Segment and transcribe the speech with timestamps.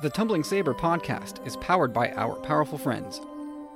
[0.00, 3.20] The Tumbling Saber podcast is powered by our powerful friends.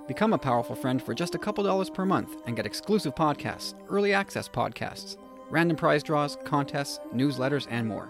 [0.06, 3.74] Become a powerful friend for just a couple dollars per month and get exclusive podcasts,
[3.90, 5.16] early access podcasts,
[5.50, 8.08] random prize draws, contests, newsletters, and more.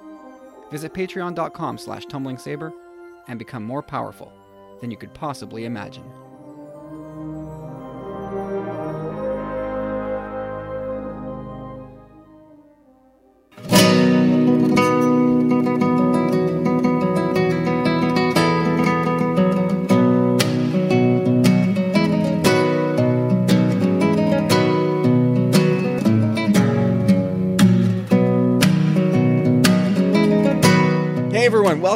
[0.71, 2.71] Visit patreon.com slash tumblingsaber
[3.29, 4.31] and become more powerful
[4.83, 6.05] than you could possibly imagine.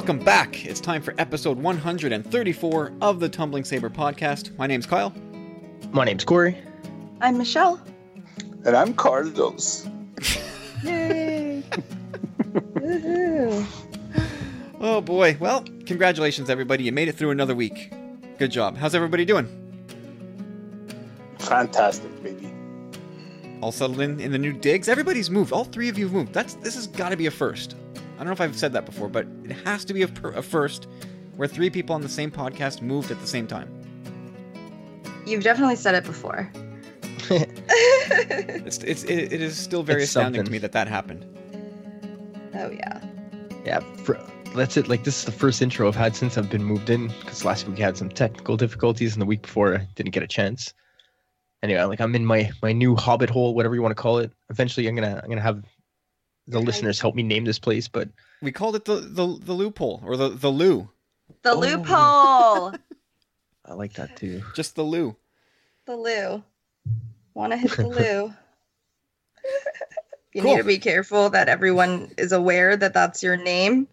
[0.07, 0.65] Welcome back.
[0.65, 4.57] It's time for episode 134 of the Tumbling Saber podcast.
[4.57, 5.13] My name's Kyle.
[5.91, 6.57] My name's Corey.
[7.21, 7.81] I'm Michelle.
[8.65, 9.89] And I'm Carlos.
[10.85, 11.65] Yay!
[14.79, 15.37] Oh boy.
[15.41, 16.85] Well, congratulations everybody.
[16.85, 17.93] You made it through another week.
[18.39, 18.77] Good job.
[18.77, 19.49] How's everybody doing?
[21.41, 22.53] Fantastic, baby.
[23.61, 24.89] All settled in in the new digs?
[24.89, 25.53] Everybody's moved.
[25.53, 26.33] All three of you have moved.
[26.33, 27.75] That's this has got to be a first.
[28.17, 30.33] I don't know if I've said that before, but it has to be a, per-
[30.33, 30.89] a first
[31.37, 33.71] where three people on the same podcast moved at the same time.
[35.27, 36.51] You've definitely said it before.
[38.09, 41.25] It's it's it, it is still very It's astounding to me that that happened.
[42.55, 43.01] oh yeah.
[43.65, 44.19] Yeah, for,
[44.55, 44.87] that's it.
[44.89, 47.09] Like this is the first intro I've had since I've been moved in.
[47.09, 50.23] Because last week I had some technical difficulties, and the week before I didn't get
[50.23, 50.73] a chance.
[51.63, 54.33] Anyway, like I'm in my my new hobbit hole, whatever you want to call it.
[54.51, 55.65] Eventually, I'm gonna I'm gonna have
[56.49, 57.89] the listeners help me name this place.
[57.89, 58.09] But
[58.43, 60.89] We called it the the, the loophole or the the loo.
[61.43, 61.59] The Oh.
[61.59, 62.75] loophole.
[63.65, 64.43] I like that too.
[64.55, 65.17] Just the loo.
[65.87, 66.43] the loo.
[67.35, 68.33] Want to hit the loo.
[70.33, 70.53] you Cool.
[70.53, 73.89] need to be careful that everyone is aware that that's your name,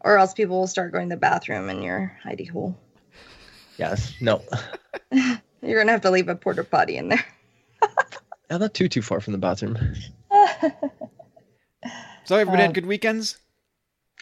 [0.00, 2.76] or else people will start going to the bathroom in your hidey hole.
[3.78, 4.14] Yes.
[4.20, 4.42] No.
[5.62, 7.24] You're gonna have to leave a porta potty in there.
[8.50, 9.78] Yeah, not too too far from the bathroom.
[12.24, 13.38] So everybody Um, had good weekends.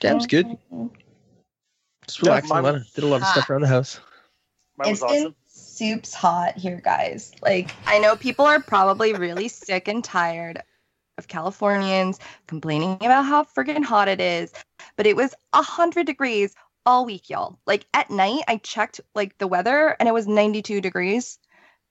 [0.03, 0.59] Yeah, it was good.
[2.07, 2.49] Just Yeah, relaxing.
[2.49, 4.01] mine a lot of, did a lot of stuff around the house.
[4.77, 5.35] Mine was It's been awesome.
[5.47, 7.33] soups hot here, guys.
[7.43, 10.61] Like, I know people are probably really sick and tired
[11.19, 12.19] of Californians
[12.49, 14.53] complaining about how freaking hot it is,
[14.97, 17.59] but it was 100 degrees all week, y'all.
[17.67, 21.39] Like, at night, I checked like the weather and it was 92 degrees.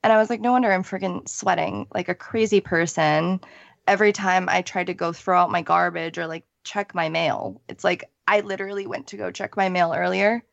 [0.04, 3.40] And I was like, no wonder I'm freaking sweating like a crazy person
[3.92, 7.62] every time I tried to go throw out my garbage or like check my mail.
[7.68, 10.44] It's like I literally went to go check my mail earlier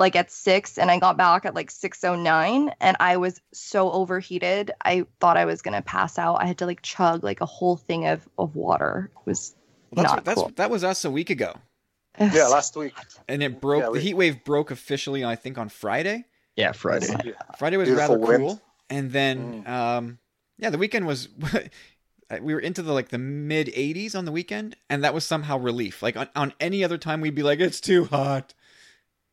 [0.00, 4.70] like at six and I got back at like 609 and I was so overheated.
[4.84, 6.36] I thought I was gonna pass out.
[6.36, 9.10] I had to like chug like a whole thing of, of water.
[9.16, 9.54] It was
[9.90, 10.52] Well, that's not that's cool.
[10.56, 11.54] that was us a week ago,
[12.18, 12.94] Yeah, last week.
[13.28, 13.82] and it broke.
[13.82, 16.24] Yeah, we- the heat wave broke officially, I think, on Friday.
[16.56, 17.06] Yeah, Friday.
[17.58, 18.38] Friday was Beautiful rather wind.
[18.42, 18.60] cool,
[18.90, 20.18] and then um,
[20.58, 21.28] yeah, the weekend was.
[22.40, 25.58] we were into the like the mid 80s on the weekend, and that was somehow
[25.58, 26.02] relief.
[26.02, 28.54] Like on, on any other time, we'd be like, it's too hot.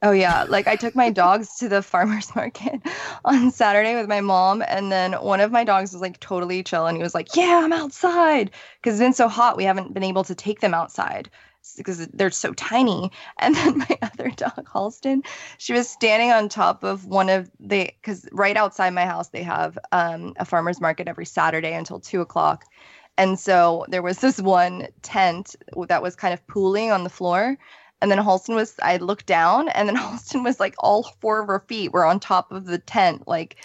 [0.03, 2.81] Oh yeah, like I took my dogs to the farmers market
[3.25, 6.87] on Saturday with my mom, and then one of my dogs was like totally chill,
[6.87, 10.03] and he was like, "Yeah, I'm outside," because it's been so hot, we haven't been
[10.03, 11.29] able to take them outside
[11.75, 13.11] because they're so tiny.
[13.39, 15.25] And then my other dog, Halston,
[15.57, 19.43] she was standing on top of one of the because right outside my house they
[19.43, 22.65] have um, a farmers market every Saturday until two o'clock,
[23.17, 25.55] and so there was this one tent
[25.87, 27.57] that was kind of pooling on the floor.
[27.99, 31.47] And then Halston was, I looked down, and then Halston was like, all four of
[31.47, 33.27] her feet were on top of the tent.
[33.27, 33.57] Like,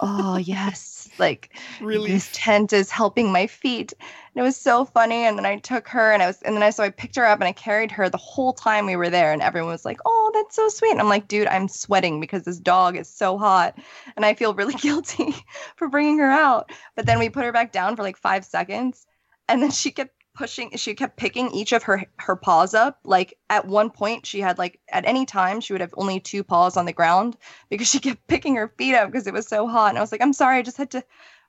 [0.00, 0.99] oh, yes.
[1.20, 2.10] Like, Really?
[2.10, 3.92] this tent is helping my feet.
[4.34, 5.24] And it was so funny.
[5.24, 7.26] And then I took her, and I was, and then I, so I picked her
[7.26, 9.32] up and I carried her the whole time we were there.
[9.32, 10.92] And everyone was like, oh, that's so sweet.
[10.92, 13.78] And I'm like, dude, I'm sweating because this dog is so hot.
[14.16, 15.34] And I feel really guilty
[15.76, 16.72] for bringing her out.
[16.96, 19.06] But then we put her back down for like five seconds.
[19.48, 22.98] And then she kept pushing she kept picking each of her her paws up.
[23.04, 26.42] Like at one point she had like at any time she would have only two
[26.42, 27.36] paws on the ground
[27.68, 29.90] because she kept picking her feet up because it was so hot.
[29.90, 31.04] And i was like i'm sorry i just had to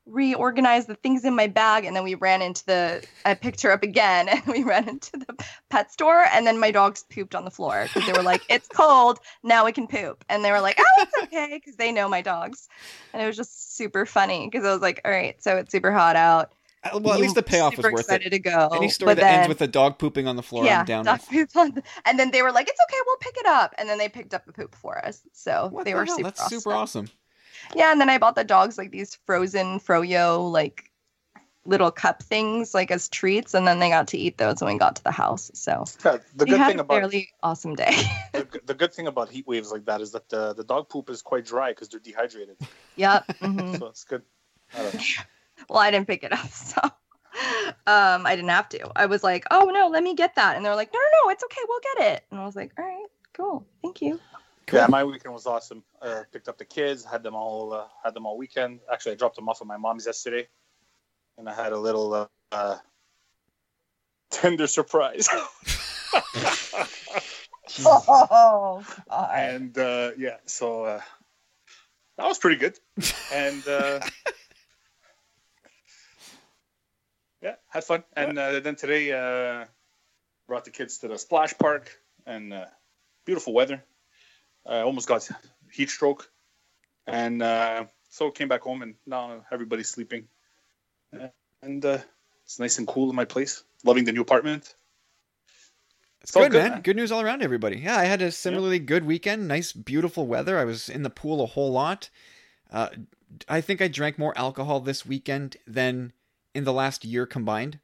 [0.06, 1.86] reorganize the things in my bag.
[1.86, 5.12] And then we ran into the i picked her up again and we ran into
[5.14, 6.26] the pet store.
[6.34, 9.20] And then my dogs pooped on the floor because they were like it's cold.
[9.42, 10.26] Now we can poop.
[10.28, 12.68] And they were like oh it's okay because they know my dogs.
[13.14, 15.94] And it was just super funny because i was like all right so it's super
[15.94, 16.52] hot out
[16.94, 18.30] Well, at least the payoff was super worth excited it.
[18.32, 18.70] to go.
[18.74, 21.06] Any story but that ends with a dog pooping on the floor, yeah, I'm down
[21.06, 21.56] dog with.
[21.56, 23.98] on the- and then they were like, "It's okay, we'll pick it up," and then
[24.00, 25.22] they picked up the poop for us.
[25.32, 26.16] So What they the were hell?
[26.18, 26.60] super That's awesome.
[26.60, 27.10] super awesome.
[27.76, 30.90] Yeah, and then I bought the dogs like these frozen froyo like
[31.66, 34.80] little cup things like as treats, and then they got to eat those when we
[34.80, 35.52] got to the house.
[35.54, 37.92] So Yeah, the good had thing a about fairly awesome day.
[38.34, 41.12] the, the good thing about heat waves like that is that the, the dog poop
[41.12, 42.58] is quite dry because they're dehydrated.
[42.96, 43.28] yep.
[43.40, 43.78] mhm.
[43.80, 44.24] So it's good.
[45.70, 45.74] I don't know.
[45.74, 46.82] Well, I didn't pick it up, so
[47.88, 48.92] um, I didn't have to.
[48.96, 51.30] I was like, "Oh no, let me get that," and they're like, "No, no, no,
[51.32, 54.20] it's okay, we'll get it." And I was like, "All right, cool, thank you."
[54.72, 55.84] Yeah, my weekend was awesome.
[56.02, 58.80] Uh, picked up the kids, had them all uh, had them all weekend.
[58.92, 60.48] Actually, I dropped them off at my mom's yesterday,
[61.38, 62.78] and I had a little uh, uh,
[64.32, 65.28] tender surprise.
[67.86, 69.30] Oh, God.
[69.34, 71.02] and uh, yeah, so uh,
[72.18, 72.78] that was pretty good.
[73.32, 74.00] And uh,
[77.42, 78.04] yeah, had fun.
[78.16, 79.66] And uh, then today, uh,
[80.48, 82.66] brought the kids to the splash park and uh,
[83.26, 83.84] beautiful weather.
[84.66, 85.28] I almost got
[85.72, 86.30] heat stroke,
[87.08, 90.28] and uh, so came back home, and now everybody's sleeping.
[91.64, 92.00] And uh,
[92.44, 93.64] it's nice and cool in my place.
[93.84, 94.76] Loving the new apartment.
[96.22, 96.72] It's all good, good, man.
[96.72, 96.82] man.
[96.82, 97.78] Good news all around, everybody.
[97.78, 99.48] Yeah, I had a similarly good weekend.
[99.48, 100.60] Nice, beautiful weather.
[100.60, 102.10] I was in the pool a whole lot.
[102.70, 102.90] Uh,
[103.50, 106.14] I think I drank more alcohol this weekend than
[106.54, 107.80] in the last year combined.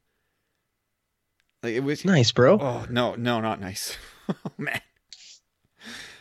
[1.63, 2.05] Like it was.
[2.05, 2.59] Nice, bro.
[2.59, 3.97] Oh no, no, not nice.
[4.29, 4.81] oh man.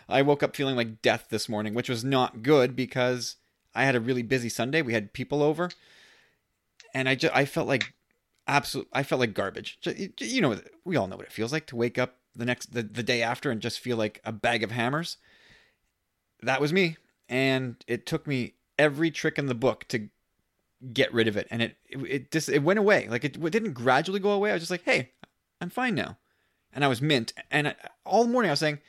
[0.08, 3.36] I woke up feeling like death this morning, which was not good because
[3.74, 4.82] I had a really busy Sunday.
[4.82, 5.70] We had people over,
[6.94, 7.92] and I just I felt like
[8.46, 8.88] absolute.
[8.92, 9.78] I felt like garbage.
[10.20, 12.82] You know, we all know what it feels like to wake up the next the,
[12.82, 15.16] the day after and just feel like a bag of hammers.
[16.42, 16.96] That was me,
[17.28, 20.08] and it took me every trick in the book to
[20.92, 23.08] get rid of it, and it it, it just it went away.
[23.08, 24.50] Like it, it didn't gradually go away.
[24.50, 25.12] I was just like, hey,
[25.60, 26.18] I'm fine now,
[26.72, 27.32] and I was mint.
[27.50, 27.74] And I,
[28.04, 28.80] all morning I was saying.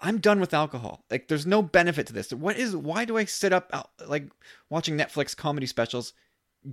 [0.00, 1.04] I'm done with alcohol.
[1.10, 2.32] Like, there's no benefit to this.
[2.32, 2.76] What is?
[2.76, 4.30] Why do I sit up like
[4.70, 6.12] watching Netflix comedy specials,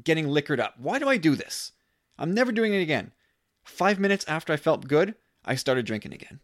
[0.03, 0.75] getting liquored up?
[0.77, 1.71] Why do I do this?
[2.19, 3.13] I'm never doing it again.
[3.63, 6.39] Five minutes after I felt good, I started drinking again.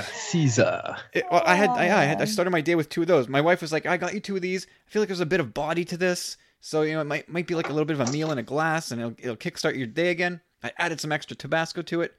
[0.00, 0.96] Caesar.
[1.12, 3.28] It, well, I had, I, I had, I started my day with two of those.
[3.28, 4.66] My wife was like, "I got you two of these.
[4.86, 7.28] I feel like there's a bit of body to this, so you know, it might
[7.28, 9.36] might be like a little bit of a meal in a glass, and it'll it'll
[9.36, 12.14] kickstart your day again." I added some extra Tabasco to it,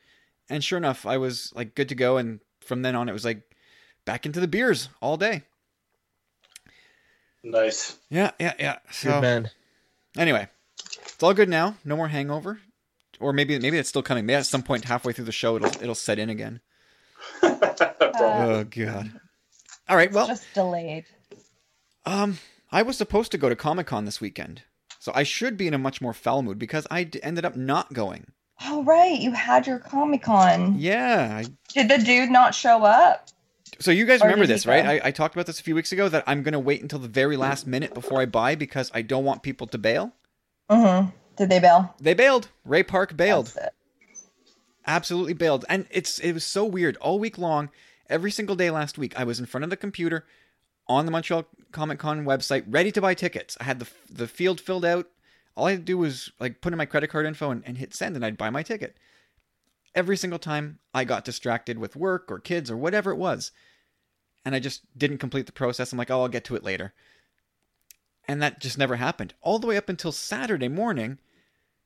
[0.50, 2.18] and sure enough, I was like good to go.
[2.18, 3.42] And from then on, it was like
[4.06, 5.44] back into the beers all day.
[7.44, 7.98] Nice.
[8.10, 8.78] Yeah, yeah, yeah.
[8.92, 9.50] So Good man.
[10.18, 10.48] anyway,
[11.02, 11.76] it's all good now.
[11.84, 12.60] No more hangover,
[13.20, 14.26] or maybe maybe it's still coming.
[14.26, 16.62] Maybe at some point halfway through the show, it'll it'll set in again.
[18.16, 19.12] Oh god.
[19.90, 20.12] All right.
[20.12, 21.06] Well, just delayed.
[22.06, 22.38] Um,
[22.72, 24.64] I was supposed to go to Comic Con this weekend,
[25.00, 27.56] so I should be in a much more foul mood because I d- ended up
[27.56, 28.28] not going.
[28.66, 30.76] Oh right, you had your Comic Con.
[30.78, 31.42] Yeah.
[31.44, 33.30] I, Did the dude not show up?
[33.80, 34.86] so you guys Or remember this, right?
[34.86, 37.08] I, I talked about this a few weeks ago that I'm gonna wait until the
[37.08, 40.14] very last minute before I buy because I don't want people to bail.
[40.70, 41.10] Mm-hmm.
[41.36, 41.94] Did they bail?
[42.00, 42.50] They bailed.
[42.64, 43.48] Ray Park bailed.
[43.48, 43.74] That's it.
[44.86, 45.66] Absolutely bailed.
[45.70, 46.98] And it's it was so weird.
[46.98, 47.70] All week long,
[48.10, 50.26] every single day last week, I was in front of the computer
[50.88, 53.58] on the Montreal Comic Con website, ready to buy tickets.
[53.60, 55.08] I had the the field filled out.
[55.56, 57.78] All I had to do was like put in my credit card info and, and
[57.78, 58.98] hit send, and I'd buy my ticket.
[59.96, 63.52] Every single time I got distracted with work or kids or whatever it was,
[64.44, 65.92] and I just didn't complete the process.
[65.92, 66.94] I'm like, oh, I'll get to it later.
[68.28, 69.34] And that just never happened.
[69.42, 71.20] All the way up until Saturday morning,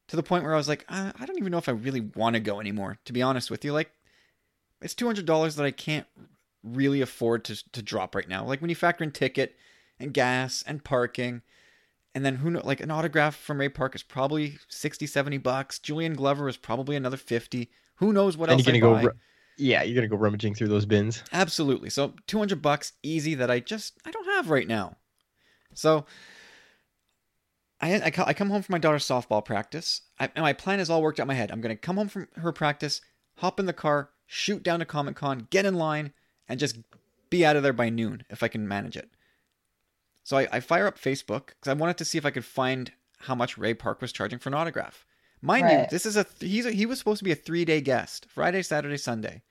[0.07, 2.01] to the point where I was like, uh, I don't even know if I really
[2.01, 2.97] want to go anymore.
[3.05, 3.91] To be honest with you, like,
[4.81, 6.07] it's two hundred dollars that I can't
[6.63, 8.45] really afford to to drop right now.
[8.45, 9.55] Like when you factor in ticket
[9.99, 11.41] and gas and parking,
[12.13, 15.79] and then who know, like an autograph from Ray Park is probably 60, 70 bucks.
[15.79, 17.69] Julian Glover is probably another fifty.
[17.95, 18.59] Who knows what else?
[18.59, 19.11] and else you're gonna buy?
[19.13, 19.17] go.
[19.57, 21.23] Yeah, you're gonna go rummaging through those bins.
[21.33, 21.89] Absolutely.
[21.89, 24.97] So 200 bucks easy that I just I don't have right now.
[25.73, 26.05] So
[27.79, 30.01] I I, I come home from my daughter's softball practice.
[30.19, 31.51] I, and my plan is all worked out in my head.
[31.51, 33.01] I'm going to come home from her practice,
[33.37, 36.13] hop in the car, shoot down to Comic Con, get in line,
[36.47, 36.77] and just
[37.29, 39.09] be out of there by noon if I can manage it.
[40.23, 42.91] So I, I fire up Facebook because I wanted to see if I could find
[43.19, 45.05] how much Ray Park was charging for an autograph.
[45.41, 47.79] Mind you, this is a he's a, he was supposed to be a three day
[47.79, 49.43] guest, Friday, Saturday, Sunday.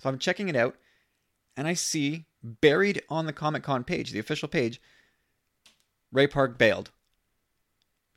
[0.00, 0.76] So I'm checking it out,
[1.56, 4.80] and I see buried on the Comic Con page, the official page,
[6.12, 6.90] Ray Park bailed.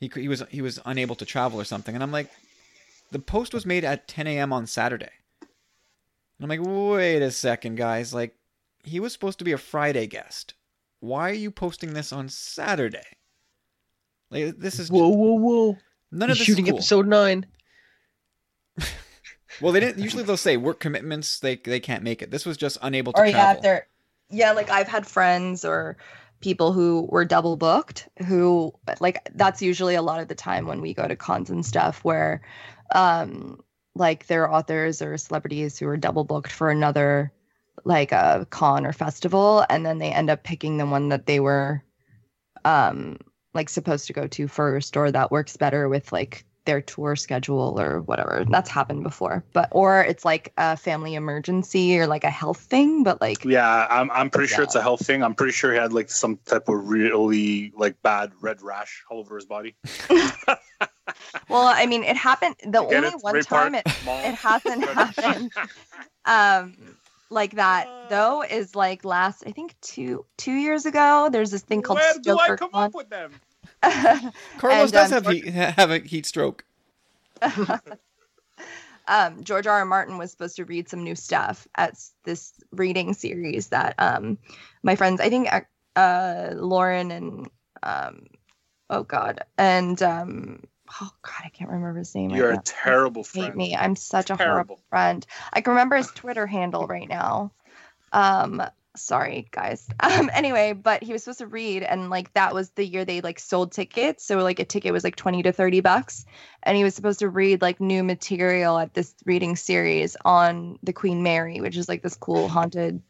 [0.01, 2.29] He he was he was unable to travel or something, and I'm like,
[3.11, 4.51] the post was made at 10 a.m.
[4.51, 5.11] on Saturday.
[5.41, 5.49] And
[6.41, 8.13] I'm like, wait a second, guys.
[8.13, 8.35] Like,
[8.83, 10.55] he was supposed to be a Friday guest.
[10.99, 13.05] Why are you posting this on Saturday?
[14.31, 15.77] Like, this is Whoa, whoa, whoa!
[16.11, 16.77] none He's of this shooting is cool.
[16.79, 17.45] episode nine.
[19.59, 20.01] Well, they didn't.
[20.01, 21.39] Usually they'll say work commitments.
[21.39, 22.31] They they can't make it.
[22.31, 23.57] This was just unable to Or travel.
[23.57, 23.87] if they're
[24.29, 25.97] yeah, like I've had friends or
[26.41, 30.81] people who were double booked who like that's usually a lot of the time when
[30.81, 32.41] we go to cons and stuff where
[32.93, 33.59] um
[33.95, 37.31] like there are authors or celebrities who are double booked for another
[37.85, 41.39] like a con or festival and then they end up picking the one that they
[41.39, 41.83] were
[42.65, 43.17] um
[43.53, 47.79] like supposed to go to first or that works better with like their tour schedule
[47.79, 48.45] or whatever.
[48.49, 49.43] That's happened before.
[49.53, 53.87] But or it's like a family emergency or like a health thing, but like Yeah,
[53.89, 55.23] I'm I'm pretty sure it's a health thing.
[55.23, 59.19] I'm pretty sure he had like some type of really like bad red rash all
[59.19, 59.75] over his body.
[61.49, 65.51] well, I mean it happened the get only one time it it hasn't happened
[66.25, 66.75] um
[67.29, 71.29] like that though is like last I think two two years ago.
[71.31, 72.85] There's this thing called Where do I come StokerCon.
[72.85, 73.33] up with them?
[74.57, 76.65] Carlos And, does um, have heat, have a heat stroke.
[79.07, 79.79] um, George R.
[79.79, 79.85] R.
[79.85, 84.37] Martin was supposed to read some new stuff at this reading series that um,
[84.83, 85.49] my friends, I think
[85.95, 87.49] uh, Lauren and
[87.83, 88.27] um,
[88.89, 90.63] oh god, and um,
[91.01, 92.29] oh god, I can't remember his name.
[92.29, 92.61] You're right a now.
[92.65, 93.55] terrible Hate friend.
[93.55, 93.75] me.
[93.75, 95.25] I'm such a horrible friend.
[95.51, 97.51] I can remember his Twitter handle right now.
[98.13, 98.61] Um,
[98.95, 99.87] sorry guys.
[100.03, 103.21] Um, anyway, but he was supposed to read, and like that was the year they
[103.21, 104.25] like sold tickets.
[104.25, 106.25] So like a ticket was like twenty to thirty bucks,
[106.63, 110.93] and he was supposed to read like new material at this reading series on the
[110.93, 113.01] Queen Mary, which is like this cool haunted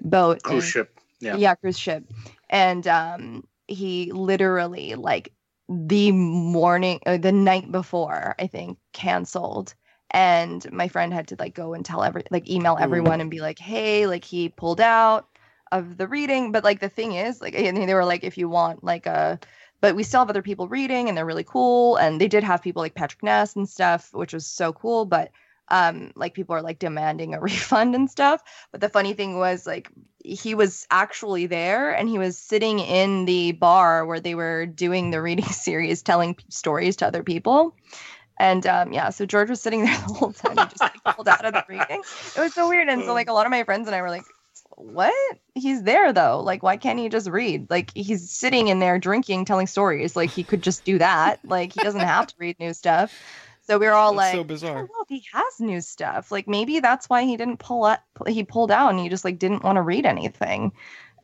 [0.00, 0.42] boat.
[0.42, 0.98] Cruise in- ship.
[1.22, 1.36] Yeah.
[1.36, 2.04] yeah cruise ship
[2.50, 5.32] and um he literally like
[5.68, 9.74] the morning uh, the night before i think canceled
[10.12, 13.40] and my friend had to like go and tell every like email everyone and be
[13.40, 15.26] like hey like he pulled out
[15.72, 16.52] of the reading.
[16.52, 19.40] But like the thing is like and they were like if you want like a
[19.80, 21.96] but we still have other people reading and they're really cool.
[21.96, 25.06] And they did have people like patrick ness and stuff which was so cool.
[25.06, 25.30] But
[25.68, 28.42] um like people are like demanding a refund and stuff.
[28.70, 29.88] But the funny thing was like
[30.22, 35.10] he was actually there and he was sitting in the bar where they were doing
[35.10, 37.74] the reading series telling stories to other people
[38.38, 41.28] and um yeah so george was sitting there the whole time he just like pulled
[41.28, 42.02] out of the reading
[42.36, 44.10] it was so weird and so like a lot of my friends and i were
[44.10, 44.24] like
[44.76, 45.14] what
[45.54, 49.44] he's there though like why can't he just read like he's sitting in there drinking
[49.44, 52.72] telling stories like he could just do that like he doesn't have to read new
[52.72, 53.12] stuff
[53.64, 54.88] so we were all That's like so bizarre.
[54.90, 56.32] "Oh, look, he has new stuff.
[56.32, 58.02] Like maybe that's why he didn't pull up.
[58.26, 60.72] He pulled out and he just like didn't want to read anything.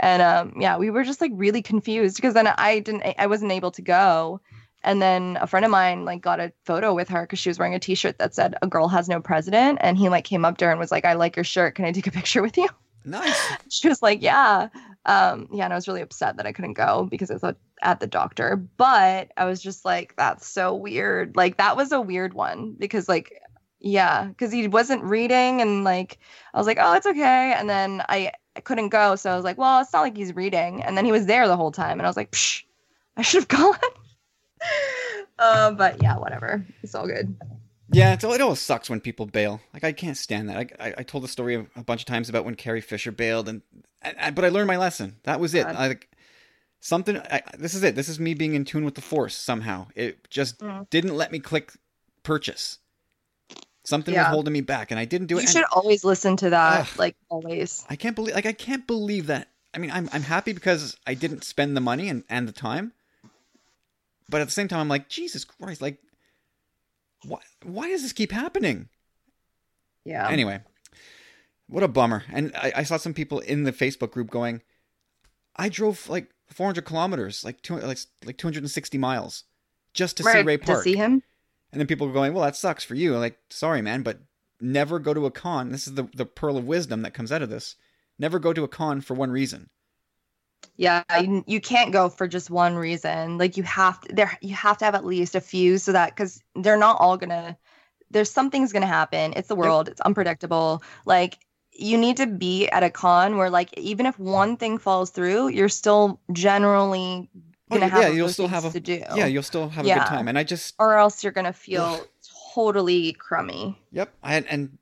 [0.00, 3.50] And um, yeah, we were just like really confused because then I didn't, I wasn't
[3.50, 4.41] able to go.
[4.83, 7.59] And then a friend of mine like got a photo with her because she was
[7.59, 10.59] wearing a T-shirt that said "A girl has no president," and he like came up
[10.59, 11.75] to her and was like, "I like your shirt.
[11.75, 12.69] Can I take a picture with you?"
[13.05, 13.41] Nice.
[13.69, 14.69] she was like, "Yeah."
[15.07, 18.01] Um, yeah, and I was really upset that I couldn't go because I was at-
[18.01, 18.57] the doctor.
[18.57, 23.09] But I was just like, "That's so weird." Like that was a weird one because
[23.09, 23.33] like,
[23.81, 26.19] yeah, because he wasn't reading, and like
[26.55, 29.45] I was like, "Oh, it's okay," and then I, I couldn't go, so I was
[29.45, 31.99] like, "Well, it's not like he's reading," and then he was there the whole time,
[31.99, 32.63] and I was like, Psh,
[33.17, 33.75] "I should have gone."
[35.38, 36.65] uh, but yeah, whatever.
[36.83, 37.35] It's all good.
[37.91, 39.61] Yeah, it's, it always sucks when people bail.
[39.73, 40.57] Like I can't stand that.
[40.59, 43.11] I, I, I told the story a, a bunch of times about when Carrie Fisher
[43.12, 43.62] bailed, and
[44.03, 45.17] I, I, but I learned my lesson.
[45.23, 45.67] That was it.
[45.67, 46.09] I, like
[46.81, 47.17] something.
[47.19, 47.95] I, this is it.
[47.95, 49.87] This is me being in tune with the force somehow.
[49.95, 50.88] It just Mm.
[50.91, 51.73] didn't let me click
[52.23, 52.79] purchase.
[53.85, 55.45] Something was holding me back, and I didn't do You it.
[55.45, 56.99] and should always listen to that, Ugh.
[56.99, 57.87] like always.
[57.88, 58.35] I can't believe.
[58.35, 59.49] Like I can't believe that.
[59.73, 62.93] I mean, I'm I'm happy because I didn't spend the money and and the time.
[64.29, 65.81] But at the same time, I'm like, Jesus Christ!
[65.81, 65.99] Like,
[67.25, 68.89] why why does this keep happening?
[70.05, 70.29] Yeah.
[70.29, 70.61] Anyway,
[71.67, 72.25] what a bummer.
[72.33, 74.63] And I, I saw some people in the Facebook group going,
[75.57, 79.45] I drove like 400 kilometers, like two, like like 260 miles,
[79.95, 80.79] just to see Ray Park.
[80.79, 81.23] To see him.
[81.71, 83.17] And then people were going, well, that sucks for you.
[83.19, 84.21] Like, sorry, man, but
[84.61, 85.71] never go to a con.
[85.71, 87.77] This is the the pearl of wisdom that comes out of this.
[88.19, 89.71] Never go to a con for one reason.
[90.77, 93.37] Yeah, you, you can't go for just one reason.
[93.38, 96.17] Like you have to there you have to have at least a few so that
[96.17, 97.57] cuz they're not all going to
[98.11, 99.35] there's something's going to happen.
[99.37, 99.88] It's the world.
[99.88, 100.83] It's unpredictable.
[101.05, 101.38] Like
[101.73, 105.49] you need to be at a con where like even if one thing falls through,
[105.49, 107.29] you're still generally
[107.71, 109.03] Oh, going to yeah, have yeah, you'll still have a- to do.
[109.15, 109.99] Yeah, you'll still have a Yeah.
[109.99, 110.27] good time.
[110.29, 112.03] And I just, or else you're going to feel
[112.55, 113.77] totally crummy.
[113.93, 114.79] yep, I and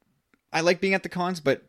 [0.53, 1.63] I like being at the cons, but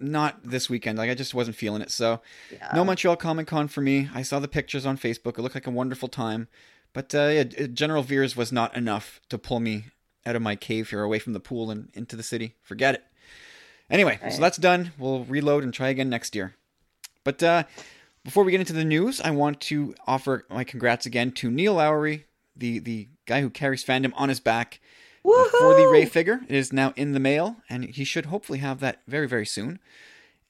[0.00, 0.98] not this weekend.
[0.98, 1.90] Like I just wasn't feeling it.
[1.90, 2.20] So
[2.52, 2.70] Yeah.
[2.74, 4.08] no Montreal Comic Con for me.
[4.14, 5.38] I saw the pictures on Facebook.
[5.38, 6.48] It looked like a wonderful time,
[6.92, 9.86] but uh, yeah, General Veers was not enough to pull me
[10.26, 12.54] out of my cave here, away from the pool and into the city.
[12.62, 13.04] Forget it.
[13.88, 14.32] Anyway, Right.
[14.32, 14.92] so that's done.
[14.98, 16.54] We'll reload and try again next year.
[17.24, 17.64] But uh,
[18.24, 21.74] before we get into the news, I want to offer my congrats again to Neil
[21.74, 22.26] Lowry,
[22.56, 24.80] the the guy who carries fandom on his back
[25.24, 26.40] uh, for the Ray figure.
[26.48, 29.78] It is now in the mail, and he should hopefully have that very, very soon.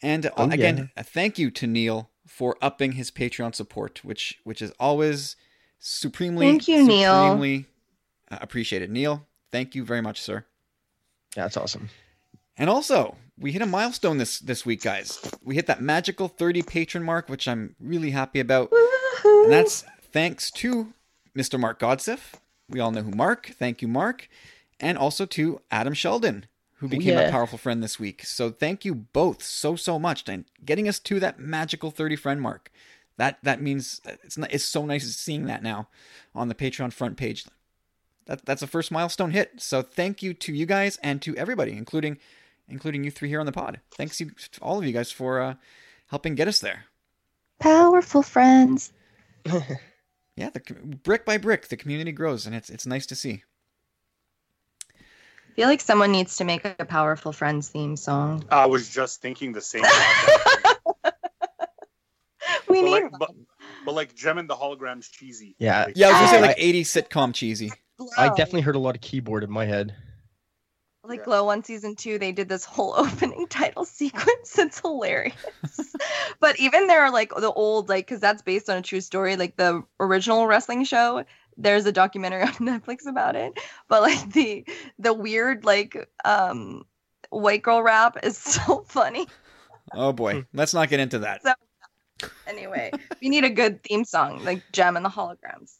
[0.03, 1.01] And uh, Oh, again, yeah.
[1.01, 5.37] a thank you to Neil for upping his Patreon support, which which is always
[5.79, 7.13] supremely Thank you, Neil.
[7.13, 7.67] supremely
[8.31, 8.91] uh, appreciated.
[8.91, 10.45] Neil, thank you very much, sir.
[11.37, 11.89] Yeah, that's awesome.
[12.57, 15.19] And also, we hit a milestone this this week, guys.
[15.43, 18.71] We hit that magical 30 patron mark, which I'm really happy about.
[18.71, 19.45] Woohoo.
[19.45, 20.93] And that's thanks to
[21.37, 21.59] Mr.
[21.59, 22.35] Mark Godsif.
[22.69, 23.47] We all know who Mark.
[23.59, 24.29] Thank you, Mark.
[24.81, 26.47] And also to Adam Sheldon,
[26.81, 28.25] who became a powerful friend this week.
[28.25, 32.41] So thank you both so so much and getting us to that magical 30 friend
[32.41, 32.73] mark.
[33.19, 35.89] That that means it's not, it's so nice seeing that now
[36.35, 37.45] on the Patreon front page.
[38.25, 39.61] That that's a first milestone hit.
[39.61, 42.17] So thank you to you guys and to everybody, including
[42.67, 43.81] including you three here on the pod.
[43.91, 45.55] Thanks you to all of you guys for uh,
[46.07, 46.85] helping get us there.
[47.59, 48.91] Powerful friends.
[50.37, 50.61] yeah, the
[51.03, 53.43] brick by brick, the community grows, and it's it's nice to see.
[55.51, 58.45] I feel like someone needs to make a powerful friends theme song.
[58.51, 59.83] I was just thinking the same.
[59.83, 60.33] thing.
[62.69, 63.31] We but, need like, but,
[63.85, 65.57] but like Jem and the holograms cheesy.
[65.59, 65.87] Yeah.
[65.87, 67.73] Like, Yeah, I was gonna say like 80 sitcom cheesy.
[68.17, 69.95] I definitely heard a lot of keyboard in my head.
[71.03, 71.25] like Yeah.
[71.25, 72.19] Glow One season two.
[72.19, 74.57] They did this whole opening title sequence.
[74.57, 75.35] It's hilarious.
[76.41, 79.37] but even there are like the old like because that's based on a true story.
[79.37, 81.25] Like the original wrestling show.
[81.63, 83.59] There's a documentary on Netflix about it.
[83.89, 84.65] But like the
[84.99, 86.85] the weird like um
[87.31, 89.27] white girl rap is so funny.
[89.93, 91.43] Oh boy, let's not get into that.
[91.43, 91.53] So-
[92.47, 92.91] Anyway,
[93.23, 95.77] we need a good theme song like Jem and the Holograms.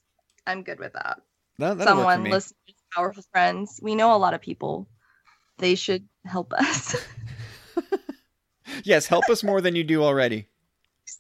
[0.47, 1.21] I'm good with that.
[1.59, 2.31] That, that'll work for Someone me.
[2.31, 3.79] listen to powerful friends.
[3.83, 4.89] We know a lot of people.
[5.59, 6.97] They should help us
[8.85, 10.47] Yes, help us more than you do already.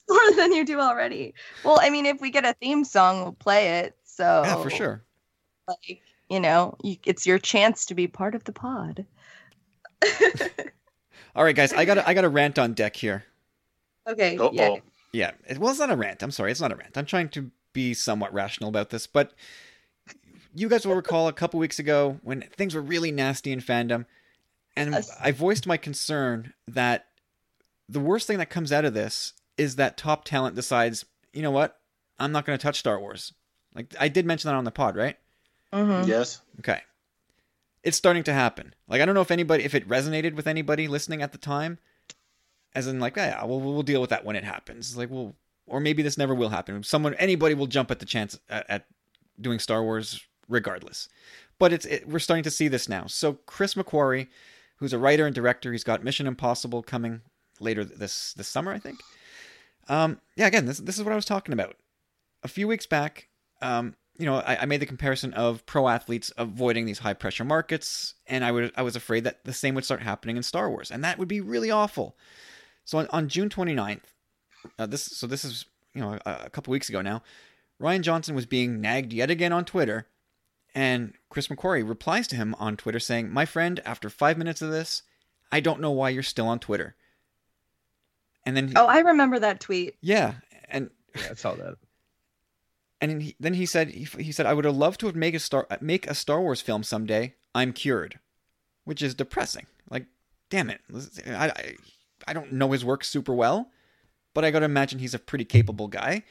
[0.08, 1.34] more than you do already.
[1.64, 3.96] Well, I mean, if we get a theme song, we'll play it.
[4.20, 5.02] So Yeah, for sure.
[5.66, 9.06] Like, you know, you, it's your chance to be part of the pod.
[11.34, 13.24] All right, guys, I got I got a rant on deck here.
[14.06, 14.36] okay.
[14.36, 14.50] Uh-oh.
[14.52, 14.76] Yeah.
[15.12, 16.22] Yeah, it, well, it's not a rant.
[16.22, 16.96] I'm sorry, it's not a rant.
[16.98, 19.32] I'm trying to be somewhat rational about this, but
[20.54, 24.04] you guys will recall a couple weeks ago when things were really nasty in fandom,
[24.76, 25.10] and Yes.
[25.20, 27.06] I voiced my concern that
[27.88, 31.50] the worst thing that comes out of this is that top talent decides, you know
[31.50, 31.80] what,
[32.18, 33.32] I'm not going to touch Star Wars.
[33.74, 35.16] Like I did mention that on the pod, right?
[35.72, 36.06] Mhm.
[36.06, 36.40] Yes.
[36.58, 36.80] Okay.
[37.82, 38.74] It's starting to happen.
[38.88, 41.78] Like I don't know if anybody if it resonated with anybody listening at the time.
[42.74, 44.96] As in like, yeah, we'll we'll deal with that when it happens.
[44.96, 45.34] Like well
[45.66, 46.82] or maybe this never will happen.
[46.82, 48.86] Someone anybody will jump at the chance at, at
[49.40, 51.08] doing Star Wars regardless.
[51.58, 53.06] But it's it, we're starting to see this now.
[53.06, 54.28] So Chris McQuarrie,
[54.76, 57.20] who's a writer and director, he's got Mission Impossible coming
[57.60, 59.00] later this this summer, I think.
[59.88, 61.76] Um, yeah, again, this this is what I was talking about.
[62.42, 63.28] A few weeks back,
[63.62, 67.44] um, you know, I, I made the comparison of pro athletes avoiding these high pressure
[67.44, 70.68] markets, and I would I was afraid that the same would start happening in Star
[70.68, 72.16] Wars, and that would be really awful.
[72.84, 74.00] So on, on June 29th,
[74.78, 77.22] uh, this so this is you know a, a couple weeks ago now,
[77.80, 80.06] Rian Johnson was being nagged yet again on Twitter,
[80.74, 84.70] and Chris McQuarrie replies to him on Twitter saying, "My friend, after five minutes of
[84.70, 85.02] this,
[85.50, 86.94] I don't know why you're still on Twitter."
[88.44, 89.96] And then he- Oh, I remember that tweet.
[90.00, 90.34] yeah,
[90.68, 91.76] and Yeah, I saw that.
[93.00, 95.66] And then he, said he, said I would have loved to have make a star
[95.80, 97.34] make a Star Wars film someday.
[97.54, 98.18] I'm cured,
[98.84, 99.66] which is depressing.
[99.88, 100.06] Like,
[100.50, 100.80] damn it,
[101.26, 101.74] I, I,
[102.28, 103.70] I don't know his work super well,
[104.34, 106.24] but I got to imagine he's a pretty capable guy.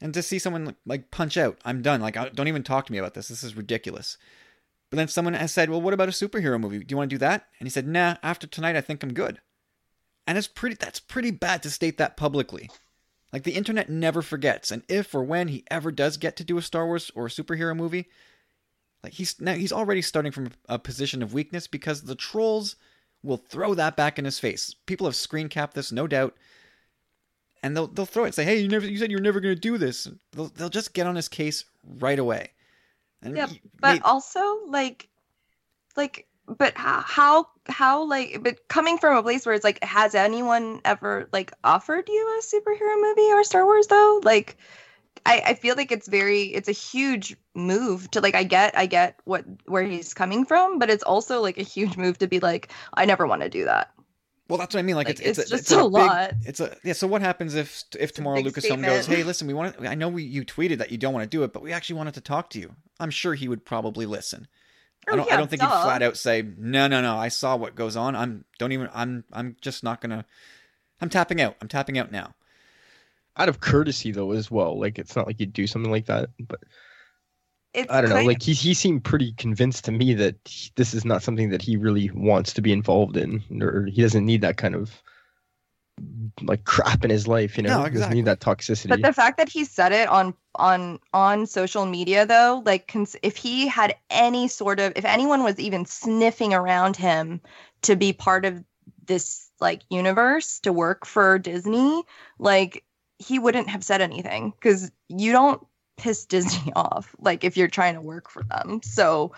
[0.00, 2.00] And to see someone like punch out, I'm done.
[2.00, 3.28] Like, don't even talk to me about this.
[3.28, 4.18] This is ridiculous.
[4.90, 6.80] But then someone has said, "Well, what about a superhero movie?
[6.80, 8.16] Do you want to do that?" And he said, "Nah.
[8.22, 9.40] After tonight, I think I'm good."
[10.26, 10.76] And it's pretty.
[10.78, 12.70] That's pretty bad to state that publicly.
[13.32, 16.58] Like the internet never forgets, and if or when he ever does get to do
[16.58, 18.08] a Star Wars or a superhero movie,
[19.02, 22.76] like he's now he's already starting from a position of weakness because the trolls
[23.22, 24.74] will throw that back in his face.
[24.86, 26.36] People have screen capped this, no doubt,
[27.62, 29.40] and they'll they'll throw it and say, "Hey, you never you said you were never
[29.40, 31.64] going to do this." They'll they'll just get on his case
[31.98, 32.50] right away.
[33.22, 33.48] And Yeah,
[33.80, 35.08] But also like
[35.96, 36.26] like
[36.58, 40.80] but how how how like but coming from a place where it's like has anyone
[40.84, 44.20] ever like offered you a superhero movie or Star Wars though?
[44.22, 44.56] Like
[45.24, 48.86] I, I feel like it's very it's a huge move to like I get I
[48.86, 52.40] get what where he's coming from, but it's also like a huge move to be
[52.40, 53.92] like, I never want to do that.
[54.48, 54.96] Well, that's what I mean.
[54.96, 56.32] Like, Like, it's, it's a, just a, a big- lot.
[56.44, 56.92] It's a yeah.
[56.92, 59.78] So what happens if if a tomorrow big Lucasfilm goes, "Hey, listen, we want.
[59.78, 61.72] To, I know we you tweeted that you don't want to do it, but we
[61.72, 64.48] actually wanted to talk to you." I'm sure he would probably listen.
[65.08, 65.32] I Oh, don't.
[65.32, 67.16] I don't think he'd flat out say, "No, no, no.
[67.16, 68.14] I saw what goes on.
[68.14, 68.88] I'm don't even.
[68.94, 70.24] I'm I'm just not gonna.
[71.00, 71.56] I'm tapping out.
[71.60, 72.34] I'm tapping out now."
[73.36, 74.78] Out of courtesy, though, as well.
[74.78, 76.60] Like it's not like you'd do something like that, but
[77.74, 78.16] It's I don't know.
[78.16, 81.50] kind Like he he seemed pretty convinced to me that he- this is not something
[81.50, 85.02] that he really wants to be involved in, or he doesn't need that kind of
[86.42, 87.56] like crap in his life.
[87.56, 88.88] You know, No, He doesn't need that toxicity.
[88.88, 93.16] But the fact that he said it on on on social media though, like cons-
[93.22, 97.40] if he had any sort of if anyone was even sniffing around him
[97.82, 98.62] to be part of
[99.06, 102.02] this like universe to work for Disney,
[102.38, 102.84] like
[103.18, 105.64] he wouldn't have said anything cuz you don't
[105.96, 108.80] piss Disney off like if you're trying to work for them.
[108.82, 109.32] So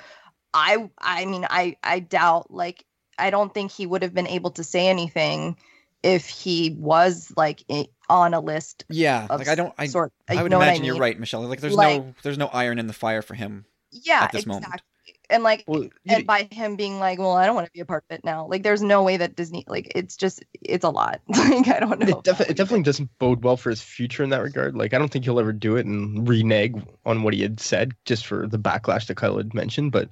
[0.52, 2.84] I I mean I I doubt like
[3.18, 5.56] I don't think he would have been able to say anything
[6.04, 9.72] if he was like i- on a list Yeah, of like I don't.
[9.78, 10.12] I, sort.
[10.28, 11.40] I would know imagine I you're right, Michelle.
[11.48, 13.64] Like there's Like- no there's no iron in the fire for him.
[13.90, 14.60] Yeah, at this exactly.
[14.68, 14.82] moment.
[15.30, 17.80] And like, well, you- and by him being like, "Well, I don't want to be
[17.80, 19.64] a part of it now." Like, there's no way that Disney.
[19.66, 21.22] Like, it's just, it's a lot.
[21.28, 22.18] like, I don't know.
[22.18, 24.76] it, defi- it definitely doesn't bode well for his future in that regard.
[24.76, 26.74] Like, I don't think he'll ever do it and renege
[27.06, 29.92] on what he had said just for the backlash that Kyle had mentioned.
[29.92, 30.10] But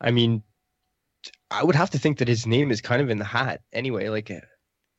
[0.00, 0.44] I mean,
[1.50, 4.10] I would have to think that his name is kind of in the hat anyway.
[4.10, 4.30] Like,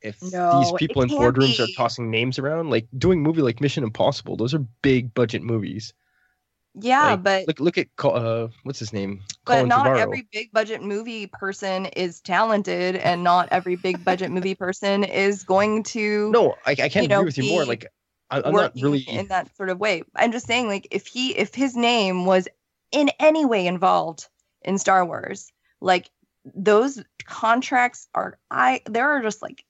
[0.02, 3.60] if No, these people in boardrooms are tossing names around, like doing a movie like
[3.60, 5.92] Mission Impossible, those are big budget movies.
[6.74, 9.22] Yeah, like, but look, look at uh, what's his name?
[9.44, 9.98] but Colin not Trevorrow.
[9.98, 15.42] every big budget movie person is talented, and not every big budget movie person is
[15.42, 17.64] going to No, I, I can't you know, agree with you more.
[17.64, 17.86] Like,
[18.30, 19.00] I, I'm not really.
[19.00, 20.02] in that sort of way.
[20.14, 22.48] I'm just saying, like, if he, if his name was
[22.90, 24.28] in any way involved
[24.62, 26.10] in Star Wars, like
[26.54, 29.64] those contracts are, I, there are just like,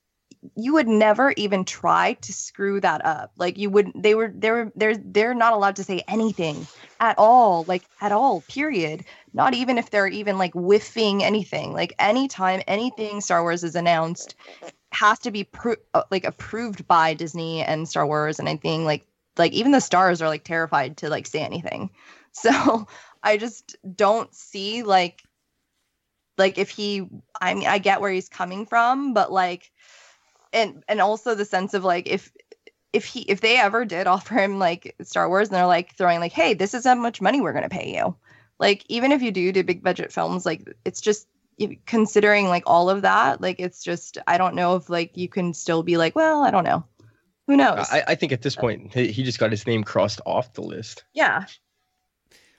[0.55, 3.31] you would never even try to screw that up.
[3.37, 6.67] Like you would, they were, they were, they're, they're not allowed to say anything
[6.99, 9.05] at all, like at all, period.
[9.33, 11.73] Not even if they're even like whiffing anything.
[11.73, 14.35] Like anytime anything Star Wars is announced,
[14.93, 19.05] has to be pro- uh, like approved by Disney and Star Wars and anything like
[19.37, 21.89] like even the stars are like terrified to like say anything.
[22.35, 22.87] So
[23.21, 25.21] I just don't see like
[26.35, 27.07] like if he
[27.39, 29.71] I mean I get where he's coming from, but like
[30.53, 32.31] and and also the sense of like if
[32.93, 36.19] if he if they ever did offer him like Star Wars and they're like throwing
[36.19, 38.15] like, hey, this is how much money we're gonna pay you.
[38.59, 41.27] Like even if you do do big budget films, like it's just
[41.85, 45.53] considering like all of that, like it's just I don't know if like you can
[45.53, 46.85] still be like, well, I don't know.
[47.47, 47.87] Who knows?
[47.91, 50.61] I, I think at this point he, he just got his name crossed off the
[50.61, 51.03] list.
[51.13, 51.45] yeah.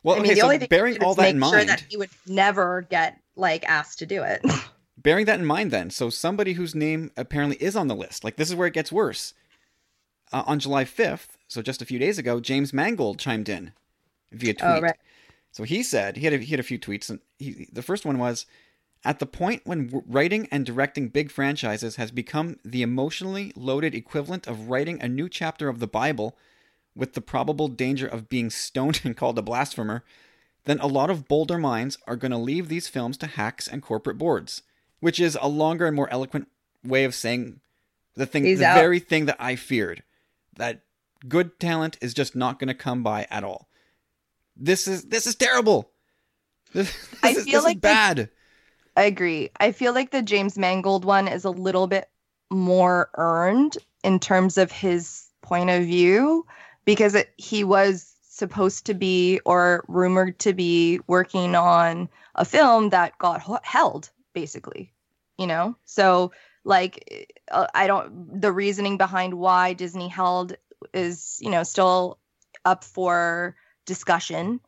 [0.03, 1.59] Well, I mean, okay, the so only thing bearing all is that in make sure
[1.61, 4.45] mind, that he would never get like asked to do it.
[5.05, 8.35] bearing that in mind, then, so somebody whose name apparently is on the list, like
[8.35, 9.35] this is where it gets worse.
[10.33, 13.73] Uh, on July 5th, so just a few days ago, James Mangold chimed in
[14.33, 14.65] via tweet.
[14.69, 14.97] Oh, right.
[15.53, 18.05] So he said he had a, he had a few tweets, and he, the first
[18.05, 18.47] one was,
[19.05, 24.49] "At the point when writing and directing big franchises has become the emotionally loaded equivalent
[24.49, 26.37] of writing a new chapter of the Bible,
[26.97, 30.03] with the probable danger of being stoned and called a blasphemer,
[30.65, 33.83] then a lot of bolder minds are going to leave these films to hacks and
[33.83, 34.63] corporate boards."
[35.05, 36.49] Which is a longer and more eloquent
[36.83, 37.61] way of saying
[38.15, 38.77] the thing, He's the out.
[38.79, 40.03] very thing that I feared,
[40.57, 40.81] that
[41.29, 43.69] good talent is just not going to come by at all.
[44.57, 45.91] This is this is terrible.
[46.73, 48.31] This, this I is, feel this is like the- bad.
[48.97, 49.51] I agree.
[49.61, 52.09] I feel like the James Mangold one is a little bit
[52.51, 56.47] more earned in terms of his point of view
[56.87, 62.89] because it, he was supposed to be or rumored to be working on a film
[62.89, 64.91] that got held basically
[65.39, 65.77] you know?
[65.85, 66.33] So
[66.67, 70.57] like uh, i don't the reasoning behind why disney held
[70.95, 72.19] is you know still
[72.65, 74.61] up for discussion.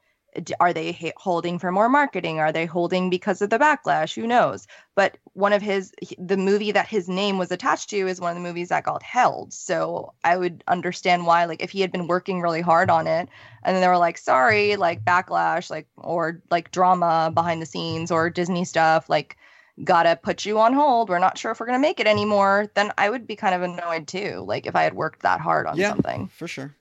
[0.60, 2.40] Are they holding for more marketing?
[2.40, 4.14] Are they holding because of the backlash?
[4.14, 4.66] Who knows?
[4.94, 8.36] But one of his the movie that his name was attached to is one of
[8.36, 9.54] the movies that got held.
[9.54, 13.28] So i would understand why like if he had been working really hard on it
[13.62, 18.10] and then they were like sorry like backlash like or like drama behind the scenes
[18.10, 19.36] or disney stuff like
[19.84, 22.90] gotta put you on hold we're not sure if we're gonna make it anymore then
[22.96, 25.76] i would be kind of annoyed too like if i had worked that hard on
[25.76, 25.90] Yeah.
[25.90, 26.74] something For sure.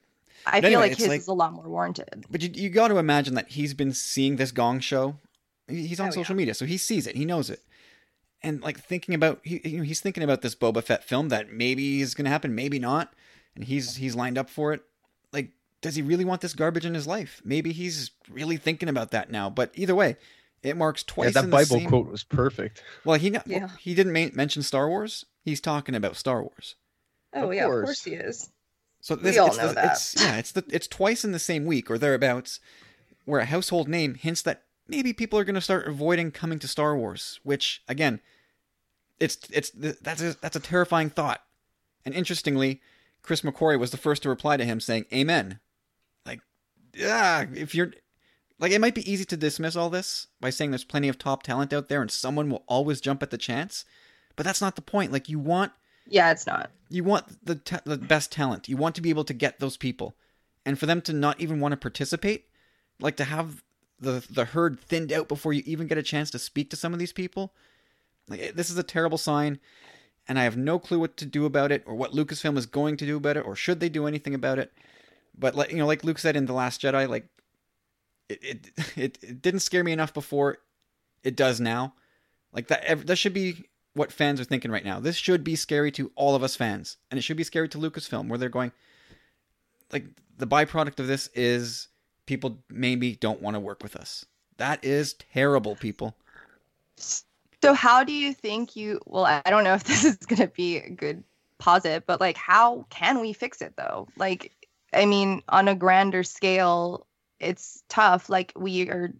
[0.45, 2.69] i But feel anyway, like his like- is a lot more warranted But you, you
[2.69, 5.17] got to imagine that he's been seeing this Gong show.
[5.67, 7.15] He's on Oh, social media, so he sees it.
[7.15, 7.63] He knows it.
[8.43, 11.51] And like thinking about he, you know, he's thinking about this Boba Fett film that
[11.51, 13.12] maybe is going to happen, maybe not.
[13.55, 14.84] And he's he's lined up for it.
[15.34, 15.49] Like
[15.81, 17.41] does he really want this garbage in his life?
[17.43, 19.49] Maybe he's really thinking about that now.
[19.49, 20.17] But either way,
[20.65, 21.28] it marks twice.
[21.28, 22.84] Yeah, twice that in the Bible same- quote was perfect.
[23.04, 23.41] Well, he Yeah.
[23.45, 25.25] well, he didn't ma- mention Star Wars.
[25.43, 26.75] He's talking about Star Wars.
[27.34, 27.86] oh Of yeah of course.
[27.86, 28.49] course he is
[29.01, 29.91] So We all it's, know the- that.
[29.93, 32.60] it's yeah, it's the it's twice in the same week or thereabouts,
[33.25, 36.67] where a household name hints that maybe people are going to start avoiding coming to
[36.67, 37.39] Star Wars.
[37.43, 38.19] Which again,
[39.19, 41.43] it's it's that's a, that's a terrifying thought.
[42.04, 42.82] And interestingly,
[43.21, 45.60] Chris McQuarrie was the first to reply to him saying "Amen."
[46.25, 46.41] Like,
[46.93, 47.93] yeah, if you're
[48.59, 51.43] like, it might be easy to dismiss all this by saying there's plenty of top
[51.43, 53.85] talent out there and someone will always jump at the chance,
[54.35, 55.11] but that's not the point.
[55.11, 55.73] Like, you want
[56.07, 56.71] Yeah, it's not.
[56.89, 58.69] You want the ta- the best talent.
[58.69, 60.15] You want to be able to get those people,
[60.65, 62.45] and for them to not even want to participate,
[62.99, 63.63] like to have
[63.99, 66.93] the the herd thinned out before you even get a chance to speak to some
[66.93, 67.53] of these people.
[68.27, 69.59] Like eh, this is a terrible sign,
[70.27, 72.97] and I have no clue what to do about it or what Lucasfilm is going
[72.97, 74.71] to do about it or should they do anything about it.
[75.37, 77.27] But like you know, like Luke said in the Last Jedi, like
[78.29, 80.57] it it it, it didn't scare me enough before.
[81.23, 81.93] It does now.
[82.53, 84.99] Like that that should be what fans are thinking right now.
[84.99, 87.77] This should be scary to all of us fans, and it should be scary to
[87.77, 88.71] Lucasfilm, where they're going.
[89.91, 90.05] Like
[90.38, 91.88] the byproduct of this is
[92.25, 94.25] people maybe don't want to work with us.
[94.57, 96.15] That is terrible, people.
[97.61, 100.47] So how do you think you well I don't know if this is going to
[100.47, 101.23] be a good
[101.57, 104.07] positive, but like how can we fix it though?
[104.17, 104.51] Like
[104.93, 107.05] I mean on a grander scale
[107.45, 108.29] it's tough.
[108.29, 109.13] Like we are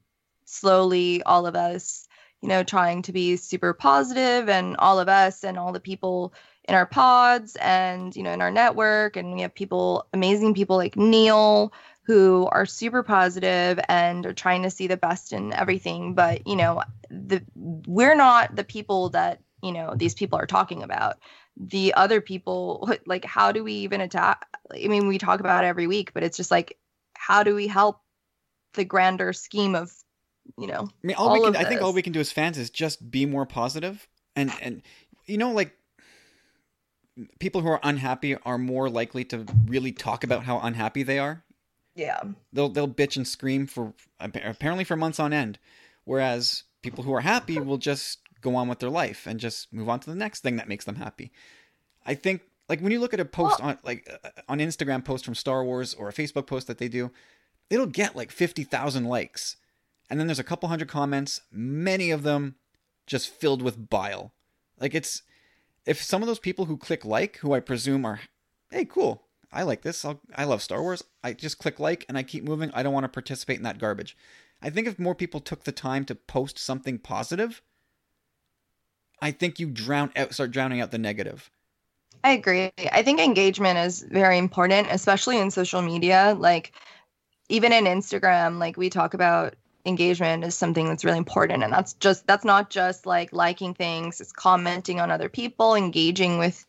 [0.46, 2.08] slowly all of us
[2.46, 6.32] you know trying to be super positive and all of us and all the people
[6.66, 9.18] in our pods and you know in our network.
[9.18, 14.62] And we have people amazing people like Neil who are super positive and are trying
[14.62, 16.14] to see the best in everything.
[16.14, 20.84] But you know the we're not the people that you know these people are talking
[20.84, 21.18] about.
[21.58, 24.46] The other people like how do we even attack?
[24.72, 26.78] I mean we talk about every week but it's just like
[27.16, 28.02] how do we help
[28.76, 29.92] the grander scheme of
[30.58, 32.32] you know I mean, all, all we can, I think all we can do as
[32.32, 34.82] fans is just be more positive, and and
[35.26, 35.76] you know, like
[37.40, 41.44] people who are unhappy are more likely to really talk about how unhappy they are.
[41.96, 42.22] yeah
[42.54, 45.60] They'll they'll bitch and scream for apparently for months on end,
[46.04, 49.90] whereas people who are happy will just go on with their life and just move
[49.90, 51.32] on to the next thing that makes them happy.
[52.06, 55.26] I think like when you look at a post on like uh, on Instagram post
[55.26, 57.12] from Star Wars or a Facebook post that they do,
[57.70, 59.58] it'll get like 50,000 likes.
[60.10, 62.56] And then there's a couple hundred comments, many of them
[63.08, 64.34] just filled with bile.
[64.80, 65.24] Like it's
[65.86, 68.22] if some of those people who click like, who I presume are
[68.72, 69.24] hey, cool.
[69.52, 70.04] I like this.
[70.04, 71.04] I'll, I love Star Wars.
[71.24, 72.72] I just click like and I keep moving.
[72.74, 74.18] I don't want to participate in that garbage.
[74.62, 77.62] I think if more people took the time to post something positive,
[79.22, 81.50] I think you drown out start drowning out the negative.
[82.24, 82.72] I agree.
[82.92, 86.36] I think engagement is very important, especially in social media.
[86.38, 86.74] Like,
[87.50, 89.56] even in Instagram, like we talk about
[89.86, 91.64] engagement is something that's really important.
[91.64, 96.40] And that's just, that's not just like liking things, it's commenting on other people, engaging
[96.40, 96.66] with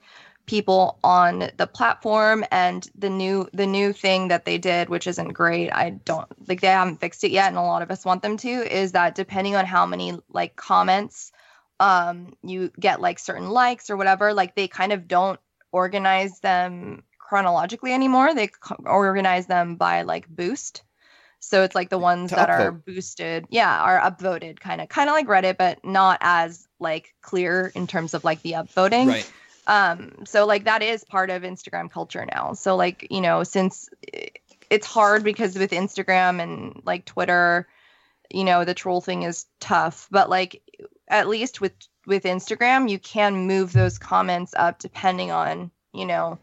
[0.47, 5.33] people on the platform and the new the new thing that they did which isn't
[5.33, 8.23] great i don't like they haven't fixed it yet and a lot of us want
[8.23, 11.33] them to is that depending on how many like comments
[11.81, 15.41] um you get like certain likes or whatever like they kind of don't
[15.73, 18.35] organize them chronologically anymore.
[18.35, 18.51] They
[18.85, 20.83] organize them by like boost.
[21.41, 25.15] So it's like the ones that are boosted yeah are upvoted kind of kind of
[25.15, 29.09] like reddit but not as like clear in terms of like the upvoting.
[29.09, 29.33] Right.
[29.67, 32.55] um so like that is part of instagram culture now.
[32.55, 33.89] So like you know since
[34.71, 37.69] it's hard because with instagram and like twitter
[38.31, 40.09] you know the troll thing is tough.
[40.11, 40.62] But like
[41.09, 41.75] at least with
[42.07, 46.39] with instagram you can move those comments up depending on you know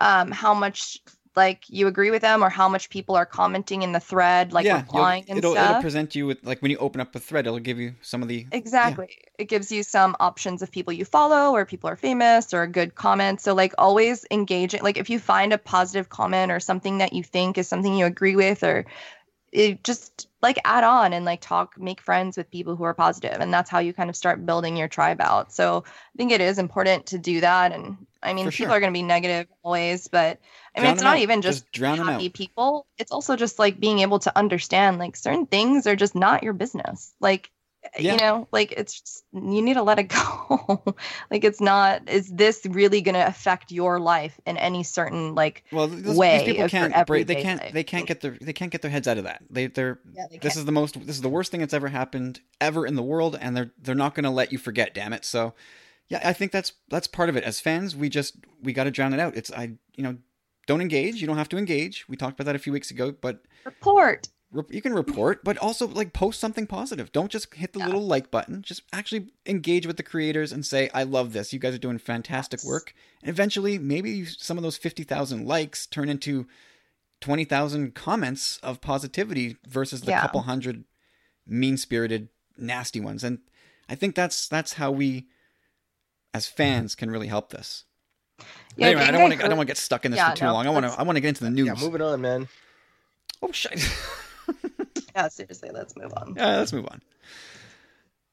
[0.00, 0.98] um how much
[1.36, 4.64] like you agree with them or how much people are commenting in the thread like
[4.64, 7.20] yeah, replying and it'll, stuff it'll present you with like when you open up a
[7.20, 9.16] thread, it'll give you some of the Exactly.
[9.38, 12.94] It gives you some options of people you follow or people are famous or good
[12.94, 13.44] comments.
[13.44, 17.22] So like always engaging like if you find a positive comment or something that you
[17.22, 18.86] think is something you agree with or
[19.52, 23.38] it just like add on and like talk make friends with people who are positive
[23.40, 25.52] and that's how you kind of start building your tribe out.
[25.52, 28.76] So I think it is important to do that and I mean For people sure.
[28.76, 30.38] are going to be negative always but
[30.76, 31.22] I mean Drown it's not out.
[31.22, 32.86] even just Just drown happy people.
[32.98, 36.52] It's also just like being able to understand like certain things are just not your
[36.52, 37.14] business.
[37.20, 37.50] Like
[37.82, 38.12] eh, Yeah.
[38.12, 40.84] you know, like it's just, you need to let it go.
[41.30, 45.64] like it's not is this really going to affect your life in any certain like
[45.72, 45.86] well.
[45.88, 47.26] Those, way these people can't break.
[47.26, 47.60] They can't.
[47.62, 47.72] life.
[47.72, 48.36] They can't get their.
[48.40, 49.42] They can't get their heads out of that.
[49.48, 49.68] They.
[49.68, 49.98] They're.
[50.12, 50.94] yeah, they This is the most.
[51.06, 53.94] This is the worst thing that's ever happened ever in the world, and they're they're
[53.94, 54.92] not going to let you forget.
[54.94, 55.24] Damn it!
[55.24, 55.54] So,
[56.10, 57.44] yeah, I think that's that's part of it.
[57.44, 59.34] As fans, we just we got to drown it out.
[59.36, 60.16] It's I you know,
[60.66, 61.20] don't engage.
[61.22, 62.06] You don't have to engage.
[62.08, 64.28] We talked about that a few weeks ago, but report.
[64.52, 67.12] Re- you can report, but also like post something positive.
[67.12, 67.86] Don't just hit the Yeah.
[67.86, 68.62] little like button.
[68.62, 71.52] Just actually engage with the creators and say, "I love this.
[71.52, 72.66] You guys are doing fantastic Yes.
[72.66, 72.92] work."
[73.22, 76.48] And eventually, maybe some of those fifty thousand likes turn into
[77.20, 80.20] twenty thousand comments of positivity versus the Yeah.
[80.22, 80.84] couple hundred
[81.46, 83.22] mean-spirited, nasty ones.
[83.24, 83.38] And
[83.88, 85.28] I think that's that's how we,
[86.34, 87.84] as fans, can really help this.
[88.76, 89.44] Yeah, anyway, I don't want to.
[89.44, 90.66] I don't want to get stuck in this Yeah, for too no, long.
[90.66, 90.92] I want to.
[90.98, 91.66] I want to get into the news.
[91.66, 92.48] Yeah, moving on, man.
[93.42, 93.86] oh shit.
[95.14, 96.34] Yeah, seriously, let's move on.
[96.36, 97.02] Yeah, let's move on.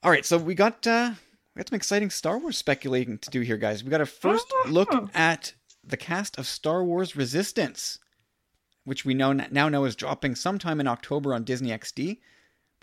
[0.03, 1.11] All right, so we got uh
[1.55, 3.83] We got some exciting Star Wars speculating to do here, guys.
[3.83, 7.97] We got a first look at the cast of Star Wars Resistance,
[8.83, 12.19] which we know now know is dropping sometime in October on Disney XD,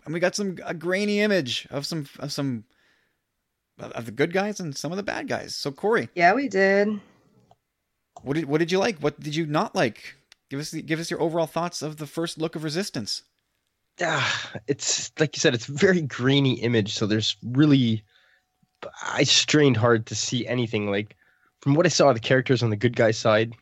[0.03, 2.65] and we got some a grainy image of some of some
[3.79, 5.55] of the good guys and some of the bad guys.
[5.55, 6.99] So Corey, Yeah, we did.
[8.23, 8.97] what did what did you like?
[8.99, 10.15] What did you not like?
[10.49, 13.23] Give us the, give us your overall thoughts of the first look of Resistance.
[14.01, 16.93] Ah, it's like you said, it's very grainy image.
[16.95, 18.03] So there's really,
[19.03, 20.91] I strained hard to see anything.
[20.91, 21.15] Like
[21.61, 23.53] from what I saw, the characters on the good guy side,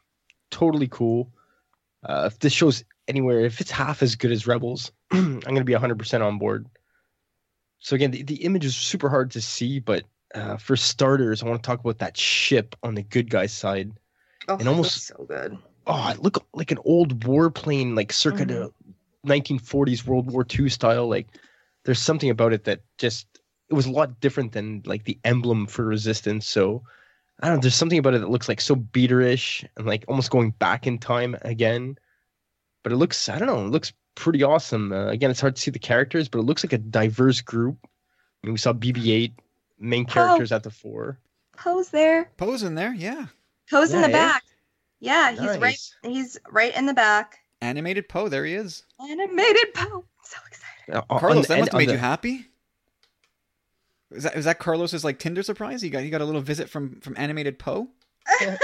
[0.52, 1.32] totally cool.
[2.04, 5.74] Uh, if this shows anywhere, if it's half as good as Rebels, I'm gonna be
[5.74, 6.66] 100% on board.
[7.84, 11.48] So again, the, the image is super hard to see, but uh, for starters, I
[11.48, 13.92] want to talk about that ship on the good guy side.
[14.48, 15.58] Oh, And almost- looks so good.
[15.86, 18.72] oh, it looked like an old warplane, like circa the
[19.28, 21.08] 1940s World War II style.
[21.10, 21.28] Like,
[21.84, 23.28] there's something about it that just
[23.70, 26.48] it was a lot different than like the emblem for Resistance.
[26.48, 26.84] So,
[27.42, 27.62] I don't know.
[27.62, 31.00] There's something about it that looks like so beaterish and like almost going back in
[31.00, 31.98] time again.
[32.84, 34.92] But it looks, I don't know, it looks pretty awesome.
[34.92, 37.78] Uh, again, it's hard to see the characters, but it looks like a diverse group.
[37.84, 39.34] I mean, we saw BB-8
[39.80, 41.20] main characters at the fore.
[41.58, 42.30] Poe's there.
[42.38, 43.28] Poe's in there, yeah.
[43.70, 44.12] Poe's in the eh?
[44.12, 44.44] back.
[45.00, 45.78] Yeah, he's right.
[46.04, 47.40] He's right in the back.
[47.62, 48.84] Animated Poe, there he is.
[49.00, 50.06] Animated Poe.
[50.24, 51.06] So excited.
[51.10, 52.48] Uh, Carlos, the that end- must have made the- you happy.
[54.12, 55.82] Is that is that Carlos's like Tinder surprise?
[55.82, 57.88] He got he got a little visit from from animated Poe.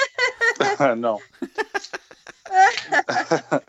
[0.79, 1.19] no.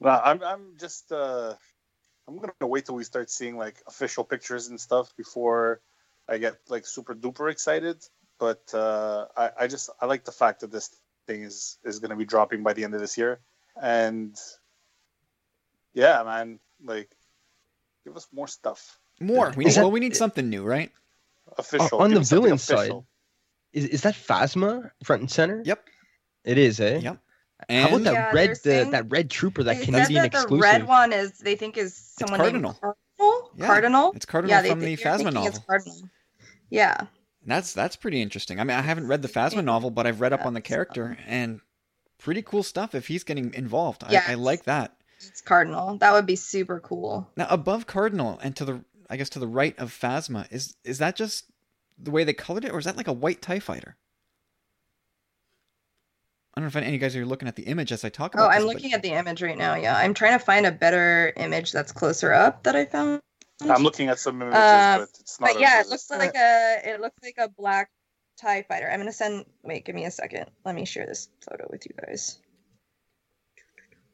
[0.00, 1.54] no, I'm I'm just uh
[2.28, 5.80] I'm gonna wait till we start seeing like official pictures and stuff before
[6.28, 8.04] I get like super duper excited.
[8.38, 10.90] But uh I, I just I like the fact that this
[11.26, 13.40] thing is is gonna be dropping by the end of this year.
[13.80, 14.36] And
[15.94, 17.10] yeah, man, like
[18.04, 18.98] give us more stuff.
[19.20, 19.52] More.
[19.56, 20.92] We Is need, that- well, we need something new, right?
[21.58, 21.98] Official.
[22.00, 22.92] on Give the us something villain side.
[23.72, 25.62] Is is that Phasma front and center?
[25.64, 25.84] Yep.
[26.44, 26.98] It is, eh?
[26.98, 27.18] Yep.
[27.70, 30.24] How about that Yeah, red they're the, saying- that red trooper, that Canadian said that
[30.26, 30.50] exclusive?
[30.50, 32.72] the red one is they think is someone Cardinal.
[32.72, 33.50] named Cardinal.
[33.56, 34.12] Yeah, Cardinal.
[34.14, 35.60] it's Cardinal yeah, they from the think- Phasma novel.
[35.66, 35.96] Cardinal.
[36.70, 37.06] Yeah.
[37.46, 38.60] that's that's pretty interesting.
[38.60, 41.16] I mean, I haven't read the Phasma novel, but I've read up on the character
[41.26, 41.60] and
[42.18, 42.94] pretty cool stuff.
[42.94, 44.94] If he's getting involved, I, I like that.
[45.18, 45.96] It's Cardinal.
[45.98, 47.26] That would be super cool.
[47.36, 50.98] Now, above Cardinal and to the I guess to the right of Phasma is is
[50.98, 51.44] that just
[51.98, 53.96] the way they colored it, or is that like a white Tie fighter?
[56.56, 58.08] I don't know if any of you guys are looking at the image as I
[58.08, 58.46] talk about.
[58.46, 59.74] Oh, I'm this, but- looking at the image right now.
[59.74, 63.20] Yeah, I'm trying to find a better image that's closer up that I found.
[63.62, 66.80] I'm looking at some images, Uh, but it's not But yeah, it looks like a
[66.84, 67.90] it looks like a black
[68.38, 68.90] Tie fighter.
[68.90, 69.46] I'm gonna send.
[69.62, 70.50] Wait, give me a second.
[70.66, 72.38] Let me share this photo with you guys.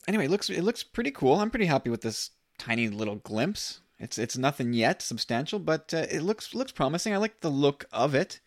[0.06, 1.40] anyway, it looks it looks pretty cool.
[1.40, 3.80] I'm pretty happy with this tiny little glimpse.
[3.98, 7.12] It's it's nothing yet substantial, but uh, it looks looks promising.
[7.12, 8.38] I like the look of it.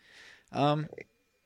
[0.53, 0.87] Um,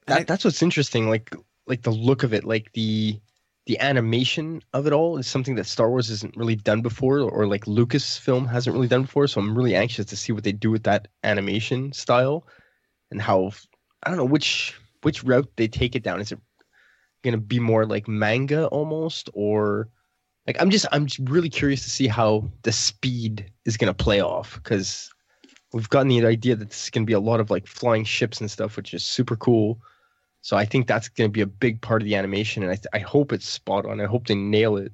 [0.05, 1.09] That, I- that's what's interesting.
[1.09, 1.33] Like
[1.69, 3.19] like the look of it, like the
[3.65, 7.45] the animation of it all is something that Star Wars hasn't really done before, or
[7.45, 9.27] like Lucasfilm hasn't really done before.
[9.27, 12.47] So I'm really anxious to see what they do with that animation style
[13.12, 13.51] and how
[14.03, 16.19] I don't know which which route they take it down.
[16.19, 16.39] Is it
[17.23, 19.88] gonna be more like manga almost, or
[20.47, 24.19] like I'm just I'm just really curious to see how the speed is gonna play
[24.19, 25.12] off because
[25.73, 28.41] we've gotten the idea that this is gonna be a lot of like flying ships
[28.41, 29.79] and stuff, which is super cool.
[30.41, 32.75] So I think that's going to be a big part of the animation, and I,
[32.75, 33.99] th- I hope it's spot on.
[33.99, 34.93] I hope they nail it.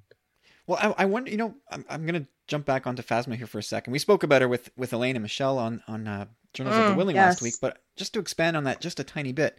[0.67, 1.29] Well, I, I wonder.
[1.29, 3.93] You know, I'm, I'm going to jump back onto Phasma here for a second.
[3.93, 6.91] We spoke about her with with Elaine and Michelle on on uh, Journals of the
[6.93, 9.57] Mm, Willing last week, but just to expand on that just a tiny bit,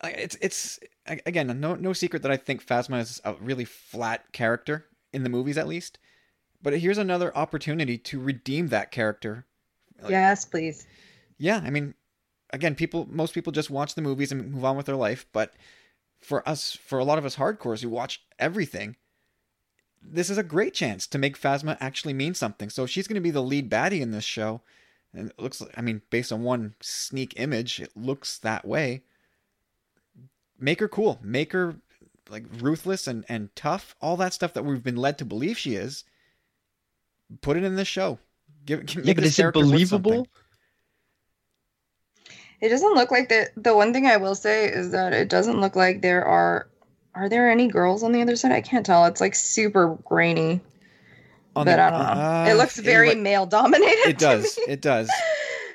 [0.00, 4.32] I- it's it's again no no secret that I think Phasma is a really flat
[4.32, 5.98] character in the movies, at least.
[6.62, 9.46] But here's another opportunity to redeem that character.
[10.00, 10.86] Like- Yes, please.
[11.38, 11.94] Yeah, I mean,
[12.52, 15.54] again, people most people just watch the movies and move on with their life, but
[16.20, 18.96] for us, for a lot of us hardcores who watch everything,
[20.00, 22.70] this is a great chance to make Phasma actually mean something.
[22.70, 24.60] So she's going to be the lead baddie in this show,
[25.12, 29.02] and it looks like, I mean, based on one sneak image, it looks that way.
[30.58, 31.18] Make her cool.
[31.22, 31.76] Make her
[32.30, 33.96] like ruthless and, and tough.
[34.00, 36.04] All that stuff that we've been led to believe she is.
[37.40, 38.18] Put it in this show.
[38.64, 40.28] Give, give Yeah, make but is it believable?
[42.62, 42.66] Something.
[42.66, 45.60] It doesn't look like the the one thing I will say is that it doesn't
[45.60, 46.68] look like there are
[47.14, 48.52] are there any girls on the other side?
[48.52, 49.04] I can't tell.
[49.06, 50.60] It's like super grainy.
[51.54, 52.22] On but the- I don't know.
[52.22, 54.08] uh, it looks very anyway, male dominated.
[54.08, 54.58] It does.
[54.68, 55.10] It does.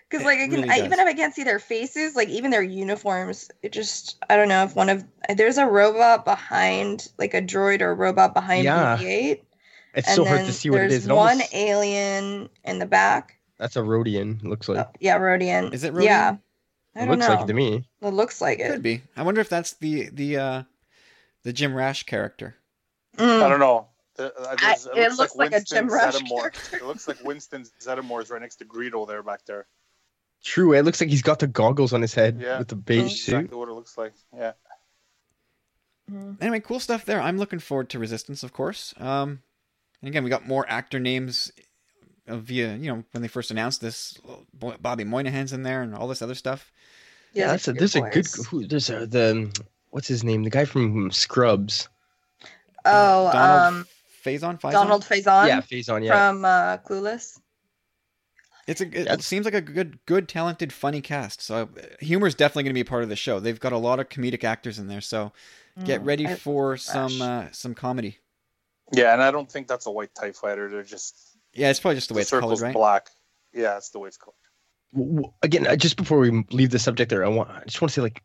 [0.09, 2.49] Because like I can, really I, even if I can't see their faces, like even
[2.49, 5.03] their uniforms, it just I don't know if one of
[5.35, 8.95] there's a robot behind, like a droid or a robot behind Yeah.
[8.97, 9.41] BB-8,
[9.95, 11.07] It's and so then hard to see what it there's is.
[11.07, 14.41] It one almost, alien in the back, That's a Rodian.
[14.43, 14.77] Looks like.
[14.87, 15.73] Oh, yeah, Rodian.
[15.73, 16.03] Is it Rodian?
[16.05, 16.37] Yeah.
[16.97, 17.33] I it looks know.
[17.33, 17.87] like it to me.
[18.01, 18.71] It looks like it.
[18.71, 19.01] Could be.
[19.15, 20.63] I wonder if that's the the uh
[21.43, 22.55] the Jim Rash character.
[23.17, 23.43] Mm.
[23.43, 23.87] I don't know.
[24.15, 26.39] The- uh, I- there's- it looks like a Jim Rash Zeddemore.
[26.41, 26.77] character.
[26.77, 29.67] It looks like Winston Zeddemore is right next to Greedo there back there.
[30.43, 30.73] True.
[30.73, 32.59] It looks like he's got the goggles on his head Yeah.
[32.59, 33.17] with the beige Mm.
[33.17, 33.35] suit.
[33.35, 34.13] Exactly what it looks like.
[34.35, 34.53] Yeah.
[36.11, 36.37] Mm.
[36.41, 37.19] Anyway, cool stuff there.
[37.21, 38.93] I'm looking forward to Resistance, of course.
[38.97, 39.41] Um,
[40.01, 41.51] and again, we got more actor names
[42.27, 44.17] via you know when they first announced this.
[44.81, 46.71] Bobby Moynihan's in there and all this other stuff.
[47.33, 48.27] Yeah, that's a, there's a good.
[48.49, 49.51] Who, there's a the
[49.89, 50.43] what's his name?
[50.43, 51.87] The guy from Scrubs.
[52.85, 53.87] Oh, Donald um,
[54.23, 54.59] Faison.
[54.59, 54.71] Faison?
[54.71, 56.05] Donald Faison yeah, Faison.
[56.05, 56.11] Yeah.
[56.29, 57.39] from uh, Clueless.
[58.65, 58.85] It's a.
[58.85, 61.41] It That's- seems like a good, good, talented, funny cast.
[61.41, 61.67] So uh,
[61.99, 63.39] humor is definitely going to be a part of the show.
[63.39, 65.01] They've got a lot of comedic actors in there.
[65.01, 65.31] So
[65.85, 66.81] get Mm, ready I- for Rash.
[66.83, 68.17] some uh, some comedy.
[68.93, 70.69] Yeah, and I don't think that's a white TIE fighter.
[70.69, 72.73] They're just Yeah, it's probably just the way the it's colored, right?
[72.73, 73.09] black.
[73.53, 74.35] Yeah, it's the way it's colored.
[74.93, 77.89] W- w- Again, just before we leave the subject there, I want I just want
[77.89, 78.23] to say like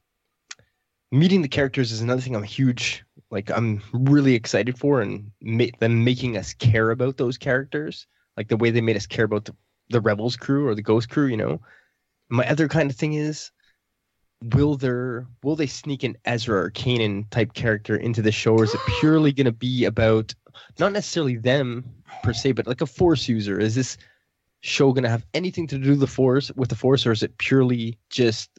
[1.12, 5.66] meeting the characters is another thing I'm huge like I'm really excited for and ma-
[5.78, 8.06] them making us care about those characters
[8.36, 9.54] like the way they made us care about the,
[9.90, 11.60] the rebels crew or the ghost crew you know
[12.30, 13.50] my other kind of thing is
[14.54, 18.64] will there will they sneak an ezra or kanan type character into the show or
[18.64, 20.34] is it purely going to be about
[20.78, 21.84] not necessarily them
[22.22, 23.96] per se but like a force user is this
[24.60, 27.22] show going to have anything to do with the force with the force or is
[27.22, 28.50] it purely just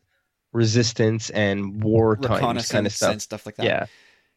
[0.51, 3.65] resistance and war times kind of stuff and stuff like that.
[3.65, 3.85] yeah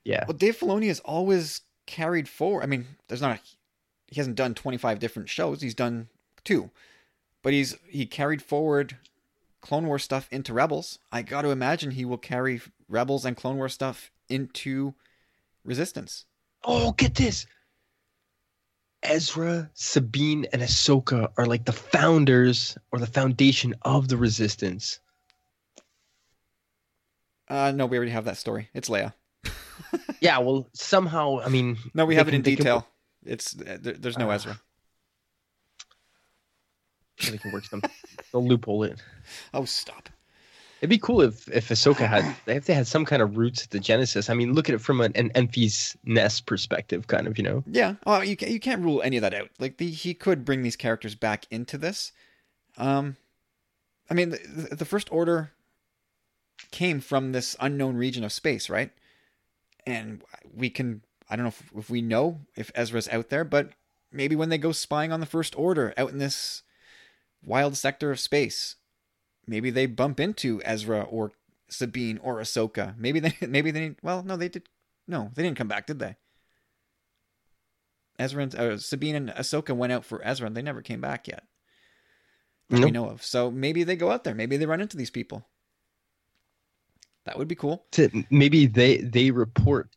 [0.04, 2.62] yeah Well, Dave Filoni has always carried forward.
[2.62, 3.36] I mean, there's not.
[3.36, 3.40] A,
[4.06, 5.60] he hasn't done 25 different shows.
[5.60, 6.08] He's done
[6.44, 6.70] two,
[7.42, 8.96] but he's he carried forward
[9.60, 11.00] Clone War stuff into Rebels.
[11.10, 14.94] I got to imagine he will carry Rebels and Clone War stuff into
[15.64, 16.24] Resistance.
[16.66, 17.46] Oh get this
[19.02, 25.00] ezra sabine and ahsoka are like the founders or the foundation of the resistance
[27.48, 28.68] Uh, no, we already have that story.
[28.74, 29.12] It's Leia.
[30.20, 32.88] yeah well somehow i mean No, we have it in they can- detail.
[33.24, 34.34] It's uh, there, there's no Ah.
[34.34, 34.60] Ezra.
[37.30, 37.82] they can work some
[38.32, 39.00] they'll loophole it
[39.54, 40.08] Oh, stop.
[40.80, 43.70] It'd be cool if if Ahsoka had if they had some kind of roots at
[43.70, 44.28] the Genesis.
[44.28, 47.64] I mean, look at it from an, an Enfys Nest perspective, kind of, you know.
[47.66, 47.94] Yeah.
[48.06, 49.48] Oh, you can't, you can't rule any of that out.
[49.58, 52.12] Like the he could bring these characters back into this.
[52.76, 53.16] Um,
[54.10, 55.52] I mean, the, the first order
[56.70, 58.90] came from this unknown region of space, right?
[59.86, 60.22] And
[60.54, 63.70] we can I don't know if, if we know if Ezra's out there, but
[64.12, 66.62] maybe when they go spying on the first order out in this
[67.42, 68.76] wild sector of space,
[69.46, 71.32] maybe they bump into Ezra or
[71.68, 72.96] Sabine or Ahsoka.
[72.98, 74.68] Maybe they maybe they well no they did
[75.06, 76.16] no they didn't come back did they?
[78.18, 81.28] Ezra and uh, Sabine and Ahsoka went out for Ezra and they never came back
[81.28, 81.44] yet.
[82.70, 83.22] That we know of.
[83.22, 84.34] So maybe they go out there.
[84.34, 85.46] Maybe they run into these people.
[87.24, 87.84] That would be cool.
[87.92, 89.90] To, maybe they they report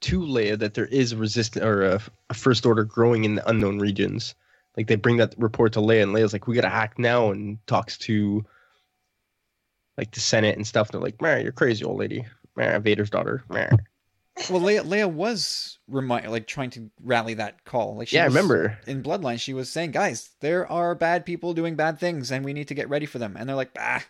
[0.00, 2.00] to Leia that there is resistance or a,
[2.30, 4.34] a first order growing in the unknown regions.
[4.76, 7.58] Like they bring that report to Leia, and Leia's like, "We gotta act now," and
[7.66, 8.44] talks to
[9.98, 10.90] like the Senate and stuff.
[10.90, 12.24] They're like, "Man, you're crazy, old lady.
[12.56, 13.44] Man, Vader's daughter.
[13.50, 13.76] Man."
[14.48, 17.96] Well, Leia, Leia was remind like trying to rally that call.
[17.96, 18.78] Like she Yeah, I remember.
[18.86, 22.52] in Bloodline, she was saying, "Guys, there are bad people doing bad things, and we
[22.52, 24.04] need to get ready for them." And they're like, "Ah,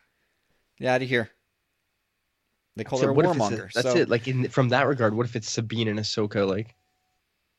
[0.78, 1.30] get out of here."
[2.76, 3.72] They call So her a what if it's warmonger.
[3.72, 4.08] that's so it.
[4.10, 6.74] Like in from that regard, what if it's Sabine and Ahsoka, like,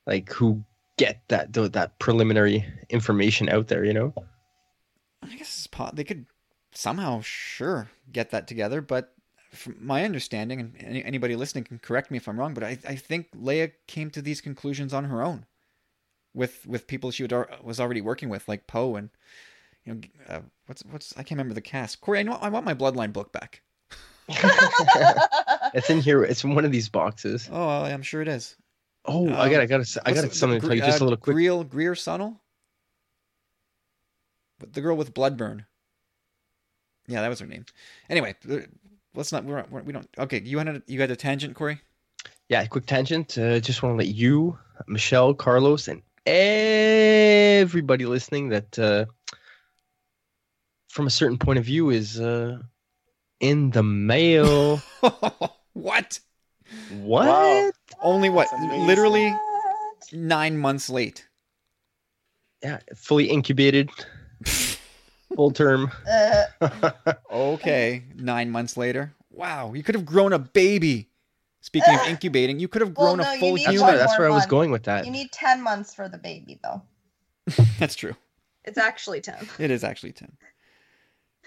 [0.06, 0.64] like who
[0.98, 3.84] get that that preliminary information out there?
[3.84, 4.14] You know.
[5.24, 6.26] I guess it's po- they could
[6.80, 9.14] somehow sure get that together, but
[9.52, 12.78] from my understanding, and any, anybody listening can correct me if I'm wrong, but I,
[12.88, 15.46] I think Leia came to these conclusions on her own,
[16.34, 19.10] with with people she would, was already working with, like Poe and
[19.84, 22.00] you know uh, what's what's I can't remember the cast.
[22.02, 23.62] Corey, I know I want my Bloodline book back.
[25.72, 26.24] It's in here.
[26.24, 27.48] It's in one of these boxes.
[27.52, 28.56] Oh, I'm sure it is.
[29.06, 30.82] Oh, I Um, got, I got, to, I got something to tell you.
[30.82, 31.36] Just a uh, little quick.
[31.36, 32.42] Greer Greer Sonnel,
[34.60, 35.66] But the girl with Bloodburn.
[37.10, 37.66] Yeah, that was her name.
[38.10, 38.58] Anyway, uh,
[39.16, 39.44] let's not.
[39.44, 40.08] We're, we're, we don't.
[40.18, 41.82] Okay, you had a, you had a tangent, Corey.
[42.48, 43.38] Yeah, quick tangent.
[43.38, 44.58] Uh, just want to let you,
[44.88, 49.06] Michelle, Carlos, and everybody listening that, uh,
[50.90, 52.60] from a certain point of view, is uh,
[53.40, 54.78] in the mail.
[55.02, 55.56] what?
[55.74, 56.20] what?
[56.92, 57.72] Wow.
[58.02, 58.48] Only what?
[58.60, 59.34] Literally
[60.14, 61.28] nine months late.
[62.62, 63.90] Yeah, fully incubated,
[65.36, 65.92] full term.
[66.10, 66.44] Uh,
[67.32, 69.14] Okay, nine months later.
[69.32, 71.10] Wow, you could have grown a baby.
[71.62, 73.88] Speaking of incubating, you could have Well, grown no, a full need That's human.
[73.88, 75.06] where, one that's more where I was going with that.
[75.06, 76.82] you need 10 months for the baby, though.
[77.80, 78.16] That's true.
[78.66, 79.48] It's actually ten.
[79.58, 80.32] It is actually ten.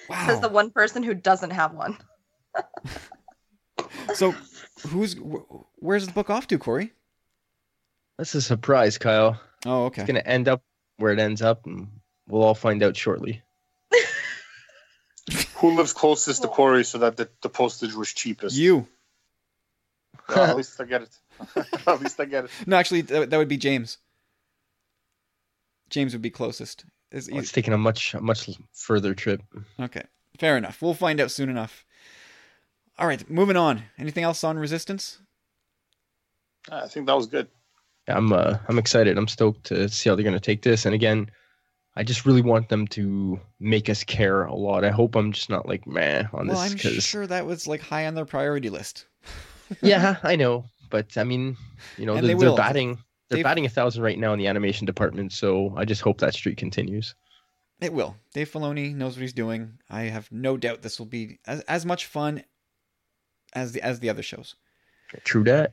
[0.09, 0.26] Wow.
[0.26, 1.97] Says the one person who doesn't have one.
[4.14, 4.35] So,
[4.89, 6.93] who's wh- where's the book off to, Corey?
[8.18, 9.41] That's a surprise, Kyle.
[9.64, 10.03] Oh, okay.
[10.03, 10.62] It's gonna end up
[10.97, 11.89] where it ends up, and
[12.28, 13.43] we'll all find out shortly.
[15.63, 18.57] Who lives closest to Corey so that the, the postage was cheapest?
[18.57, 18.87] You.
[20.29, 21.11] Well, at least I get it.
[21.87, 22.51] at least I get it.
[22.67, 23.99] No, actually, that, that would be James.
[25.91, 26.85] James would be closest.
[27.11, 29.43] Is- Well, it's taking a much a much further trip.
[29.81, 30.03] Okay,
[30.39, 30.81] fair enough.
[30.81, 31.85] We'll find out soon enough.
[32.99, 33.83] All right, moving on.
[33.99, 35.19] Anything else on Resistance?
[36.71, 37.49] I think that was good.
[38.09, 39.19] I'm uh, I'm excited.
[39.19, 40.87] I'm stoked to see how they're gonna take this.
[40.87, 41.31] And again,
[41.95, 44.84] I just really want them to make us care a lot.
[44.84, 46.55] I hope I'm just not like meh on this.
[46.57, 49.07] Well, this I'm because sure that was like high on their priority list.
[49.82, 51.57] yeah, I know, but I mean,
[51.99, 54.47] you know, they're, they they're batting they're They've- batting a thousand right now in the
[54.47, 55.32] animation department.
[55.32, 57.14] So I just hope that streak continues.
[57.80, 58.16] It will.
[58.32, 59.78] Dave Filoni knows what he's doing.
[59.90, 62.45] I have no doubt this will be as, as much fun
[63.55, 64.55] as the as the other shows.
[65.24, 65.72] True that.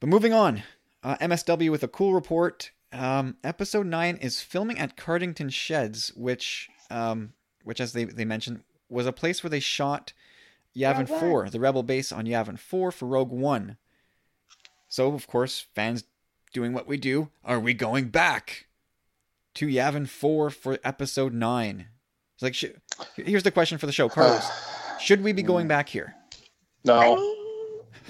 [0.00, 0.62] But moving on,
[1.02, 2.70] uh, MSW with a cool report.
[2.92, 7.32] Um, episode nine is filming at Cardington Sheds, which, um,
[7.62, 10.12] which as they, they mentioned, was a place where they shot
[10.76, 11.20] Yavin Rogue One.
[11.20, 13.76] Four, the Rebel base on Yavin Four for Rogue One.
[14.88, 16.04] So of course, fans
[16.52, 17.28] doing what we do.
[17.44, 18.66] Are we going back
[19.54, 21.88] to Yavin Four for episode nine?
[22.34, 22.66] It's like, sh-
[23.16, 24.48] here's the question for the show, Carlos:
[25.00, 26.14] Should we be going back here?
[26.84, 27.34] No,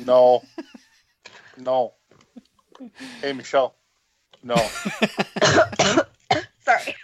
[0.04, 0.42] no,
[1.56, 1.94] no.
[3.20, 3.74] Hey, Michelle.
[4.42, 4.54] No.
[6.60, 6.94] sorry.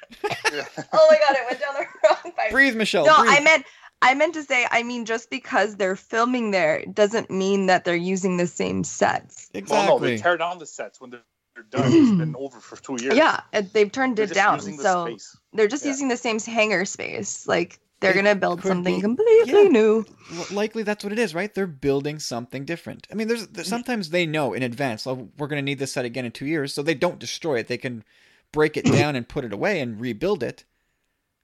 [0.93, 2.51] Oh my god, it went down the wrong pipe.
[2.51, 3.07] Breathe, Michelle.
[3.07, 3.35] No, breathe.
[3.35, 3.65] I meant
[4.03, 7.95] I meant to say, I mean, just because they're filming there doesn't mean that they're
[7.97, 9.49] using the same sets.
[9.55, 9.87] exactly.
[9.89, 11.23] Well, no, they tear down the sets when they're,
[11.55, 11.91] they're done.
[11.93, 13.17] It's been over for two years.
[13.17, 13.41] Yeah,
[13.73, 15.37] they've turned They're it down, using the so space.
[15.55, 15.91] they're just Yeah.
[15.93, 17.47] using the same hangar space.
[17.47, 19.69] Like they're gonna build something be- completely yeah.
[19.69, 20.05] new.
[20.51, 21.53] Likely that's what it is, right?
[21.53, 23.07] They're building something different.
[23.11, 25.93] I mean, there's, there's sometimes they know in advance, oh, we're going to need this
[25.93, 27.69] set again in two years, so they don't destroy it.
[27.69, 28.05] They can
[28.53, 30.65] break it down and put it away and rebuild it.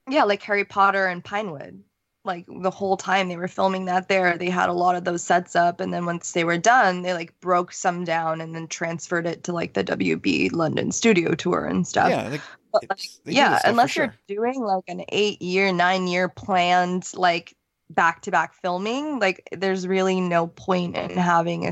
[0.09, 1.83] Yeah, like Harry Potter and Pinewood.
[2.23, 5.23] Like the whole time they were filming that there, they had a lot of those
[5.23, 8.67] sets up, and then once they were done, they like broke some down and then
[8.67, 12.09] transferred it to like the WB London studio tour and stuff.
[12.11, 12.37] yeah,
[12.71, 16.29] But, like, it's- they do yeah, unless you're doing like an eight year, nine year
[16.29, 17.55] planned like
[17.89, 21.71] back to back filming, like there's really no point in having a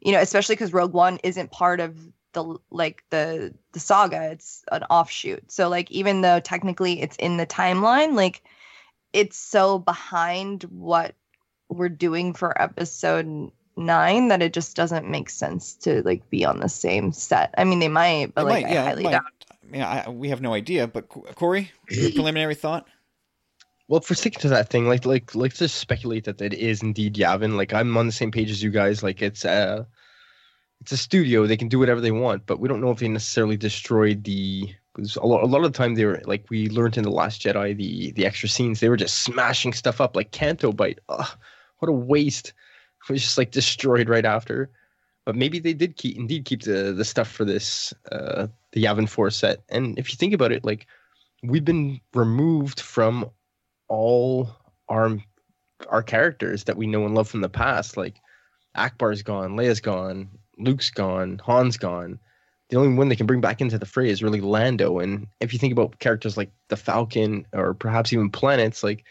[0.00, 1.96] you know, especially because Rogue One isn't part of
[2.32, 4.30] the like the the saga.
[4.32, 5.50] It's an offshoot.
[5.52, 8.42] So like even though technically it's in the timeline, like
[9.12, 11.14] it's so behind what
[11.68, 16.60] we're doing for episode nine that it just doesn't make sense to like be on
[16.60, 17.54] the same set.
[17.56, 19.10] I mean, they might, but It like might, I yeah, it highly might.
[19.12, 19.22] doubt.
[19.62, 22.86] I mean, I, we have no idea, but Corey, your preliminary thought?
[23.88, 26.82] Well, for we're sticking to that thing, like like let's just speculate that it is
[26.82, 27.56] indeed Yavin.
[27.56, 29.02] Like I'm on the same page as you guys.
[29.02, 29.86] Like it's a
[30.80, 31.46] it's a studio.
[31.46, 34.74] They can do whatever they want, but we don't know if they necessarily destroyed the.
[34.94, 37.10] Because a lot, a lot of the time they were like we learned in the
[37.10, 40.98] Last Jedi the the extra scenes they were just smashing stuff up like Canto Bight.
[41.08, 41.28] Ugh,
[41.78, 42.48] what a waste!
[43.08, 44.70] It was just like destroyed right after.
[45.24, 49.08] But maybe they did keep indeed keep the the stuff for this uh the Yavin
[49.08, 49.62] Four set.
[49.68, 50.86] And if you think about it, like
[51.42, 53.30] we've been removed from
[53.88, 54.50] all
[54.88, 55.18] our
[55.88, 57.96] our characters that we know and love from the past.
[57.96, 58.16] Like
[58.76, 60.28] Ackbar's gone, Leia's gone,
[60.58, 62.18] Luke's gone, Han's gone.
[62.70, 65.00] The only one they can bring back into the fray is really Lando.
[65.00, 69.04] And if you think about characters like the Falcon or perhaps even planets, like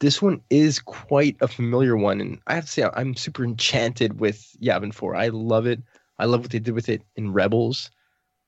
[0.00, 2.20] this one is quite a familiar one.
[2.20, 5.14] And I have to say, I'm super enchanted with Yavin 4.
[5.14, 5.80] I love it.
[6.18, 7.90] I love what they did with it in Rebels.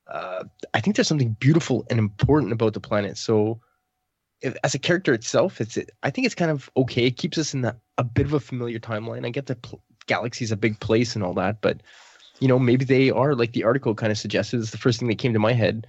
[0.08, 0.44] Uh,
[0.74, 3.18] I think there's something beautiful and important about the planet.
[3.18, 3.60] So,
[4.40, 7.06] if, as a character itself, it's I think it's kind of okay.
[7.06, 9.26] It keeps us in a bit of a familiar timeline.
[9.26, 11.82] I get that pl- galaxy's a big place and all that, but
[12.40, 14.60] you know maybe they are like the article kind of suggested.
[14.60, 15.86] It's the first thing that came to my head.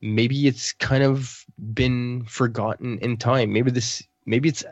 [0.00, 3.52] Maybe it's kind of been forgotten in time.
[3.52, 4.64] Maybe this maybe it's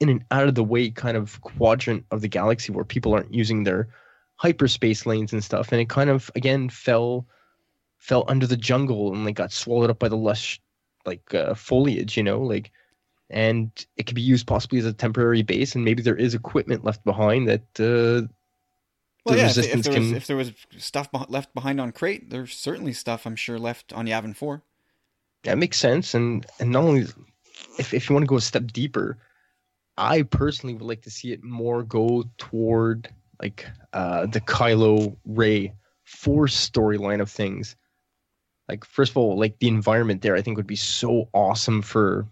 [0.00, 3.32] in an out of the way kind of quadrant of the galaxy where people aren't
[3.32, 3.88] using their
[4.36, 7.26] hyperspace lanes and stuff, and it kind of again fell
[7.98, 10.60] fell under the jungle and like got swallowed up by the lush
[11.06, 12.70] like uh, foliage, you know, like,
[13.30, 16.84] and it could be used possibly as a temporary base, and maybe there is equipment
[16.84, 18.26] left behind that uh,
[19.24, 20.16] Well, the yeah, if, if resistance there was, can.
[20.16, 23.92] if there was stuff beh- left behind on Crait, there's certainly stuff I'm sure left
[23.92, 24.62] on Yavin 4.
[25.44, 27.06] That makes sense, and and not only
[27.78, 29.18] if if you want to go a step deeper,
[29.96, 33.08] I personally would like to see it more go toward
[33.40, 37.76] like uh, the Kylo Rey Force storyline of things.
[38.68, 42.26] Like first of all, like the environment there, I think would be so awesome for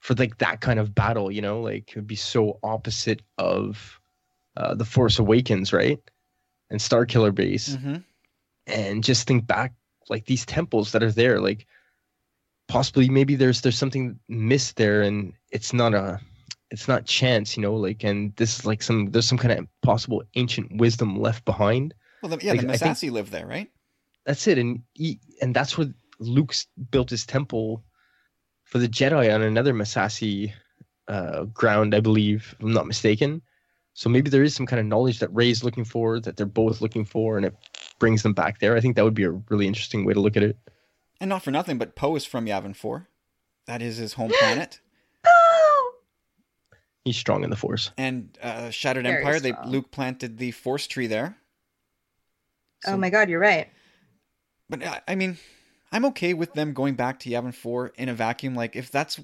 [0.00, 1.30] for like that kind of battle.
[1.30, 4.00] You know, like it would be so opposite of
[4.56, 5.98] uh, the Force Awakens, right?
[6.70, 7.96] And Star Killer Base, Mm-hmm.
[8.66, 9.74] and just think back
[10.08, 11.66] like these temples that are there, like
[12.68, 16.20] possibly maybe there's there's something missed there, and it's not a
[16.70, 19.66] it's not chance, you know, like and this is like some there's some kind of
[19.82, 21.92] possible ancient wisdom left behind.
[22.22, 23.70] Well, the, yeah, Like, the I think- Massassi live there, right?
[24.24, 27.82] That's it, and he, and that's where Luke's built his temple
[28.64, 30.52] for the Jedi on another Massassi
[31.08, 33.42] uh, ground, I believe, if I'm not mistaken.
[33.94, 36.80] So maybe there is some kind of knowledge that Rey's looking for, that they're both
[36.80, 37.54] looking for, and it
[37.98, 38.76] brings them back there.
[38.76, 40.56] I think that would be a really interesting way to look at it.
[41.20, 43.08] And not for nothing, but Poe is from Yavin 4.
[43.66, 44.80] That is his home planet.
[45.26, 45.92] Oh!
[47.04, 47.90] He's strong in the Force.
[47.98, 49.52] And uh, Shattered Very Empire, they.
[49.66, 51.36] Luke planted the Force tree there.
[52.86, 53.68] oh my god, you're right.
[54.70, 55.36] But I, I mean,
[55.92, 58.54] I'm okay with them going back to Yavin 4 in a vacuum.
[58.54, 59.20] Like, if that's.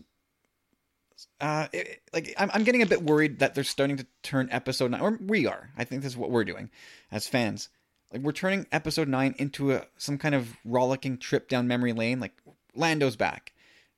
[1.40, 4.90] Uh, it- like, I'm, I'm getting a bit worried that they're starting to turn episode
[4.90, 5.70] 9, or we are.
[5.76, 6.70] I think this is what we're doing
[7.10, 7.68] as fans.
[8.12, 12.20] Like, we're turning episode 9 into a some kind of rollicking trip down memory lane.
[12.20, 12.32] Like,
[12.74, 13.52] Lando's back.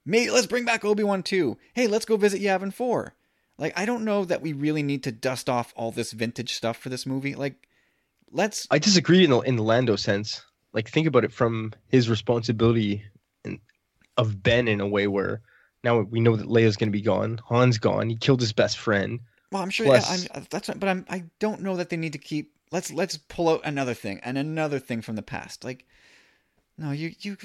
[0.07, 1.59] May let's bring back Obi Wan too.
[1.75, 3.15] Hey, let's go visit Yavin 4.
[3.59, 6.79] Like, I don't know that we really need to dust off all this vintage stuff
[6.79, 7.35] for this movie.
[7.35, 7.69] Like,
[8.33, 8.67] let's.
[8.71, 10.43] I disagree in the in the Lando sense.
[10.73, 13.03] Like think about it from his responsibility
[13.45, 13.59] and
[14.17, 15.43] of Ben in a way where
[15.83, 17.41] now we know that Leia's going to be gone.
[17.49, 18.09] Han's gone.
[18.11, 19.21] He killed his best friend.
[19.53, 19.87] Well, I'm sure.
[19.87, 21.05] Plus- yeah, I'm, that's right, but I'm.
[21.09, 22.55] I don't know that they need to keep.
[22.71, 25.65] Let's let's pull out another thing and another thing from the past.
[25.65, 25.87] Like,
[26.79, 27.37] no, you you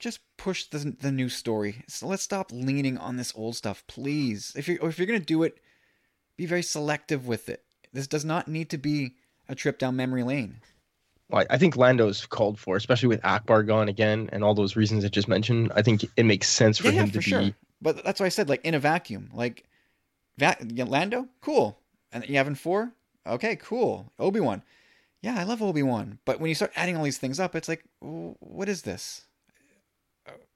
[0.00, 1.84] just push the the new story.
[1.86, 4.52] So let's stop leaning on this old stuff, please.
[4.56, 5.58] If you're if you're gonna do it,
[6.36, 7.64] be very selective with it.
[7.92, 9.14] This does not need to be
[9.48, 10.60] a trip down memory lane.
[11.30, 15.04] Well, I think Lando's called for, especially with Ackbar gone again and all those reasons
[15.04, 15.72] I just mentioned.
[15.74, 17.30] I think it makes sense for yeah, yeah, him to for be.
[17.30, 17.50] sure.
[17.80, 19.30] But that's why I said like in a vacuum.
[19.32, 19.64] Like,
[20.38, 21.78] va- Lando, cool.
[22.12, 22.92] And Yavin four,
[23.26, 24.12] okay, cool.
[24.18, 24.62] Obi Wan,
[25.22, 26.18] yeah, I love Obi Wan.
[26.24, 29.26] But when you start adding all these things up, it's like, what is this?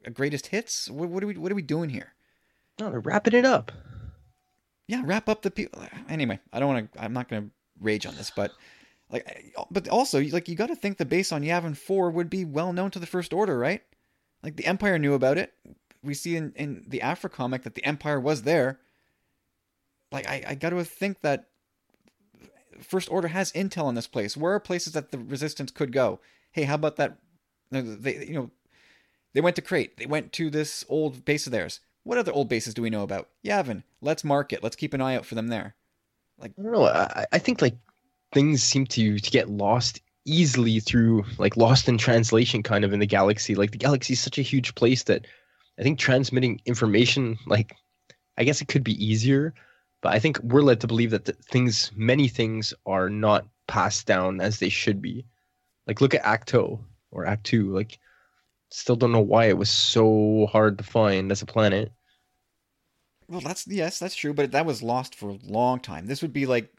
[0.05, 0.91] A greatest hits?
[0.91, 1.37] What, what are we?
[1.37, 2.13] What are we doing here?
[2.79, 3.73] No, they're wrapping it up.
[4.87, 5.83] Yeah, wrap up the people.
[6.09, 7.03] Anyway, I don't want to.
[7.03, 7.51] I'm not going to
[7.81, 8.53] rage on this, but
[9.11, 12.31] like, eh, but also like you got to think the base on Yavin four would
[12.31, 13.83] be well known to the First Order, right?
[14.43, 15.53] Like the Empire knew about it.
[16.03, 18.81] We see in in the Aphra comic that the Empire was there.
[20.13, 21.49] Like I, I got to think that
[22.81, 24.37] First Order has intel on this place.
[24.37, 26.21] Where are places that the Resistance could go?
[26.53, 27.19] Hey, how about that?
[27.71, 28.51] They you know
[29.33, 29.97] they went to Crait.
[29.97, 31.81] They went to this old base of theirs.
[32.05, 33.29] What other old bases do we know about?
[33.45, 33.83] Yavin.
[34.01, 34.63] Let's mark it.
[34.63, 35.75] Let's keep an eye out for them there.
[36.43, 36.87] I don't know.
[36.87, 37.77] I, I think like
[38.35, 43.01] things seem to to get lost easily through like lost in translation kind of in
[43.01, 43.55] the galaxy.
[43.55, 45.27] Like the galaxy is such a huge place that
[45.79, 47.75] I think transmitting information like
[48.37, 49.55] I guess it could be easier,
[50.03, 54.41] but I think we're led to believe that things many things are not passed down
[54.41, 55.25] as they should be.
[55.87, 56.79] Like look at Ahch-To
[57.13, 57.99] or Act 2 like
[58.71, 61.93] still don't know why it was so hard to find as a planet.
[63.29, 66.07] Well, that's yes, that's true, but that was lost for a long time.
[66.07, 66.75] This would be like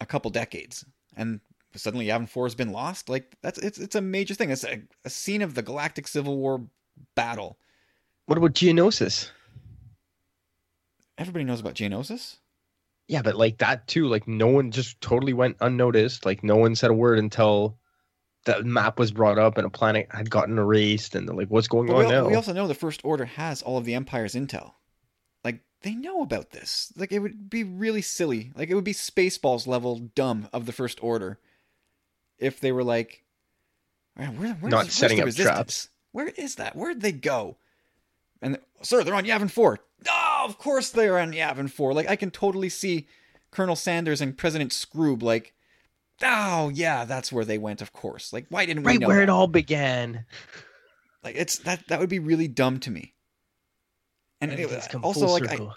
[0.00, 0.84] a couple decades,
[1.16, 1.40] and
[1.74, 3.08] suddenly Yavin Four has been lost.
[3.08, 4.50] Like that's it's it's a major thing.
[4.50, 6.62] It's a, a scene of the Galactic Civil War
[7.14, 7.58] battle.
[8.26, 9.30] What about Geonosis?
[11.16, 12.36] Everybody knows about Geonosis.
[13.08, 16.26] Yeah, but like that too, like no one just totally went unnoticed.
[16.26, 17.78] Like no one said a word until
[18.44, 21.88] the map was brought up and a planet had gotten erased and like, what's going
[21.88, 22.28] But on we, now?
[22.28, 24.72] we also know the First Order has all of the Empire's intel.
[25.84, 26.92] Like they know about this.
[26.96, 28.52] Like it would be really silly.
[28.54, 31.38] Like it would be Spaceballs level dumb of the First Order
[32.38, 33.24] if they were like,
[34.16, 35.54] "Man, where, where's, Not where's setting the up resistance?
[35.54, 35.88] traps.
[36.12, 36.74] Where is that?
[36.76, 37.56] Where'd they go?
[38.40, 39.80] And sir, they're on Yavin Four.
[40.08, 41.92] Oh, of course they're on Yavin Four.
[41.94, 43.06] Like I can totally see
[43.50, 45.22] Colonel Sanders and President Skroob.
[45.22, 45.54] Like,
[46.22, 47.82] oh yeah, that's where they went.
[47.82, 48.32] Of course.
[48.32, 49.08] Like why didn't we right know?
[49.08, 49.24] where that?
[49.24, 50.24] it all began.
[51.24, 53.14] Like it's that that would be really dumb to me.
[54.40, 55.70] And it, also like I, circle.
[55.70, 55.74] I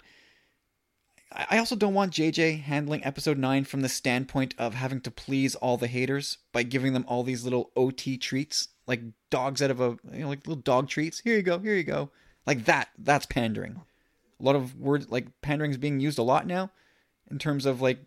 [1.34, 5.54] I also don't want JJ handling episode 9 from the standpoint of having to please
[5.54, 9.00] all the haters by giving them all these little OT treats like
[9.30, 11.20] dogs out of a you know like little dog treats.
[11.20, 12.10] Here you go, here you go.
[12.46, 13.80] Like that that's pandering.
[14.40, 16.70] A lot of words like pandering is being used a lot now
[17.30, 17.98] in terms of like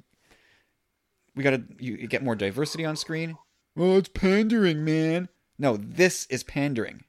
[1.35, 3.37] we got to you, you get more diversity on screen.
[3.75, 5.29] Well, it's pandering, man.
[5.57, 7.03] No, this is pandering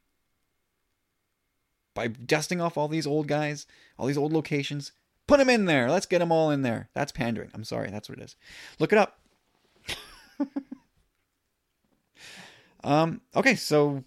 [1.96, 3.66] by dusting off all these old guys,
[3.98, 4.92] all these old locations.
[5.26, 5.90] Put them in there.
[5.90, 6.88] Let's get them all in there.
[6.94, 7.50] That's pandering.
[7.52, 7.90] I'm sorry.
[7.90, 8.36] That's what it is.
[8.78, 9.18] Look it up.
[12.84, 13.20] um.
[13.34, 13.56] Okay.
[13.56, 14.04] So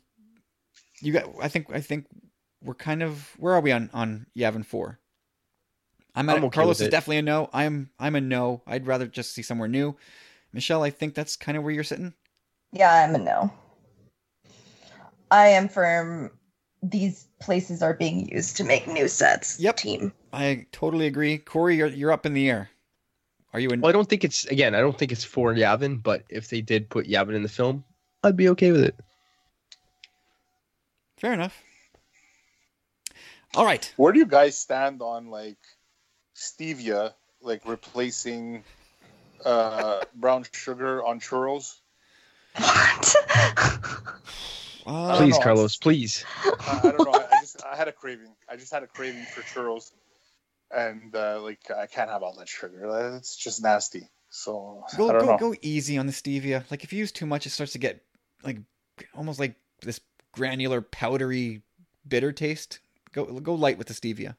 [1.02, 1.26] you got.
[1.42, 1.68] I think.
[1.74, 2.06] I think
[2.64, 3.34] we're kind of.
[3.38, 5.00] Where are we on on Yavin four?
[6.16, 6.92] I'm at I'm okay Carlos with is it.
[6.92, 7.50] definitely a no.
[7.52, 8.62] I'm I'm a no.
[8.66, 9.98] I'd rather just see somewhere new.
[10.54, 12.14] Michelle, I think that's kind of where you're sitting.
[12.72, 13.52] Yeah, I'm a no.
[15.32, 16.32] I am firm.
[16.82, 19.60] These places are being used to make new sets.
[19.60, 19.78] Yep.
[19.78, 20.14] Team.
[20.34, 21.38] I totally agree.
[21.38, 22.70] Corey, you're you're up in the air.
[23.54, 23.82] Are you in?
[23.82, 24.76] Well, I don't think it's again.
[24.76, 27.84] I don't think it's for Yavin, but if they did put Yavin in the film,
[28.24, 28.96] I'd be okay with it.
[31.18, 31.64] Fair enough.
[33.56, 33.92] All right.
[33.98, 35.58] Where do you guys stand on like
[36.36, 38.64] stevia, like replacing
[39.44, 41.76] uh, brown sugar on churros?
[42.56, 43.16] What?
[44.86, 46.26] Uh, Please, Carlos, please.
[46.44, 47.12] I, I don't know.
[47.14, 47.29] I,
[47.64, 48.36] I had a craving.
[48.50, 49.92] I just had a craving for churros,
[50.72, 53.16] and uh, like I can't have all that sugar.
[53.18, 54.08] It's just nasty.
[54.30, 55.38] So go go know.
[55.38, 56.70] go easy on the stevia.
[56.70, 58.02] Like if you use too much, it starts to get
[58.44, 58.58] like
[59.16, 60.00] almost like this
[60.32, 61.62] granular, powdery,
[62.08, 62.80] bitter taste.
[63.12, 64.36] Go go light with the stevia.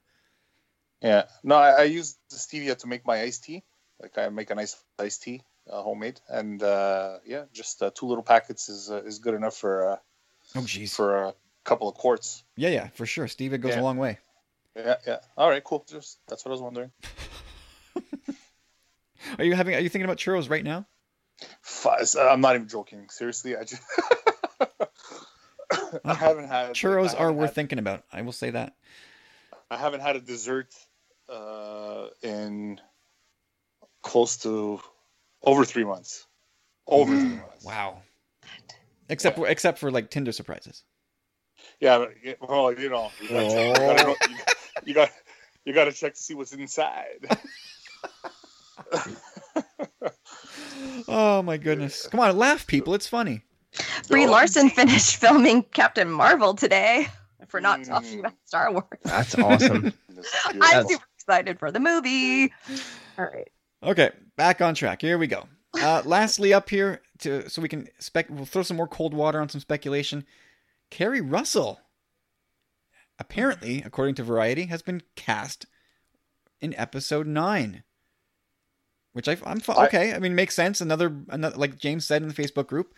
[1.03, 1.25] Yeah.
[1.43, 3.64] No, I, I use the stevia to make my iced tea.
[4.01, 8.07] Like I make a nice iced tea, uh, homemade, and uh, yeah, just uh, two
[8.07, 9.97] little packets is uh, is good enough for uh,
[10.55, 10.95] Oh jeez.
[10.95, 11.35] for a
[11.65, 12.43] couple of quarts.
[12.57, 13.29] Yeah, yeah, for sure.
[13.29, 13.81] Steve, it goes Yeah.
[13.81, 14.19] a long way.
[14.77, 15.19] Yeah, yeah.
[15.37, 15.85] All right, cool.
[15.89, 16.91] Just that's what I was wondering.
[19.39, 19.75] Are you having?
[19.75, 20.87] Are you thinking about churros right now?
[22.19, 23.09] I'm not even joking.
[23.11, 23.83] Seriously, I just
[26.05, 28.05] I haven't had Churros are haven't worth had- thinking about.
[28.13, 28.75] I will say that.
[29.71, 30.75] I haven't had a dessert
[31.29, 32.81] uh, in
[34.03, 34.81] close to
[35.43, 36.27] over three months.
[36.87, 37.65] Over three months.
[37.65, 38.03] Wow.
[39.09, 40.83] Except for except for like Tinder surprises.
[41.81, 44.37] Yeah, but, well, you know, you gotta, you gotta, you,
[44.85, 45.11] you got
[45.65, 47.27] you got to check to see what's inside.
[51.09, 52.07] Oh my goodness!
[52.09, 52.95] Come on, laugh, people.
[52.95, 53.43] It's funny.
[54.09, 57.07] Brie So- Larson finished filming Captain Marvel today.
[57.41, 58.21] If we're not talking Mm.
[58.21, 59.93] about Star Wars, That's awesome.
[60.47, 62.53] I'm That's- super excited for the movie.
[63.19, 63.49] All right.
[63.83, 65.01] Okay, back on track.
[65.03, 65.45] Here we go.
[65.81, 68.27] Uh, lastly, up here to so we can spec.
[68.31, 70.25] We'll throw some more cold water on some speculation.
[70.91, 71.80] Keri Russell,
[73.18, 75.66] apparently, according to Variety, has been cast
[76.61, 77.84] in episode nine.
[79.12, 80.12] Which I, I'm fi- I- okay.
[80.14, 80.80] I mean, makes sense.
[80.80, 82.95] Another, another, like James said in the Facebook group,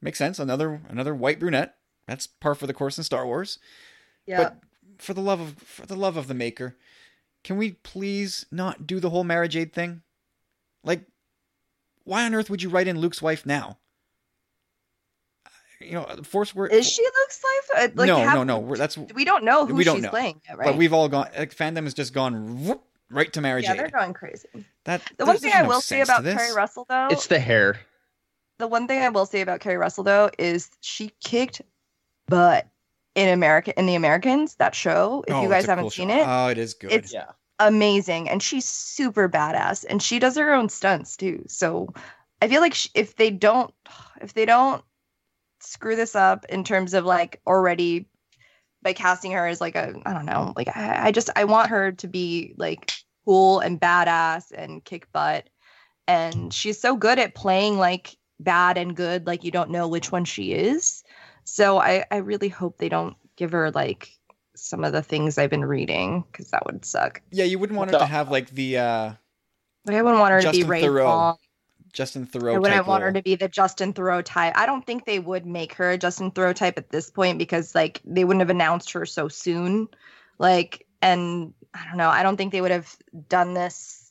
[0.00, 0.38] makes sense.
[0.38, 1.74] Another, another white brunette.
[2.06, 3.58] That's par for the course in Star Wars.
[4.26, 4.38] Yeah.
[4.44, 4.58] But
[4.98, 6.76] for the love of for the love of the maker,
[7.44, 10.02] can we please not do the whole Mara Jade thing?
[10.82, 11.02] Like,
[12.04, 13.78] why on earth would you write in Luke's wife now?
[15.80, 16.72] You know, Force Word.
[16.72, 17.84] Is she Luke's life?
[17.84, 18.58] Uh, Like, no, have- no, no.
[18.58, 20.10] We're, that's We don't know who We don't she's know.
[20.10, 20.66] playing yet, right?
[20.66, 21.28] but we've all gone.
[21.36, 24.48] Like, fandom has just gone whoop, right to Mara yeah, they're going crazy.
[24.84, 26.36] That The one thing there's I no will say about this.
[26.36, 27.78] Keri Russell, though, It's the hair.
[28.58, 31.62] the one thing I will say about Keri Russell though is she kicked
[32.26, 32.66] butt
[33.14, 35.24] in America in the Americans that show.
[35.28, 36.18] If Oh, you guys haven't cool seen show.
[36.20, 36.90] it, oh, it is good.
[36.92, 37.26] It's- Yeah.
[37.60, 41.44] amazing, and she's super badass, and she does her own stunts too.
[41.48, 41.92] So
[42.42, 43.72] I feel like sh- if they don't,
[44.20, 44.82] if they don't
[45.60, 48.06] screw this up in terms of like already
[48.82, 51.70] by casting her as like a I don't know, like I, I just I want
[51.70, 52.92] her to be like
[53.24, 55.48] cool and badass and kick butt,
[56.06, 60.12] and she's so good at playing like bad and good, like you don't know which
[60.12, 61.02] one she is.
[61.44, 64.10] So I I really hope they don't give her like
[64.54, 67.22] some of the things I've been reading because that would suck.
[67.30, 69.12] yeah, you wouldn't want her to have like the uh,
[69.86, 71.36] Like I wouldn't want her to be Ray Theroux Long.
[71.92, 72.54] Justin Theroux.
[72.54, 74.52] I wouldn't type want her to be the Justin Theroux type.
[74.56, 77.74] I don't think they would make her a Justin Theroux type at this point because
[77.74, 79.88] like they wouldn't have announced her so soon.
[80.38, 82.08] Like and I don't know.
[82.08, 82.94] I don't think they would have
[83.28, 84.10] done this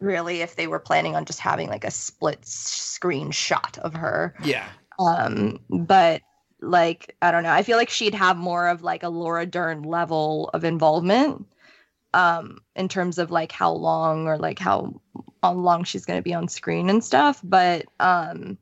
[0.00, 3.94] really if they were planning on just having like a split s- screen shot of
[3.94, 4.34] her.
[4.44, 4.66] Yeah,
[4.98, 6.22] Um but
[6.60, 7.52] like I don't know.
[7.52, 11.46] I feel like she'd have more of like a Laura Dern level of involvement
[12.14, 15.00] um in terms of like how long or like how
[15.42, 18.58] how long she's going to be on screen and stuff but um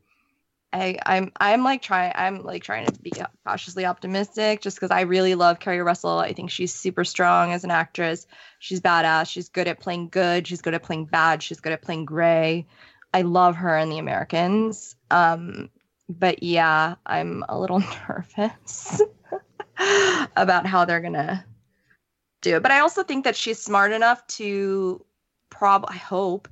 [0.75, 3.13] I, I'm I'm like trying I'm like trying to be
[3.47, 6.19] cautiously optimistic just because I really love Keri Russell.
[6.19, 8.27] I think she's super strong as an actress.
[8.59, 9.29] She's badass.
[9.29, 10.49] She's good at playing good.
[10.49, 11.45] She's good at playing bad.
[11.45, 12.67] She's good at playing gray.
[13.13, 14.97] I love her in The Americans.
[15.13, 15.71] Um,
[16.09, 19.01] but yeah, I'm a little nervous
[20.37, 21.45] about how they're gonna
[22.41, 22.65] do it.
[22.65, 25.05] But I also think that she's smart enough to
[25.51, 26.49] prob I hope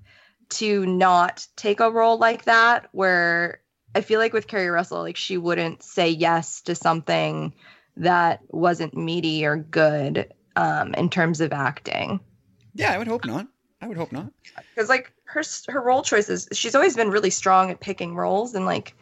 [0.52, 3.60] to not take a role like that where
[3.94, 7.52] I feel like with Keri Russell, like she wouldn't say yes to something
[7.96, 12.20] that wasn't meaty or good um, in terms of acting.
[12.74, 12.92] yeah.
[12.92, 13.46] I would hope not.
[13.80, 14.32] I would hope not.
[14.74, 18.64] Because like her her role choices, she's always been really strong at picking roles, and
[18.64, 18.94] like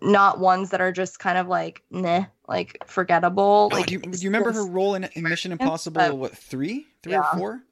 [0.00, 3.68] not ones that are just kind of like nah, like forgettable.
[3.72, 6.16] Oh, like do, you, do you remember her role in, in Mission but- Impossible?
[6.16, 7.22] What three, three Yeah.
[7.32, 7.62] or four?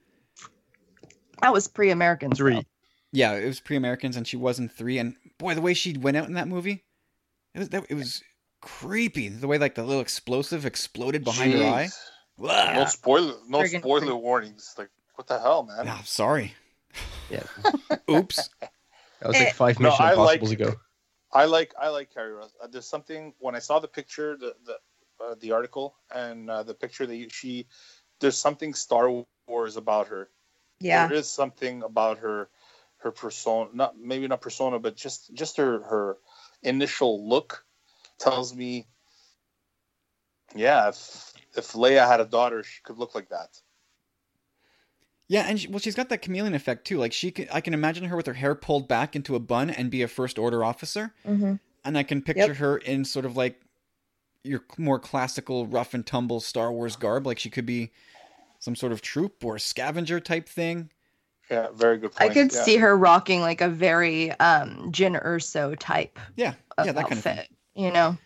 [1.42, 2.32] That was pre-American.
[2.32, 2.66] Three.
[3.12, 4.98] Yeah, it was pre-Americans, and she was in three.
[4.98, 6.84] And boy, the way she went out in that movie,
[7.54, 8.22] it was that, it was
[8.60, 9.28] creepy.
[9.28, 11.88] The way like the little explosive exploded behind her eye.
[12.38, 12.72] Blah.
[12.74, 14.14] No spoiler, no Friggin' spoiler creep.
[14.22, 14.74] warnings.
[14.78, 15.86] Like, what the hell, man?
[15.88, 16.54] Ah, sorry.
[17.28, 17.42] Yeah.
[18.10, 18.48] Oops.
[18.60, 20.74] That was like Eh, five no, Mission I like- ago.
[21.32, 22.56] I like I like Keri Russell.
[22.62, 24.78] Uh, there's something when I saw the picture, the the
[25.24, 27.66] uh, the article, and uh, the picture that you, she,
[28.20, 29.10] there's something Star
[29.46, 30.28] Wars about her.
[30.80, 31.06] Yeah.
[31.06, 32.48] there is something about her,
[33.02, 33.70] her persona.
[33.72, 36.16] Not maybe not persona, but just just her her
[36.62, 37.64] initial look
[38.18, 38.86] tells me,
[40.54, 43.60] yeah, if if Leia had a daughter, she could look like that.
[45.28, 46.98] Yeah, and she, well, she's got that chameleon effect too.
[46.98, 49.70] Like she, can, I can imagine her with her hair pulled back into a bun
[49.70, 51.54] and be a first order officer, Mm-hmm.
[51.84, 53.60] and I can picture her in sort of like
[54.42, 57.26] your more classical rough and tumble Star Wars garb.
[57.26, 57.92] Like she could be
[58.58, 60.90] some sort of troop or scavenger type thing.
[61.50, 62.30] Yeah, very good Point.
[62.30, 62.62] I could yeah.
[62.62, 67.18] see her rocking like a very um Jyn Erso type Yeah, of yeah, that kind
[67.18, 67.32] outfit.
[67.32, 67.46] of thing.
[67.74, 68.16] You know.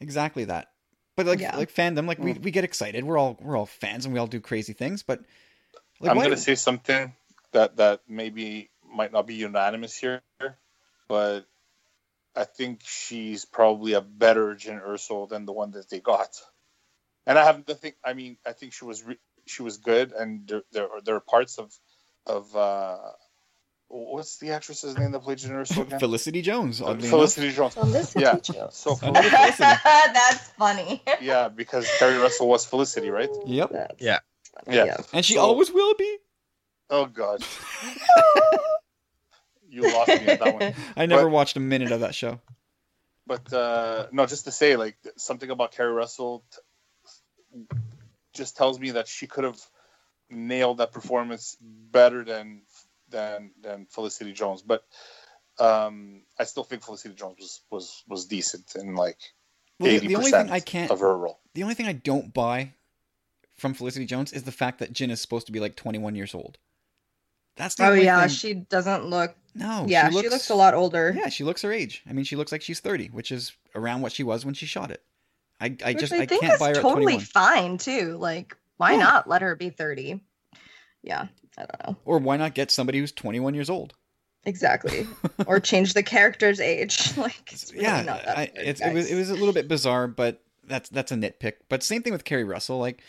[0.00, 0.70] Exactly that.
[1.16, 1.56] But like Yeah.
[1.56, 2.24] like fandom, like Mm.
[2.24, 3.04] we, we get excited.
[3.04, 5.02] We're all we're all fans and we all do crazy things.
[5.02, 5.20] But
[6.00, 7.14] like, I'm why- gonna say something
[7.52, 10.22] that that maybe might not be unanimous here,
[11.08, 11.46] but
[12.36, 16.40] I think she's probably a better Jyn Erso than the one that they got.
[17.26, 17.96] And I have to think.
[18.04, 21.16] I mean, I think she was re- she was good, and there there are, there
[21.16, 21.74] are parts of
[22.26, 22.98] of uh,
[23.88, 25.98] what's the actress's name that played Jyn Erso again?
[25.98, 26.80] Felicity Jones.
[26.82, 27.74] oddly Felicity Jones.
[28.16, 28.36] Yeah.
[28.70, 29.24] So enough.
[29.24, 29.58] Felicity.
[29.84, 31.02] That's funny.
[31.20, 33.30] yeah, because Keri Russell was Felicity, right?
[33.46, 33.70] Yep.
[33.72, 34.18] That's Yeah.
[34.64, 34.96] funny, Yeah.
[35.12, 36.18] And she So- always will be.
[36.90, 37.44] Oh God,
[39.68, 40.74] you lost me on that one.
[40.96, 42.40] I never But- watched a minute of that show.
[43.26, 47.76] But uh, no, just to say, like something about Keri Russell t-
[48.32, 49.60] just tells me that she could have
[50.30, 52.62] nailed that performance better than
[53.10, 54.62] than than Felicity Jones.
[54.62, 54.84] But
[55.58, 59.18] um, I still think Felicity Jones was was was decent in like
[59.78, 61.40] Well, the, eighty the only thing percent I can't, of her role.
[61.54, 62.72] the only thing I don't buy
[63.56, 66.32] from Felicity Jones is the fact that Jyn is supposed to be like 21 years
[66.32, 66.58] old.
[67.56, 69.34] That's the Oh only yeah, thing- she doesn't look.
[69.56, 71.12] no, yeah, she looks, a lot older.
[71.16, 72.04] Yeah, she looks her age.
[72.08, 74.64] I mean, she looks like she's 30, which is around what she was when she
[74.66, 75.02] shot it.
[75.60, 77.20] I, I Which just I I, think can't is buy her at totally 21.
[77.24, 78.16] fine too.
[78.16, 78.98] Like, why Yeah.
[79.00, 80.20] not let her be thirty?
[81.02, 83.94] Yeah, I don't know Or why not get somebody who's 21 years old?
[84.44, 85.06] exactly,
[85.46, 87.12] or change the character's age.
[87.16, 89.68] Like, it's really yeah, not that I, it's, it was it was a little bit
[89.68, 91.54] bizarre, but that's that's a nitpick.
[91.68, 92.78] But same thing with Keri Russell.
[92.78, 93.02] Like,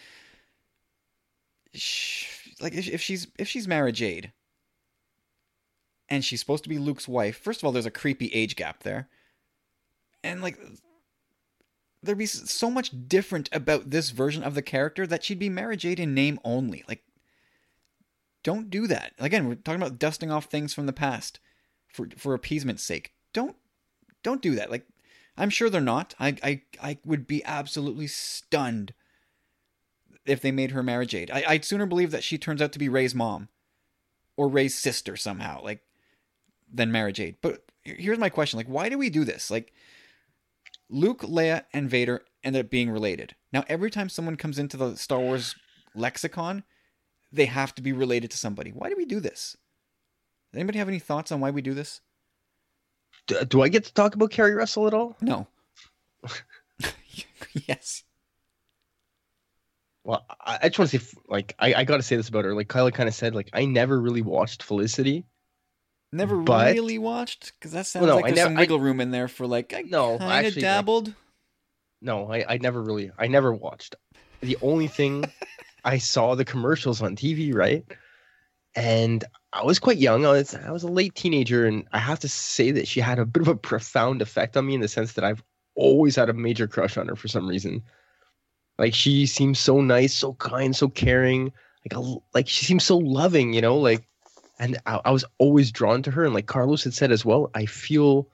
[1.73, 2.27] sh-
[2.61, 4.31] like if, if she's if she's Mara Jade,
[6.09, 7.37] and she's supposed to be Luke's wife.
[7.37, 9.07] First of all, there's a creepy age gap there,
[10.23, 10.57] and like
[12.01, 15.75] there'd be so much different about this version of the character that she'd be Mara
[15.75, 16.83] Jade in name only.
[16.87, 17.03] Like,
[18.43, 19.13] don't do that.
[19.19, 21.39] Again, we're talking about dusting off things from the past
[21.87, 23.13] for for appeasement's sake.
[23.33, 23.55] Don't
[24.23, 24.71] don't do that.
[24.71, 24.85] Like,
[25.37, 26.15] I'm sure they're not.
[26.19, 28.93] I I I would be absolutely stunned
[30.25, 31.31] if they made her Mara Jade.
[31.31, 33.49] I, I'd sooner believe that she turns out to be Rey's mom
[34.37, 35.81] or Rey's sister somehow, like
[36.71, 37.37] than Mara Jade.
[37.41, 39.51] But here's my question: like, why do we do this?
[39.51, 39.73] Like,
[40.89, 43.35] Luke, Leia, and Vader ended up being related.
[43.53, 45.55] Now, every time someone comes into the Star Wars
[45.95, 46.63] lexicon,
[47.31, 48.71] they have to be related to somebody.
[48.71, 49.55] Why do we do this?
[50.51, 52.01] Does anybody have any thoughts on why we do this?
[53.27, 55.15] Do, do I get to talk about Keri Russell at all?
[55.21, 55.47] No.
[57.67, 58.03] yes.
[60.03, 62.45] Well, I, I just want to say, like, I, I got to say this about
[62.45, 62.55] her.
[62.55, 65.25] Like Kyla kind of said, like, I never really watched Felicity.
[66.11, 68.99] Never But- really watched because that sounds no, like I there's nev- some wiggle room
[68.99, 71.13] in there for like I No, kind of dabbled.
[72.01, 73.95] No, I, I never really, I never watched.
[74.41, 75.25] The only thing
[75.85, 77.85] I saw the commercials on TV, right?
[78.75, 80.25] And I was quite young.
[80.25, 83.19] I was, I was a late teenager, and I have to say that she had
[83.19, 85.43] a bit of a profound effect on me in the sense that I've
[85.75, 87.83] always had a major crush on her for some reason.
[88.77, 91.51] Like she seems so nice, so kind, so caring.
[91.89, 93.77] Like, a, like she seems so loving, you know.
[93.77, 94.07] Like,
[94.59, 96.25] and I, I was always drawn to her.
[96.25, 98.29] And like Carlos had said as well, I feel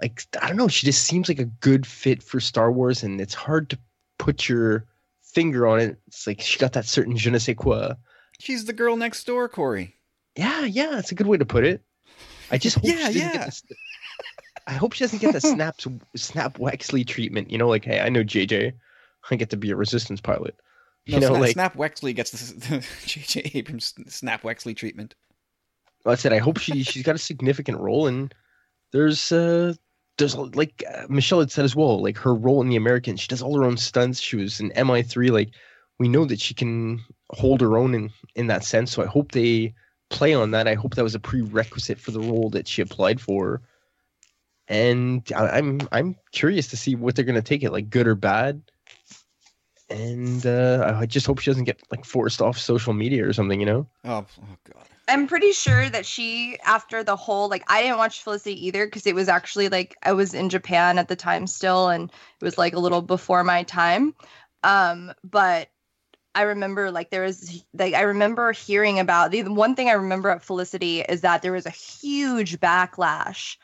[0.00, 0.68] like I don't know.
[0.68, 3.78] She just seems like a good fit for Star Wars, and it's hard to
[4.18, 4.86] put your
[5.22, 5.98] finger on it.
[6.06, 7.94] It's like she got that certain je ne sais quoi.
[8.38, 9.94] She's the girl next door, Corey.
[10.36, 11.82] Yeah, yeah, that's a good way to put it.
[12.50, 13.32] I just hope Yeah, she doesn't yeah.
[13.32, 13.62] get this.
[14.66, 17.50] I hope she doesn't get the snaps snap Wexley treatment.
[17.50, 18.72] You know, like hey, I know JJ,
[19.30, 20.56] I get to be a resistance pilot.
[21.08, 23.52] No, know, Snap, like Snap Wexley gets the J.J.
[23.54, 25.14] Abrams Snap Wexley treatment.
[26.06, 28.34] I said, I hope she she's got a significant role, and
[28.92, 29.74] there's uh
[30.18, 33.28] there's like uh, Michelle had said as well, like her role in the Americans, she
[33.28, 34.20] does all her own stunts.
[34.20, 35.30] She was in MI3.
[35.30, 35.50] Like
[35.98, 37.00] we know that she can
[37.30, 38.92] hold her own in in that sense.
[38.92, 39.74] So I hope they
[40.10, 40.68] play on that.
[40.68, 43.62] I hope that was a prerequisite for the role that she applied for.
[44.68, 48.14] And I, I'm I'm curious to see what they're gonna take it, like good or
[48.14, 48.62] bad.
[49.88, 53.60] And uh, I just hope she doesn't get like forced off social media or something,
[53.60, 53.86] you know?
[54.04, 54.88] Oh, oh god.
[55.08, 59.06] I'm pretty sure that she, after the whole, like, I didn't watch Felicity either because
[59.06, 62.58] it was actually like I was in Japan at the time still, and it was
[62.58, 64.14] like a little before my time.
[64.64, 65.68] Um, but
[66.34, 69.92] I remember like there was like I remember hearing about the the one thing I
[69.92, 73.56] remember at Felicity is that there was a huge backlash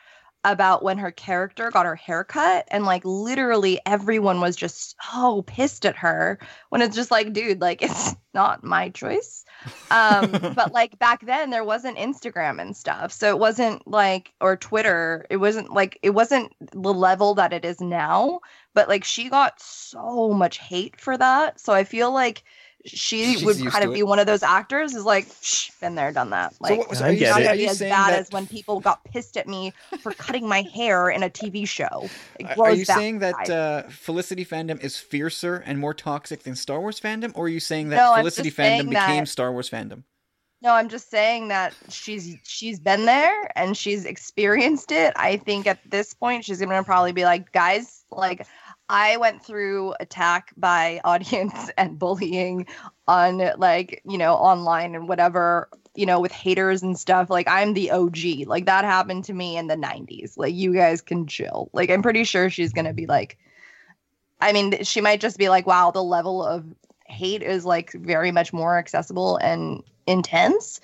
[0.44, 5.86] about when her character got her haircut and like literally everyone was just so pissed
[5.86, 6.38] at her
[6.70, 9.44] when it's just like dude like it's not my choice.
[9.90, 14.56] Um but like back then there wasn't instagram and stuff so it wasn't like or
[14.56, 18.40] twitter it wasn't like it wasn't the level that it is now
[18.74, 22.42] but like she got so much hate for that so i feel like
[22.84, 26.12] she She's would kind of be one of those actors is like Shh, been there
[26.12, 27.44] done that like what- I are you get not it.
[27.44, 30.62] gonna be as bad that- as when people got pissed at me for cutting my
[30.62, 32.08] hair in a TV show.
[32.58, 36.80] Are- you that saying that uh, Felicity fandom is fiercer and more toxic than Star
[36.80, 40.02] Wars fandom, or are you saying that No, Felicity fandom became that- Star Wars fandom?
[40.60, 45.12] No, I'm just saying that she's she's been there and she's experienced it.
[45.16, 48.46] I think at this point she's gonna probably be like, guys, like
[48.92, 52.66] I went through attack by audience and bullying
[53.08, 57.30] on like, you know, online and whatever, you know, with haters and stuff.
[57.30, 58.46] Like I'm the OG.
[58.46, 60.34] Like that happened to me in the 90s.
[60.36, 61.70] Like you guys can chill.
[61.72, 63.38] Like I'm pretty sure she's gonna be like
[64.40, 66.64] I mean, she might just be like, wow, the level of
[67.06, 70.80] hate is like very much more accessible and intense.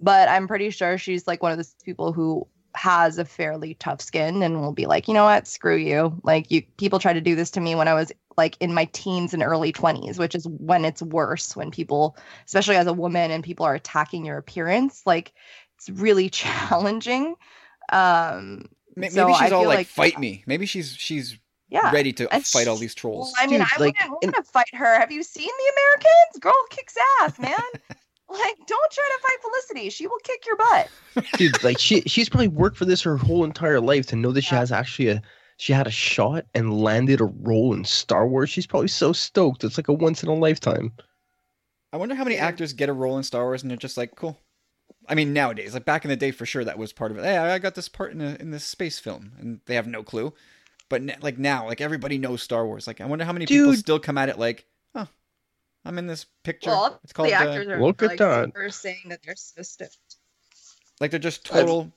[0.00, 4.00] But I'm pretty sure she's like one of those people who has a fairly tough
[4.00, 6.18] skin and will be like, you know what, screw you.
[6.22, 8.84] Like you people try to do this to me when I was like in my
[8.92, 12.16] teens and early 20s, which is when it's worse when people,
[12.46, 15.32] especially as a woman and people are attacking your appearance, like
[15.76, 17.34] it's really challenging.
[17.92, 18.66] Um
[18.96, 20.42] Maybe So she's I all like, like- fight me.
[20.46, 21.36] Maybe she's she's
[21.68, 21.90] yeah.
[21.92, 23.32] ready to And fight all these trolls.
[23.36, 24.98] Well, I mean, Dude, I like, wouldn't in- want to fight her.
[24.98, 26.40] Have you seen the Americans?
[26.40, 27.56] Girl kicks ass, man.
[28.30, 29.90] like, don't try to fight Felicity.
[29.90, 30.90] She will kick your butt.
[31.38, 34.42] dude like she she's probably worked for this her whole entire life to know that
[34.42, 35.22] she has actually a
[35.56, 38.48] she had a shot and landed a role in Star Wars.
[38.48, 39.62] She's probably so stoked.
[39.62, 40.92] It's like a once in a lifetime.
[41.92, 44.14] I wonder how many actors get a role in Star Wars and they're just like,
[44.14, 44.38] cool.
[45.08, 47.24] I mean, nowadays, like back in the day, for sure, that was part of it.
[47.24, 50.02] Hey, I got this part in a, in this space film, and they have no
[50.02, 50.32] clue.
[50.88, 52.86] But n- like now, like everybody knows Star Wars.
[52.86, 55.08] Like, I wonder how many people still come at it like, oh,
[55.84, 56.70] I'm in this picture.
[56.70, 58.44] Well, it's called the uh, actors are Look at like, that.
[58.46, 59.96] super saying that they're so stiff.
[61.00, 61.90] like they're just total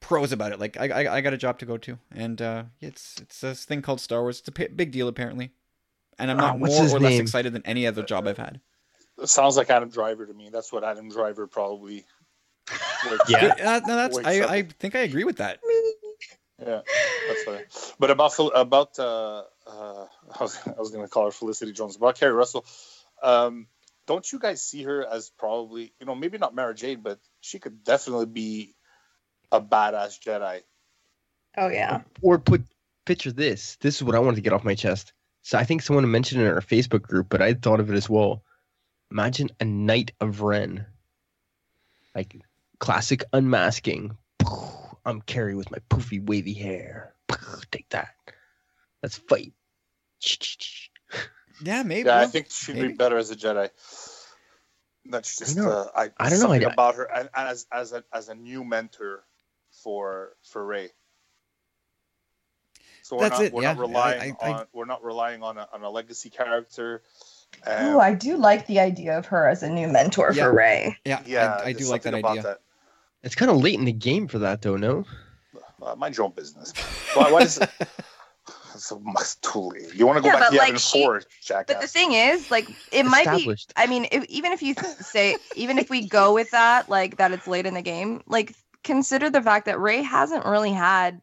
[0.00, 0.60] pros about it.
[0.60, 3.64] Like I, I, I got a job to go to, and uh, it's it's this
[3.64, 4.38] thing called Star Wars.
[4.40, 5.50] It's a p- big deal apparently,
[6.18, 8.38] and I'm Ah, not what's more his or less excited than any other job I've
[8.38, 8.60] had.
[9.22, 10.50] It sounds like Adam Driver to me.
[10.50, 12.04] That's what Adam Driver probably.
[13.10, 13.54] wakes Yeah.
[13.58, 14.50] Uh, no, that's I, up.
[14.50, 15.60] I think I agree with that.
[16.58, 16.80] Yeah,
[17.28, 17.62] that's funny.
[17.98, 20.06] But about Phil- about uh, uh,
[20.38, 21.96] I was I was gonna call her Felicity Jones.
[21.96, 22.64] About Keri Russell,
[23.22, 23.66] um,
[24.06, 27.58] don't you guys see her as probably you know maybe not Mara Jade, but she
[27.58, 28.74] could definitely be
[29.52, 30.62] a badass Jedi.
[31.56, 32.02] Oh yeah.
[32.22, 32.62] Or put
[33.04, 33.76] picture this.
[33.80, 35.12] This is what I wanted to get off my chest.
[35.42, 37.96] So I think someone mentioned it in our Facebook group, but I thought of it
[37.96, 38.42] as well.
[39.10, 40.86] Imagine a Knight of Ren.
[42.14, 42.36] Like
[42.78, 44.16] classic unmasking.
[45.04, 47.14] I'm Keri with my poofy wavy hair.
[47.70, 48.14] Take that.
[49.02, 49.52] Let's fight.
[51.62, 52.06] Yeah, maybe.
[52.08, 52.88] Yeah, I think she'd maybe.
[52.88, 53.70] be better as a Jedi.
[55.08, 57.66] That's just You know, uh, I, I don't know, I- about her and, and as
[57.72, 59.24] as a as a new mentor
[59.82, 60.90] for for Rey.
[63.02, 63.72] So we're That's not it, we're yeah.
[63.74, 67.02] not relying I- I- on we're not relying on a on a legacy character.
[67.66, 70.44] Oh, Um, I do like the idea of her as a new mentor Yeah.
[70.44, 70.96] for Rey.
[71.04, 72.40] Yeah, yeah, I, I do like that something idea.
[72.40, 72.60] about
[73.22, 74.76] It's kind of late in the game for that, though.
[74.76, 75.04] No.
[75.54, 75.62] that.
[75.86, 76.72] Uh, mind your own business.
[77.14, 77.70] Why, why is it?
[78.78, 79.72] So much too.
[79.94, 81.64] You want to go Yeah, back but, to like, Yavin Four, jackass?
[81.66, 83.54] But the thing is, like, it might be.
[83.76, 87.32] I mean, if, even if you say, even if we go with that, like that
[87.32, 88.54] it's late in the game, like
[88.84, 91.20] consider the fact that Rey hasn't really had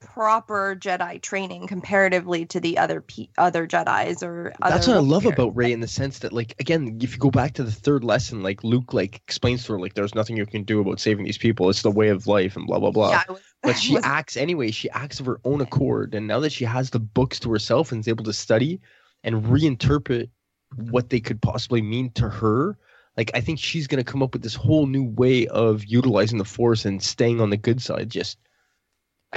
[0.00, 4.52] proper Jedi training comparatively to the other pe- other Jedi's or.
[4.60, 5.38] That's what I love warriors.
[5.38, 8.04] about Rey in the sense that, like, again, if you go back to the third
[8.04, 11.24] lesson, like Luke, like explains to her, like, there's nothing you can do about saving
[11.24, 11.70] these people.
[11.70, 13.10] It's the way of life, and blah blah blah.
[13.10, 14.70] Yeah, was- but she was- acts anyway.
[14.70, 17.92] She acts of her own accord, and now that she has the books to herself
[17.92, 18.80] and is able to study
[19.24, 20.28] and reinterpret
[20.76, 22.76] what they could possibly mean to her,
[23.16, 26.44] like I think she's gonna come up with this whole new way of utilizing the
[26.44, 28.10] Force and staying on the good side.
[28.10, 28.38] Just,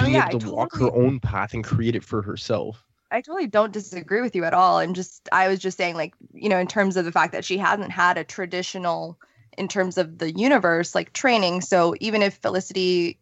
[0.00, 2.84] Oh, yeah, able to walk her own path and create it for herself.
[3.10, 4.78] I totally don't disagree with you at all.
[4.78, 7.44] And just, I was just saying, like, you know, in terms of the fact that
[7.44, 9.18] she hasn't had a traditional,
[9.58, 11.60] in terms of the universe, like training.
[11.60, 13.18] So even if Felicity,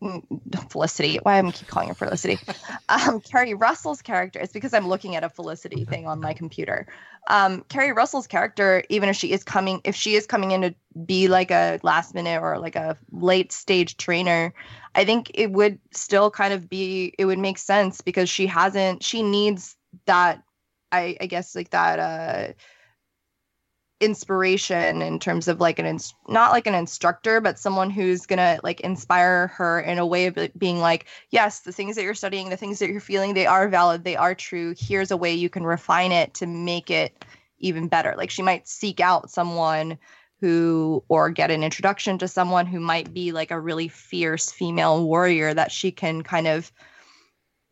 [0.00, 0.22] mm,
[0.70, 2.38] Felicity, why am I keep calling her Felicity?
[2.88, 6.86] um, Keri Russell's character, it's because I'm looking at a Felicity thing on my computer.
[7.28, 10.74] Um, Keri Russell's character, even if she is coming, if she is coming in to
[11.06, 14.52] be like a last minute or like a late stage trainer,
[14.94, 19.02] I think it would still kind of be it would make sense because she hasn't
[19.02, 20.42] she needs that
[20.90, 22.52] I I guess like that uh
[24.02, 28.38] inspiration in terms of like an ins- not like an instructor but someone who's going
[28.38, 32.12] to like inspire her in a way of being like yes the things that you're
[32.12, 34.74] studying the things that you're feeling they are valid they are true.
[34.78, 37.24] Here's a way you can refine it to make it
[37.58, 38.14] even better.
[38.16, 39.98] Like she might seek out someone
[40.40, 45.04] who or get an introduction to someone who might be like a really fierce female
[45.04, 46.72] warrior that she can kind of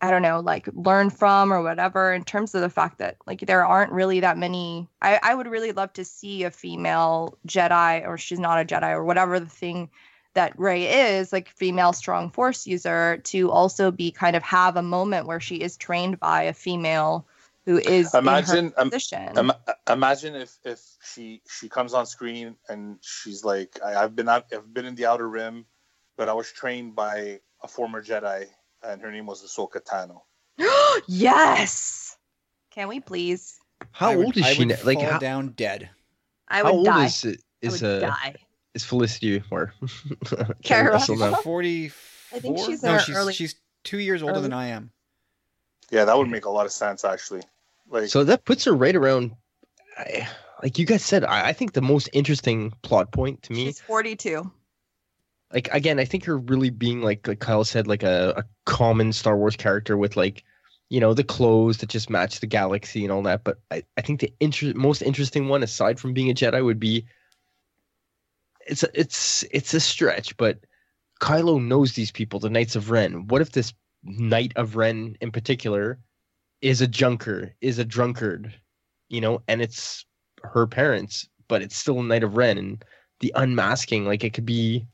[0.02, 3.40] I don't know, like learn from or whatever, in terms of the fact that like
[3.40, 4.88] there aren't really that many.
[5.02, 8.90] I, I would really love to see a female Jedi, or she's not a Jedi,
[8.92, 9.90] or whatever the thing
[10.34, 14.82] that Rey is, like female strong force user, to also be kind of have a
[14.82, 17.26] moment where she is trained by a female
[17.66, 19.52] who is Imagine, um, position.
[19.88, 20.80] Imagine if if
[21.12, 24.94] she she comes on screen and she's like, I, I've been out, I've been in
[24.94, 25.66] the Outer Rim,
[26.16, 28.46] but I was trained by a former Jedi,
[28.82, 30.22] and her name was Ahsoka Tano.
[31.08, 32.16] yes.
[32.70, 33.58] Can we please?
[33.92, 34.58] How would- old is I she?
[34.60, 34.76] would now?
[34.84, 35.90] Like fall how, down dead.
[36.48, 37.06] I how would old die.
[37.06, 37.40] is it?
[37.62, 38.34] I Is would uh die.
[38.74, 39.72] is Felicity or
[40.24, 41.16] Keri Keri Russell.
[41.16, 41.34] Russell now?
[41.36, 42.36] She's 44?
[42.36, 43.54] I think she's in no, her she's, early- she's
[43.84, 44.90] two years older early- than I am.
[45.90, 47.42] Yeah, that would make a lot of sense actually.
[47.88, 49.32] Like, So that puts her right around.
[49.98, 50.28] I,
[50.62, 53.80] like you guys said, I, I think the most interesting plot point to me She's
[53.80, 54.50] 42.
[55.52, 59.12] Like again, I think you're really being like like Kyle said, like a, a common
[59.12, 60.44] Star Wars character with like,
[60.88, 63.44] you know, the clothes that just match the galaxy and all that.
[63.44, 66.80] But I, I think the inter- most interesting one, aside from being a Jedi, would
[66.80, 67.06] be
[68.66, 70.58] it's a, it's it's a stretch, but
[71.20, 73.26] Kylo knows these people, the Knights of Ren.
[73.26, 73.72] What if this
[74.04, 75.98] Knight of Ren in particular
[76.62, 78.54] is a junker, is a drunkard,
[79.08, 80.04] you know, and it's
[80.42, 82.84] her parents, but it's still a Knight of Ren and
[83.20, 84.86] the unmasking, like it could be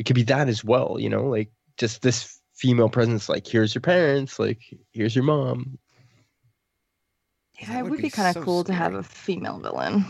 [0.00, 3.74] it could be that as well, you know, like just this female presence, like here's
[3.74, 5.78] your parents, like here's your mom.
[7.60, 10.06] Yeah, it would would be be, kind of so cool to have a female villain.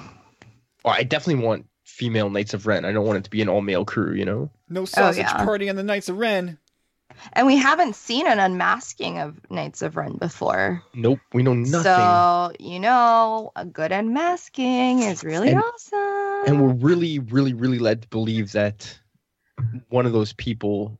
[0.84, 2.84] Well, I definitely want female Knights of Ren.
[2.84, 4.48] I don't want it to be an all male crew, you know.
[4.68, 5.44] No oh, sausage yeah.
[5.44, 6.56] party on the Knights of Ren.
[7.32, 10.84] And we haven't seen an unmasking of Knights of Ren before.
[10.94, 11.82] Nope, we know nothing.
[11.82, 16.44] So, you know, a good unmasking is really And- awesome.
[16.46, 18.99] and we're really, really, really led to believe that
[19.88, 20.98] one of those people,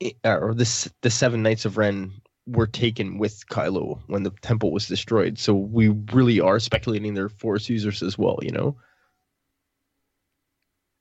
[0.00, 2.12] eh, or this, the seven Knights of Ren,
[2.46, 5.38] were taken with Kylo when the temple was destroyed.
[5.38, 8.76] So we really are speculating they're Force users as well, you know.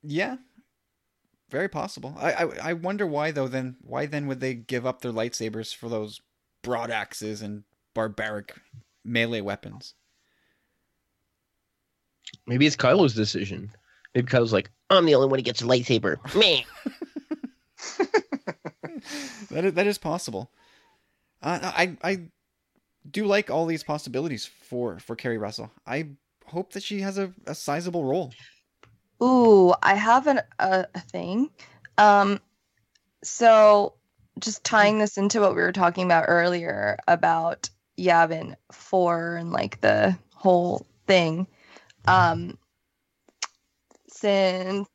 [0.01, 0.38] Yeah,
[1.49, 2.15] very possible.
[2.17, 3.47] I, I I wonder why though.
[3.47, 6.22] Then why then would they give up their lightsabers for those
[6.61, 7.63] broad axes and
[7.93, 8.55] barbaric
[9.03, 9.95] melee weapons?
[12.45, 13.72] Maybe it's Kylo's decision.
[14.20, 16.17] Maybe Kylo's like, I'm the only one who gets a lightsaber.
[16.36, 16.65] Me.
[19.49, 20.51] that is, that is possible.
[21.41, 22.20] Uh, I I
[23.09, 25.72] do like all these possibilities for for Keri Russell.
[25.88, 26.09] I
[26.45, 28.34] hope that she has a, a sizable role.
[29.24, 31.49] Ooh, I have an, a, a thing.
[31.97, 32.41] Um,
[33.23, 33.94] so
[34.38, 39.80] just tying this into what we were talking about earlier about Yavin 4 and like
[39.80, 41.48] the whole thing.
[42.06, 42.57] Um,
[44.20, 44.88] since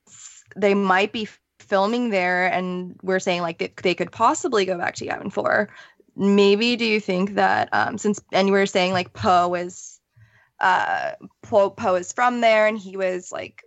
[0.56, 1.28] they might be
[1.58, 5.68] filming there and we're saying like they, they could possibly go back to Yavin 4,
[6.16, 9.98] maybe do you think that um, since, and you were saying like Poe is,
[10.60, 13.62] uh, Poe, Poe is from there and he was like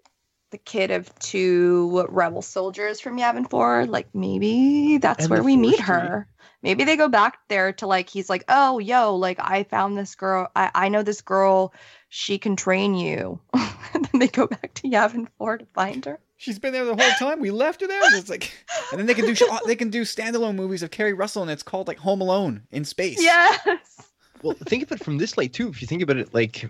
[0.52, 3.86] the kid of two rebel soldiers from Yavin 4.
[3.88, 6.08] Like maybe that's And where we meet Force tree.
[6.08, 6.28] her.
[6.64, 10.16] Maybe they go back there to like he's like, oh yo, like I found this
[10.16, 10.50] girl.
[10.56, 11.74] I, I know this girl.
[12.10, 13.40] She can train you.
[13.94, 16.20] and then they go back to Yavin 4 to find her.
[16.38, 17.40] She's been there the whole time.
[17.42, 18.00] We left her there.
[18.16, 18.54] It's like,
[18.92, 21.64] and then they can do they can do standalone movies of Keri Russell, and it's
[21.64, 23.22] called like Home Alone in space.
[23.22, 24.12] Yes.
[24.44, 25.68] well, think of it from this light too.
[25.70, 26.70] If you think about it, like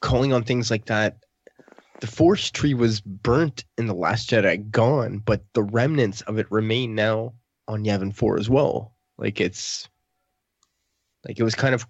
[0.00, 1.16] calling on things like that,
[2.00, 6.50] the Force tree was burnt in the Last Jedi, gone, but the remnants of it
[6.50, 7.34] remain now
[7.68, 8.94] on Yavin Four as well.
[9.18, 9.88] Like it's
[11.26, 11.86] like it was kind of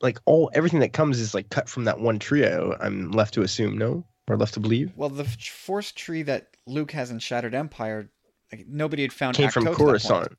[0.00, 2.76] like all everything that comes is like cut from that one trio.
[2.80, 4.92] I'm left to assume, no, or left to believe.
[4.96, 8.08] Well, the force tree that Luke has in Shattered Empire,
[8.50, 9.84] like, nobody had found Came from Ahch-To to that.
[9.84, 10.38] Coruscant.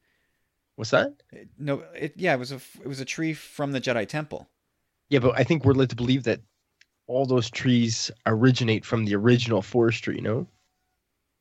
[0.76, 1.14] What's that?
[1.57, 4.49] No, it yeah, it was a it was a tree from the Jedi Temple.
[5.10, 6.41] Yeah, but I think we're led to believe that
[7.08, 10.48] all those trees originate from the original Force tree, you know,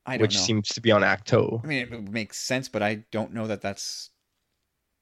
[0.06, 0.40] I don't which know.
[0.40, 1.60] seems to be on Ahch-To.
[1.62, 4.10] I mean, it makes sense, but I don't know that that's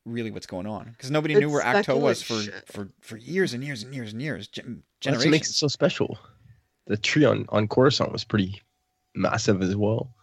[0.06, 3.62] really what's going on because nobody knew where Ahch-To was for, for for years and
[3.64, 6.18] years and years and years, gen- That's what makes it so special.
[6.86, 8.60] The tree on on Coruscant was pretty
[9.14, 10.14] massive as well.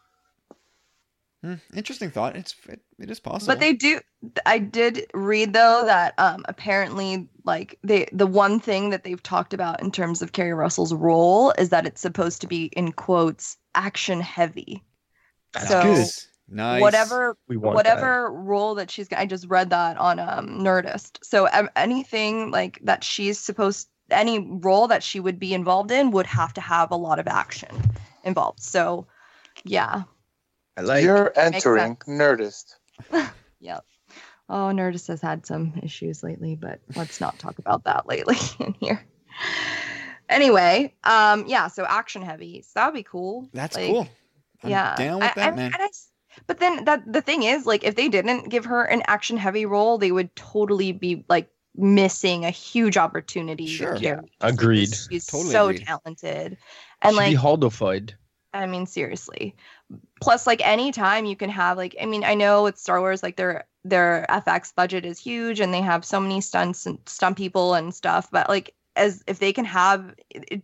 [1.43, 2.35] Hmm, interesting thought.
[2.35, 3.53] It's it, it is possible.
[3.53, 3.99] But they do.
[4.47, 9.53] I did read though that um apparently like they the one thing that they've talked
[9.53, 13.55] about in terms of Keri Russell's role is that it's supposed to be in quotes
[13.75, 14.83] action heavy.
[15.53, 15.97] That's So- good.
[15.97, 16.27] nice.
[16.49, 16.81] nice.
[16.81, 21.19] Whatever We want whatever role that she's I just read that on um Nerdist.
[21.23, 26.09] So um, anything like that she's supposed any role that she would be involved in
[26.11, 27.69] would have to have a lot of action
[28.23, 28.59] involved.
[28.59, 29.05] So
[29.63, 30.03] yeah.
[30.77, 30.83] That.
[30.83, 31.03] I like.
[31.03, 31.95] You're entering.
[32.07, 32.75] Nerdist.
[33.59, 33.83] Yep.
[34.49, 38.73] Oh, Nerdist has had some issues lately, but let's not talk about that lately in
[38.79, 39.03] here.
[40.29, 42.61] Anyway, um, yeah, so action heavy.
[42.61, 43.49] So that would be cool.
[43.53, 44.07] That's Like, cool.
[44.63, 44.95] I'm yeah.
[44.95, 45.71] down with I- that, I- man.
[45.73, 46.11] and I s-
[46.45, 49.65] but then that the thing is, like, if they didn't give her an action heavy
[49.65, 53.65] role, they would totally be like missing a huge opportunity.
[53.67, 53.95] Sure.
[53.97, 54.93] Keri, Agreed.
[54.93, 55.85] She's Totally so agreed.
[55.87, 56.57] talented.
[57.01, 58.11] And Should like be Haldofied.
[58.53, 59.55] I mean, seriously.
[60.21, 63.35] Plus, like anytime you can have like, I mean, I know with Star Wars, like
[63.37, 67.73] their their FX budget is huge and they have so many stunts and stunt people
[67.73, 68.29] and stuff.
[68.31, 70.61] But like, as if they can have it,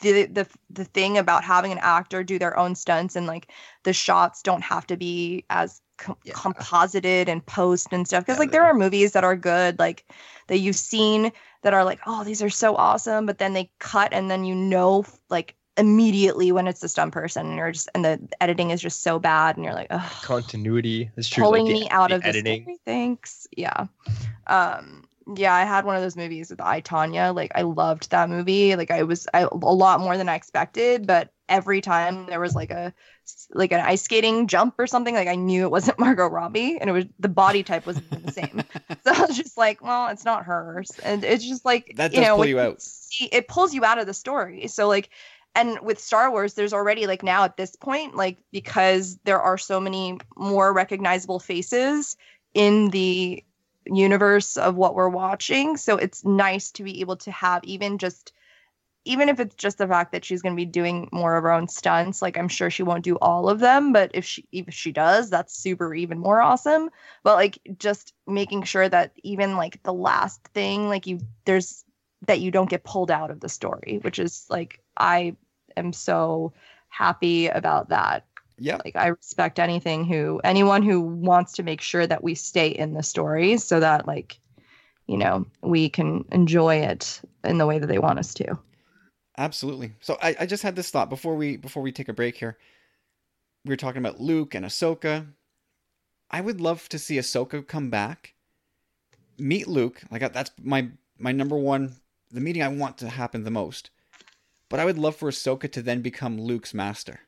[0.00, 3.50] the the the thing about having an actor do their own stunts and like
[3.84, 6.32] the shots don't have to be as com- Yeah.
[6.34, 10.04] composited and post and stuff because Yeah, like there are movies that are good like
[10.48, 11.32] that you've seen
[11.62, 14.54] that are like oh these are so awesome but then they cut and then you
[14.54, 18.80] know like immediately when it's the stunt person and you're just and the editing is
[18.80, 21.10] just so bad and you're like Ugh, Continuity.
[21.16, 21.42] That's true.
[21.44, 22.62] pulling like the- me out of the editing.
[22.62, 23.86] story thanks yeah
[24.46, 25.04] um
[25.36, 28.74] yeah i had one of those movies with i Tonya like i loved that movie
[28.76, 32.54] like i was I, a lot more than i expected but every time there was
[32.54, 32.92] like a
[33.52, 36.90] like an ice skating jump or something like i knew it wasn't margot robbie and
[36.90, 38.62] it was the body type was the same
[39.04, 42.20] so i was just like well it's not hers and it's just like That you
[42.20, 42.80] know you out.
[42.82, 45.10] see, it pulls you out of the story so like
[45.54, 49.58] and with Star Wars, there's already like now at this point, like because there are
[49.58, 52.16] so many more recognizable faces
[52.54, 53.44] in the
[53.86, 55.76] universe of what we're watching.
[55.76, 58.32] So it's nice to be able to have even just
[59.06, 61.50] even if it's just the fact that she's going to be doing more of her
[61.50, 64.74] own stunts like i'm sure she won't do all of them but if she if
[64.74, 66.90] she does that's super even more awesome
[67.22, 71.84] but like just making sure that even like the last thing like you there's
[72.26, 75.34] that you don't get pulled out of the story which is like i
[75.76, 76.52] am so
[76.88, 78.26] happy about that
[78.58, 78.78] Yeah.
[78.84, 82.94] like i respect anything who anyone who wants to make sure that we stay in
[82.94, 84.38] the story so that like
[85.06, 88.58] you know we can enjoy it in the way that they want us to
[89.38, 89.92] Absolutely.
[90.00, 92.58] So I, I just had this thought before we before we take a break here.
[93.64, 95.28] We were talking about Luke and Ahsoka.
[96.30, 98.34] I would love to see Ahsoka come back,
[99.38, 100.02] meet Luke.
[100.10, 100.88] Like that's my
[101.18, 101.96] my number one,
[102.30, 103.90] the meeting I want to happen the most.
[104.68, 107.20] But I would love for Ahsoka to then become Luke's master.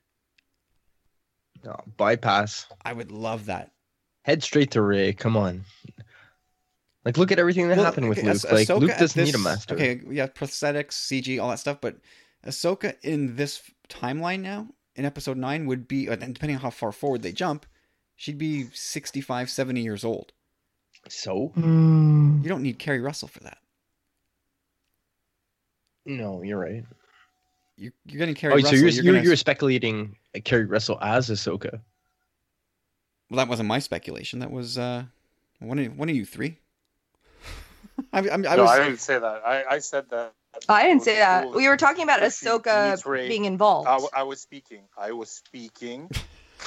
[1.64, 2.66] No, bypass.
[2.84, 3.72] I would love that.
[4.22, 5.12] Head straight to Rey.
[5.12, 5.64] Come on.
[7.04, 8.42] Like, look at everything that Well, happened with okay, Luke.
[8.48, 9.74] Ah- Like, Ahsoka Luke doesn't need a master.
[9.74, 11.96] Okay, yeah, prosthetics, CG, all that stuff, but
[12.46, 16.92] Ahsoka in this timeline now, in episode 9, would be, and depending on how far
[16.92, 17.66] forward they jump,
[18.14, 20.32] she'd be 65, 70 years old.
[21.08, 21.52] So?
[21.56, 23.58] You don't need Keri Russell for that.
[26.04, 26.84] No, you're right.
[27.76, 28.70] You're, you're getting Keri Oh, Russell.
[28.70, 31.80] so you're, you're you're, gonna- you're speculating uh, Keri Russell as Ahsoka.
[33.30, 34.40] Well, that wasn't my speculation.
[34.40, 35.04] That was uh,
[35.60, 36.58] one of, one of you three.
[38.12, 39.42] I, I, I no, was, I didn't say that.
[39.46, 40.32] I, I said that.
[40.68, 41.50] I didn't say that.
[41.50, 43.88] We were talking about if Ahsoka being involved.
[43.88, 44.82] I, w- I was speaking.
[44.98, 46.10] I was speaking.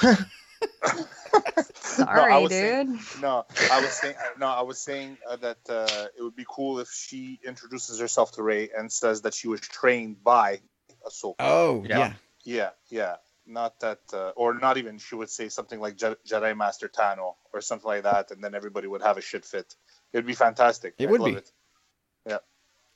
[1.80, 2.60] Sorry, I was dude.
[2.60, 4.14] saying- no, I was saying.
[4.38, 8.32] No, I was saying uh, that uh, it would be cool if she introduces herself
[8.32, 10.60] to Rey and says that she was trained by
[11.06, 11.34] Ahsoka.
[11.40, 11.98] oh, Yeah.
[11.98, 12.12] yeah.
[12.44, 13.16] Yeah, yeah.
[13.46, 14.98] Not that, uh, or not even.
[14.98, 18.54] She would say something like Je- Jedi Master Tano or something like that, and then
[18.54, 19.74] everybody would have a shit fit.
[20.12, 20.94] It'd be fantastic.
[20.98, 21.36] It I'd would love be.
[21.38, 21.50] It.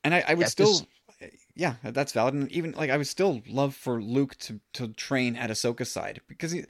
[0.02, 0.86] And I, I would Yeah, still,
[1.20, 2.32] this- yeah, that's valid.
[2.34, 6.22] And even like I would still love for Luke to to train at Ahsoka's side
[6.26, 6.64] because he,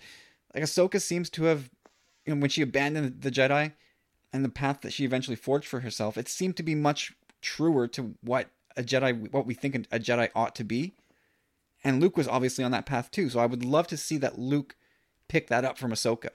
[0.55, 1.71] like Ahsoka seems to have,
[2.25, 3.73] you know, when she abandoned the Jedi,
[4.33, 7.13] and the path that she eventually forged for herself, it seemed to be much
[7.43, 10.95] truer to what a Jedi, what we think a Jedi ought to be.
[11.83, 13.29] And Luke was obviously on that path too.
[13.31, 14.77] So I would love to see that Luke
[15.29, 16.29] pick that up from Ahsoka,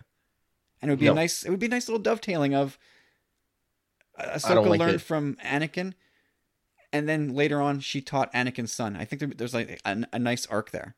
[0.81, 1.11] and it would be No.
[1.13, 2.77] a nice it would be a nice little dovetailing of
[4.17, 5.93] uh, Ahsoka like learned from Anakin,
[6.91, 8.95] and then later on she taught Anakin's son.
[8.95, 10.95] I think there, there's like a, a nice arc there.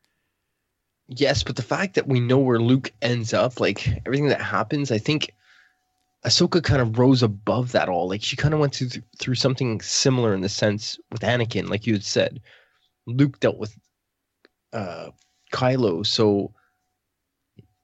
[1.07, 4.91] Yes, but the fact that we know where Luke ends up, like everything that happens,
[4.91, 5.31] I think
[6.25, 8.09] Ahsoka kind of rose above that all.
[8.09, 11.87] Like she kind of went through, through something similar in the sense with Anakin, like
[11.87, 12.41] you had said.
[13.05, 13.77] Luke dealt with
[14.73, 15.11] uh,
[15.53, 16.53] Kylo, so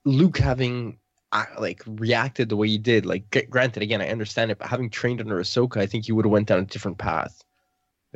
[0.04, 0.98] Luke having
[1.32, 4.90] uh, like reacted the way he did, like granted, again, I understand it, but having
[4.90, 7.42] trained under Ahsoka, I think he would have went down a different path.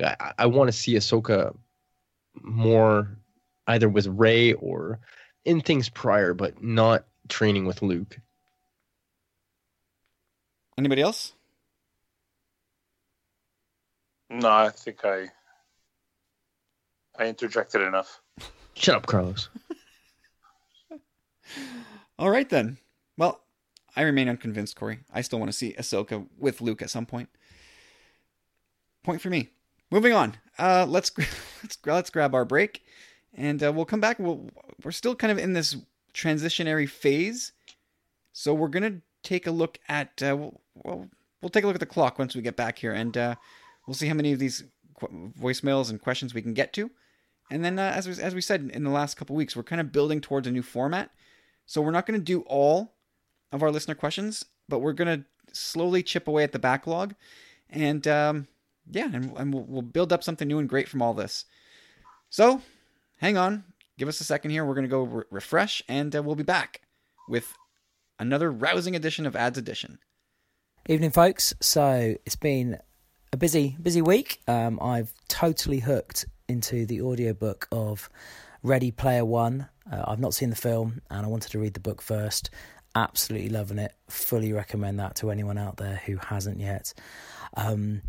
[0.03, 1.57] I- I want to see Ahsoka
[2.43, 3.19] more
[3.69, 4.99] either with Rey or
[5.45, 8.19] in things prior, but not training with Luke.
[10.77, 11.32] Anybody else?
[14.31, 15.28] No, I think I
[17.19, 18.20] I interjected enough.
[18.74, 19.49] Shut up, Carlos.
[22.19, 22.78] All right then.
[23.16, 23.40] Well,
[23.97, 25.01] I remain unconvinced, Corey.
[25.12, 27.28] I still want to see Ahsoka with Luke at some point.
[29.03, 29.49] Point for me.
[29.90, 30.36] Moving on.
[30.59, 31.11] Uh, let's
[31.62, 32.82] let's let's grab our break,
[33.35, 34.19] and uh, we'll come back.
[34.19, 34.49] We'll,
[34.85, 35.77] we're still kind of in this
[36.15, 37.53] transitionary phase,
[38.33, 40.23] so we're gonna take a look at.
[40.23, 41.09] Uh, we'll,
[41.41, 43.35] we'll take a look at the clock once we get back here, and uh,
[43.87, 44.65] we'll see how many of these
[44.95, 46.91] qu- voicemails and questions we can get to.
[47.51, 49.81] And then, uh, as we, as we said in the last couple weeks, we're kind
[49.81, 51.11] of building towards a new format.
[51.67, 52.95] So we're not to do all
[53.53, 57.15] of our listener questions, but we're to slowly chip away at the backlog,
[57.71, 58.49] and um,
[58.91, 61.45] yeah, and, and we'll, we'll build up something new and great from all this.
[62.31, 62.63] So,
[63.19, 63.65] hang on,
[63.99, 64.65] give us a second here.
[64.65, 66.81] We're going to go re- refresh, and uh, we'll be back
[67.28, 67.53] with
[68.19, 69.99] another rousing edition of Ads Edition.
[70.89, 71.55] Evening, folks.
[71.61, 72.78] So it's been
[73.32, 74.40] a busy, busy week.
[74.49, 78.09] Um, I've totally hooked into the audiobook of
[78.62, 79.69] Ready Player One.
[79.90, 82.51] Uh, I've not seen the film, and I wanted to read the book first.
[82.95, 83.93] Absolutely loving it.
[84.09, 86.95] Fully recommend that to anyone out there who hasn't yet.
[87.57, 88.03] Um,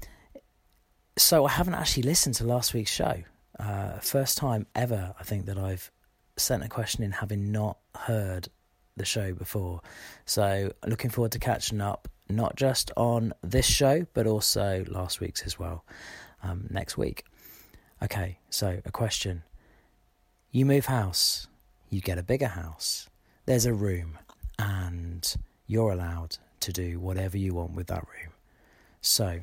[1.17, 3.23] so I haven't actually listened to last week's show.
[3.59, 5.91] Uh, first time ever, I think that I've
[6.37, 8.47] sent a question in having not heard
[8.95, 9.81] the show before.
[10.25, 15.41] So looking forward to catching up, not just on this show, but also last week's
[15.43, 15.83] as well,
[16.41, 17.25] um, next week.
[18.01, 19.43] Okay, so a question.
[20.51, 21.47] You move house,
[21.89, 23.09] you get a bigger house,
[23.45, 24.17] there's a room,
[24.57, 25.35] and
[25.67, 28.33] you're allowed to do whatever you want with that room.
[29.01, 29.41] So,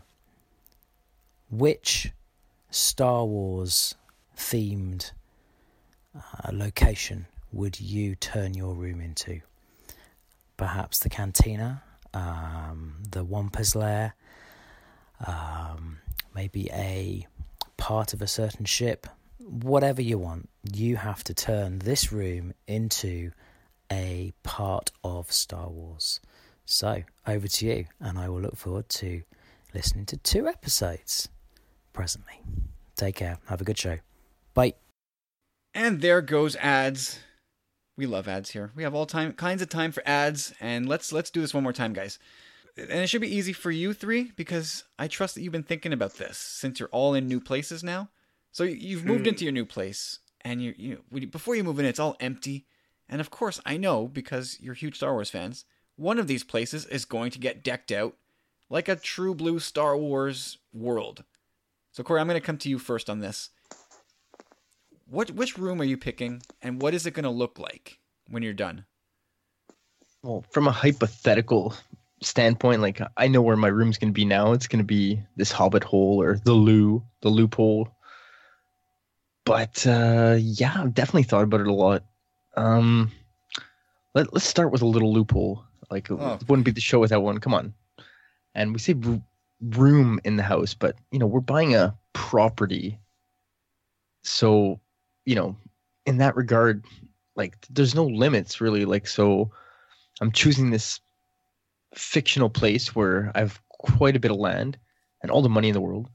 [1.51, 2.13] which
[2.71, 3.95] Star Wars
[4.37, 5.13] themed
[6.15, 9.41] uh, location would you turn your room into?
[10.57, 11.83] Perhaps the cantina,
[12.15, 14.15] um, the Wampa's lair,
[15.27, 15.99] um,
[16.35, 17.27] maybe a
[17.77, 19.07] part of a certain ship,
[19.39, 20.49] whatever you want.
[20.73, 23.31] You have to turn this room into
[23.91, 26.21] a part of Star Wars.
[26.65, 29.23] So, over to you, and I will look forward to
[29.73, 31.29] listening to two episodes
[31.93, 32.41] presently.
[32.97, 33.39] Take care.
[33.47, 33.99] Have a good show.
[34.57, 34.73] Bye.
[35.75, 37.21] And there goes ads.
[37.97, 38.73] We love ads here.
[38.75, 41.63] We have all time kinds of time for ads, and let's let's do this one
[41.63, 42.19] more time, guys.
[42.77, 45.93] And it should be easy for you three because I trust that you've been thinking
[45.93, 48.11] about this since you're all in new places now.
[48.51, 49.29] So you- you've moved hmm.
[49.29, 52.17] into your new place, and you you when you- before you move in, it's all
[52.19, 52.67] empty.
[53.09, 55.67] And of course, I know because you're huge Star Wars fans.
[55.97, 58.17] One of these places is going to get decked out
[58.69, 61.25] like a true blue Star Wars world.
[61.93, 63.51] So Corey, I'm going to come to you first on this.
[65.09, 68.43] What which room are you picking, and what is it going to look like when
[68.43, 68.85] you're done?
[70.23, 71.75] Well, from a hypothetical
[72.23, 74.53] standpoint, like I know where my room's gonna be now.
[74.53, 77.89] It's gonna be this hobbit hole or the loo, the loophole.
[79.45, 82.05] But uh, yeah, I've definitely thought about it a lot.
[82.57, 83.13] Um,
[84.15, 85.63] let, let's start with a little loophole.
[85.91, 86.39] Like Oh.
[86.41, 87.39] it wouldn't be the show without one.
[87.39, 87.75] Come on.
[88.57, 89.23] And we say r-
[89.61, 92.99] room in the house, but you know we're buying a property,
[94.25, 94.81] so
[95.27, 95.57] you know
[96.07, 96.85] in that regard,
[97.35, 98.87] like there's no limits really.
[98.87, 99.51] Like so,
[100.21, 101.01] I'm choosing this
[101.95, 104.79] fictional place where I have quite a bit of land
[105.23, 106.09] and all the money in the world,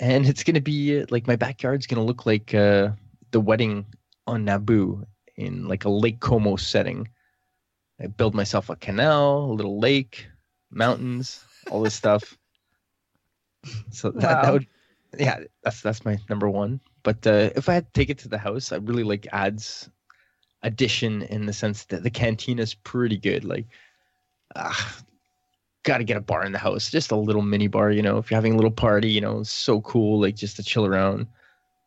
[0.00, 2.90] and it's gonna be like my backyard's gonna look like uh,
[3.32, 3.84] the wedding
[4.26, 5.04] on Naboo
[5.36, 7.08] in like a Lake Como setting.
[8.00, 10.28] I build myself a canal, a little lake,
[10.70, 12.36] mountains, all this stuff.
[13.90, 14.66] So that, that would,
[15.18, 16.80] yeah, that's that's my number one.
[17.06, 19.88] But uh, if I had to take it to the house, I really like ads
[20.64, 23.44] addition in the sense that the cantina's pretty good.
[23.44, 23.66] Like,
[25.84, 27.92] got to get a bar in the house, just a little mini bar.
[27.92, 30.20] You know, if you're having a little party, you know, so cool.
[30.20, 31.28] Like just to chill around,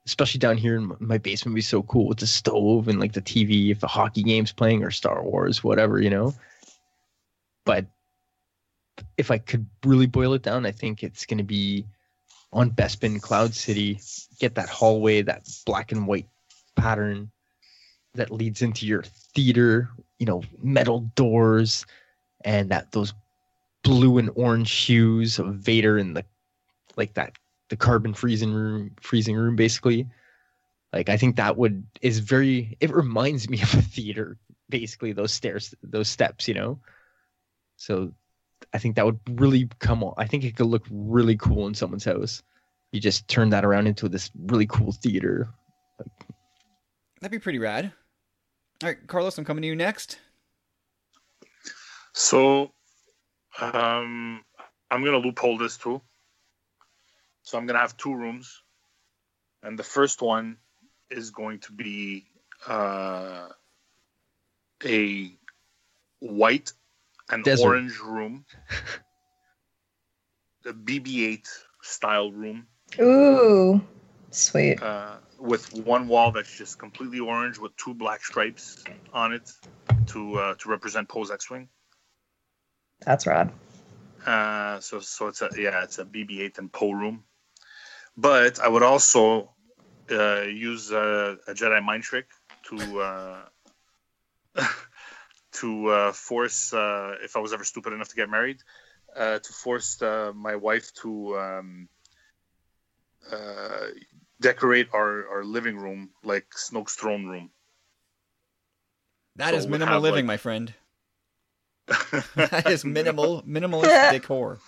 [0.05, 3.11] especially down here in my basement, would be so cool with the stove and like
[3.11, 3.71] the TV.
[3.71, 6.33] If the hockey game's playing or Star Wars, whatever, you know.
[7.65, 7.85] but
[9.17, 11.85] if I could really boil it down, I think it's going to be
[12.51, 13.99] on Bespin Cloud City.
[14.39, 16.27] Get that hallway, that black and white
[16.75, 17.31] pattern
[18.15, 19.03] that leads into your
[19.35, 19.89] theater.
[20.17, 21.85] You know, metal doors,
[22.43, 23.13] and that those
[23.83, 26.25] blue and orange hues of Vader in the
[26.97, 27.33] like that
[27.69, 30.05] the carbon freezing room freezing room basically
[30.91, 34.37] like i think that would is very it reminds me of a theater
[34.69, 36.79] basically those stairs those steps you know
[37.77, 38.11] so
[38.73, 41.73] i think that would really come on i think it could look really cool in
[41.73, 42.43] someone's house
[42.91, 45.49] you just turn that around into this really cool theater
[47.19, 47.91] That'd be pretty rad.
[48.81, 50.19] All right, Carlos, I'm coming to you next.
[52.13, 52.71] So,
[53.59, 54.43] um,
[54.89, 56.01] I'm gonna loophole this too.
[57.43, 58.61] So I'm gonna have two rooms,
[59.63, 60.57] and the first one
[61.09, 62.25] is going to be
[62.67, 63.49] uh,
[64.85, 65.33] a
[66.19, 66.71] white
[67.29, 67.65] and Desert.
[67.67, 68.45] orange room,
[70.63, 71.47] the BB-8
[71.81, 72.67] style room,
[72.99, 73.81] Ooh,
[74.31, 74.81] sweet.
[74.81, 78.83] uh, with one wall that's just completely orange with two black stripes
[79.13, 79.51] on it
[80.07, 81.69] to uh, to represent Poe's X-wing.
[83.05, 83.51] That's rad.
[84.25, 87.23] Uh, so so it's a yeah, it's a BB-8 and Poe room.
[88.17, 89.53] But I would also
[90.11, 92.25] uh, use uh, a Jedi mind trick
[92.69, 93.41] to uh,
[95.53, 98.57] to uh, force uh, if I was ever stupid enough to get married,
[99.15, 101.89] uh, to force uh, my wife to um,
[103.31, 103.87] uh,
[104.39, 107.49] decorate our, our living room like Snoke's throne room.
[109.35, 110.73] That So is minimal have, living, like- my friend.
[112.35, 114.59] That is minimal, minimalist decor.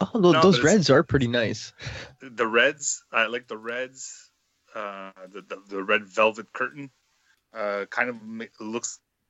[0.00, 1.72] oh tho- No, those reds are pretty nice
[2.20, 4.30] the reds i like the reds
[4.74, 6.90] uh the, the, the red velvet curtain
[7.54, 8.50] uh kind of ma-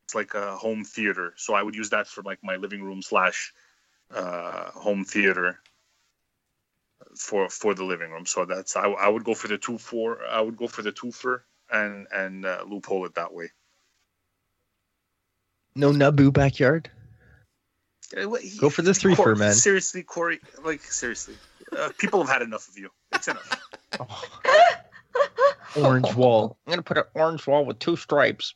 [0.04, 1.32] looks like a home theater.
[1.36, 3.52] So i would use that for like my living room slash
[4.14, 5.58] uh home theater
[7.16, 8.26] for for the living room.
[8.26, 10.92] So that's i, I would go for the two four i would go for the
[10.92, 11.40] twofer
[11.70, 13.50] and and uh, loophole it that way.
[15.74, 16.90] No naboo backyard?
[18.16, 19.54] Uh, what- Go for the three Cor- for, man.
[19.54, 21.36] seriously corey like seriously.
[21.76, 22.90] Uh, people have had enough of you.
[23.12, 23.60] It's enough.
[25.76, 26.56] Orange wall.
[26.66, 28.54] I'm gonna put an orange wall with two stripes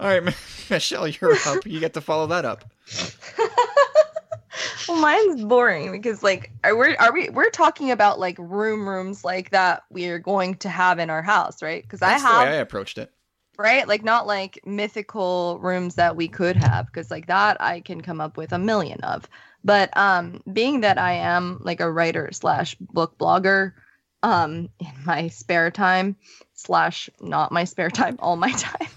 [0.00, 0.22] All right,
[0.70, 1.66] Michelle, you're up.
[1.66, 2.64] You get to follow that up.
[4.88, 9.24] well, mine's boring because like are we are we we're talking about like room rooms
[9.24, 11.82] like that we're going to have in our house, right?
[11.82, 12.22] Because I have.
[12.22, 13.12] That's the way I approached it.
[13.56, 18.00] right like not like mythical rooms that we could have because like that i can
[18.00, 19.28] come up with a million of
[19.62, 23.72] but um being that i am like a writer slash book blogger
[24.24, 26.16] um in my spare time
[26.54, 28.88] slash not my spare time all my time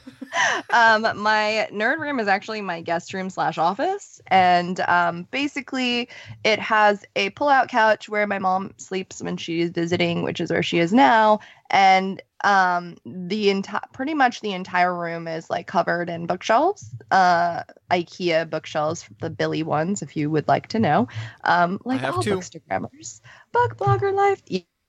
[0.74, 4.22] um my nerd room is actually my guest room slash office.
[4.28, 6.10] And um basically
[6.44, 10.64] it has a pull-out couch where my mom sleeps when she's visiting which is where
[10.64, 11.40] she is now.
[11.70, 17.64] And um the entire pretty much the entire room is like covered in bookshelves uh
[17.90, 21.08] ikea bookshelves the billy ones if you would like to know.
[21.44, 22.38] Um like all two.
[22.38, 23.22] bookstagrammers.
[23.52, 24.42] Book blogger life.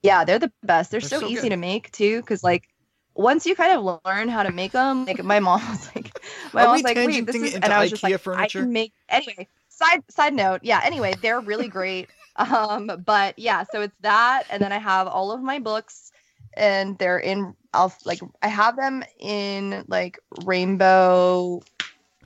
[0.03, 0.91] Yeah they're the best.
[0.91, 1.51] They're, They're so, so easy good.
[1.51, 2.69] to make too because like
[3.19, 6.19] once you kind of learn how to make them like my mom was like
[6.53, 8.59] my mom was like wait this is and i was just IKEA like furniture?
[8.59, 13.65] i can make anyway side side note yeah anyway they're really great um but yeah
[13.65, 16.13] so it's that and then i have all of my books
[16.57, 21.61] and they're in I'll like I have them in like rainbow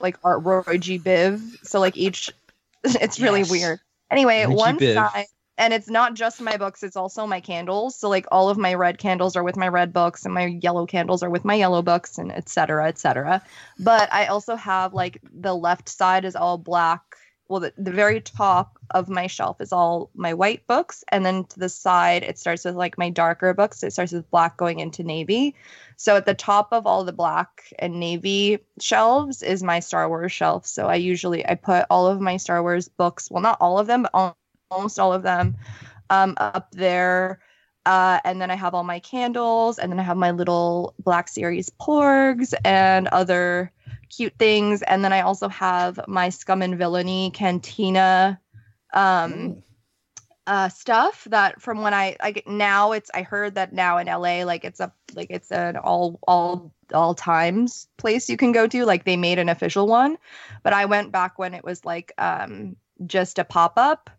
[0.01, 1.41] like art Roy G Biv.
[1.63, 2.31] So like each
[2.85, 3.51] it's really Yes.
[3.51, 3.81] weird.
[4.11, 4.95] Anyway, Roy one Biv.
[4.95, 5.27] side
[5.59, 7.97] and it's not just my books, it's also my candles.
[7.97, 10.87] So like all of my red candles are with my red books and my yellow
[10.87, 13.43] candles are with my yellow books and et cetera, et cetera.
[13.79, 17.03] But I also have like the left side is all black.
[17.49, 21.05] Well, the, the very top of my shelf is all my white books.
[21.09, 23.83] And then to the side, it starts with like my darker books.
[23.83, 25.55] It starts with black going into navy.
[25.97, 30.33] So at the top of all the black and navy shelves is my Star Wars
[30.33, 30.67] shelf.
[30.67, 33.87] So I usually I put all of my Star Wars books, well not all of
[33.87, 34.37] them, but al-
[34.73, 35.57] almost all of them
[36.11, 37.41] um up there.
[37.85, 41.27] Uh, and then I have all my candles, and then I have my little Black
[41.29, 43.73] Series porgs and other
[44.09, 44.83] cute things.
[44.83, 48.41] And then I also have my Scum and Villainy Cantina
[48.93, 49.63] um,
[50.47, 54.43] uh, stuff that from when I like now it's I heard that now in LA
[54.45, 58.85] like it's a like it's an all all all times place you can go to
[58.85, 60.19] like they made an official one
[60.65, 62.75] but I went back when it was like um
[63.07, 64.11] just a pop up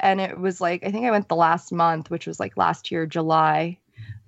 [0.00, 2.90] and it was like I think I went the last month which was like last
[2.90, 3.78] year July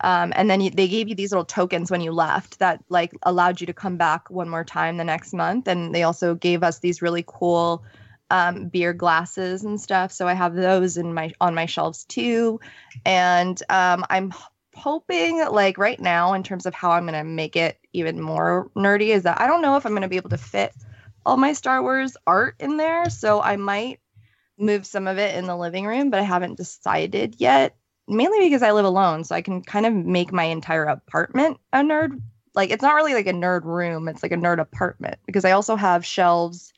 [0.00, 3.12] Um, and then you, they gave you these little tokens when you left that like
[3.22, 5.68] allowed you to come back one more time the next month.
[5.68, 7.84] And they also gave us these really cool
[8.30, 10.12] um, beer glasses and stuff.
[10.12, 12.60] So I have those in my on my shelves too.
[13.04, 14.32] And um, I'm
[14.74, 19.08] hoping like right now in terms of how I'm gonna make it even more nerdy
[19.08, 20.72] is that I don't know if I'm gonna be able to fit
[21.24, 23.10] all my Star Wars art in there.
[23.10, 24.00] So I might
[24.58, 27.76] move some of it in the living room, but I haven't decided yet.
[28.08, 31.78] Mainly because I live alone, so I can kind of make my entire apartment a
[31.78, 32.20] nerd.
[32.54, 35.52] Like it's not really like a nerd room, it's like a nerd apartment because I
[35.52, 36.72] also have shelves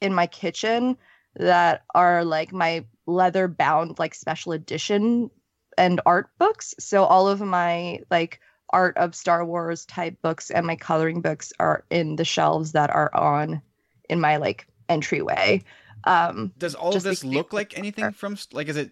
[0.00, 0.96] in my kitchen
[1.36, 5.30] that are like my leather bound like special edition
[5.78, 6.74] and art books.
[6.78, 8.40] So all of my like
[8.70, 12.90] art of Star Wars type books and my coloring books are in the shelves that
[12.90, 13.62] are on
[14.08, 15.62] in my like entryway.
[16.04, 18.68] Um Does all of this look like anything from like?
[18.68, 18.90] Is it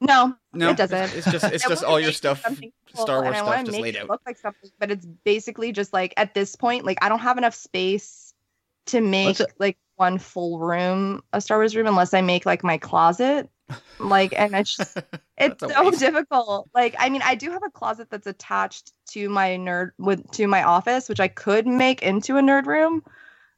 [0.00, 0.70] no, no?
[0.70, 1.14] it doesn't.
[1.16, 2.56] It's just it's just all your stuff, cool,
[2.94, 4.08] Star Wars stuff, just laid out.
[4.08, 7.38] Look like something, but it's basically just like at this point, like I don't have
[7.38, 8.34] enough space
[8.86, 12.44] to make What's it- like one full room a Star Wars room unless I make
[12.46, 13.48] like my closet.
[13.98, 14.98] Like, and it's just
[15.38, 16.00] it's so waste.
[16.00, 16.68] difficult.
[16.74, 20.46] Like, I mean, I do have a closet that's attached to my nerd with to
[20.46, 23.02] my office, which I could make into a nerd room,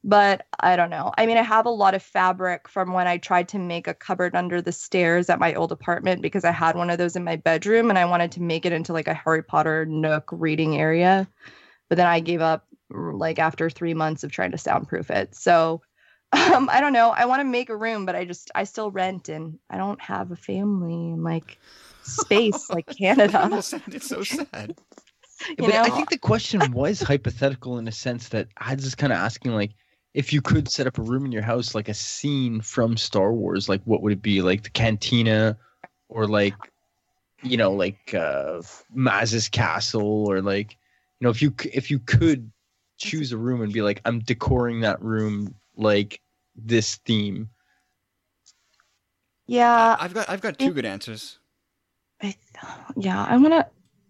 [0.03, 1.11] but I don't know.
[1.17, 3.93] I mean, I have a lot of fabric from when I tried to make a
[3.93, 7.23] cupboard under the stairs at my old apartment because I had one of those in
[7.23, 10.77] my bedroom and I wanted to make it into like a Harry Potter nook reading
[10.77, 11.27] area.
[11.89, 15.35] But then I gave up like after 3 months of trying to soundproof it.
[15.35, 15.81] So,
[16.31, 17.09] um I don't know.
[17.09, 20.01] I want to make a room, but I just I still rent and I don't
[20.01, 21.57] have a family and like
[22.03, 23.41] space like Canada.
[23.43, 24.75] almost sounded so sad.
[25.49, 28.97] You but I think the question was hypothetical in a sense that I was just
[28.97, 29.71] kind of asking, like,
[30.17, 33.31] if you could set up a room in your house, like a scene from Star
[33.31, 34.41] Wars, like what would it be?
[34.41, 35.55] Like the cantina,
[36.09, 36.55] or like,
[37.43, 40.71] you know, like uh, Maz's castle, or like,
[41.19, 42.51] you know, if you if you could
[42.97, 46.19] choose a room and be like, I'm decoring that room like
[46.55, 47.49] this theme.
[49.45, 51.37] Yeah, I've got I've got two good answers.
[52.23, 52.35] I,
[52.95, 53.67] yeah, I'm gonna.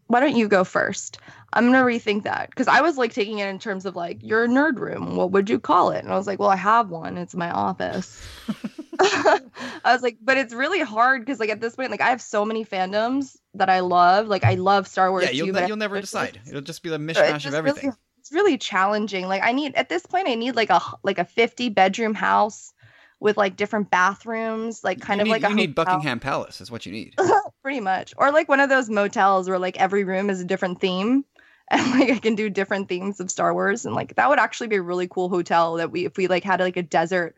[0.07, 1.19] Why don't you go first?
[1.53, 4.47] I'm gonna rethink that because I was like taking it in terms of like your
[4.47, 5.15] nerd room.
[5.15, 6.03] What would you call it?
[6.03, 7.17] And I was like, well, I have one.
[7.17, 8.21] It's my office.
[8.99, 9.39] I
[9.85, 12.43] was like, but it's really hard because like at this point, like I have so
[12.43, 14.27] many fandoms that I love.
[14.27, 16.39] Like I love Star Wars Yeah, you'll too, ne- you'll never it's decide.
[16.47, 17.93] It'll just be the mishmash just of really- everything.
[18.19, 19.27] it's really challenging.
[19.27, 22.73] Like I need at this point, I need like a like a 50 bedroom house
[23.19, 25.85] with like different bathrooms, like kind you of need, like a you need hotel.
[25.85, 26.61] Buckingham Palace.
[26.61, 27.15] Is what you need.
[27.67, 28.13] pretty much.
[28.17, 31.25] Or like one of those motels where like every room is a different theme.
[31.69, 33.85] And like i can do different themes of star wars.
[33.85, 36.45] And like that would actually be a really cool hotel that we if we like
[36.45, 37.35] had like a desert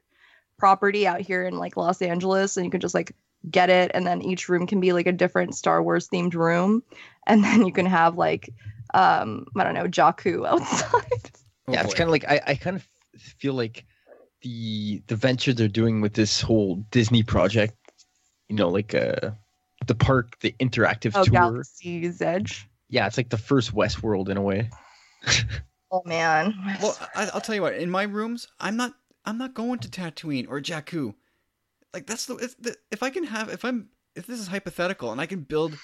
[0.60, 3.16] property out here in like los angeles and you could just like
[3.50, 3.90] get it.
[3.92, 6.84] And then each room can be like a different star wars themed room.
[7.26, 8.54] And then you can have like
[8.94, 11.32] um i don't know jakku outside.
[11.68, 12.88] Oh, yeah, it's kind of like I, I kind of
[13.18, 13.84] feel like
[14.42, 17.76] the the venture they're doing with this whole Disney project,
[18.50, 19.32] you know, like uh
[19.88, 21.32] the park, the interactive oh tour.
[21.32, 24.70] galaxy's edge Yeah, it's like the first Westworld in a way.
[25.92, 27.74] oh man Well, I, I'll tell you what.
[27.76, 28.94] In my rooms, I'm not.
[29.26, 31.14] I'm not going to Tatooine or Jakku.
[31.94, 32.76] Like that's the, it's the.
[32.92, 35.78] If I can have, if I'm, if this is hypothetical and I can build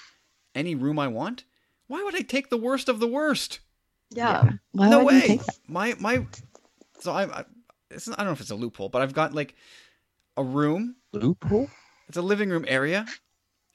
[0.54, 1.44] any room I want,
[1.88, 3.60] why would I take the worst of the worst?
[4.10, 5.28] yeah, Why no would you way.
[5.28, 5.56] take that?
[5.68, 6.26] My my.
[7.00, 7.44] So I, I,
[7.96, 9.54] it's, I don't know if it's a loophole, but I've got like
[10.36, 10.96] a room.
[11.12, 11.70] Loophole?
[12.08, 13.06] It's a living room area,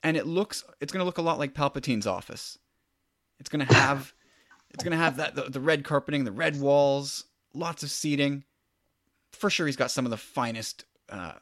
[0.04, 0.64] and it looks.
[0.80, 2.58] It's gonna look a lot like Palpatine's office.
[3.40, 4.14] It's gonna have.
[4.74, 8.44] it's gonna have that the, the red carpeting, the red walls, lots of seating.
[9.34, 11.34] For sure, he's got some of the finest uh,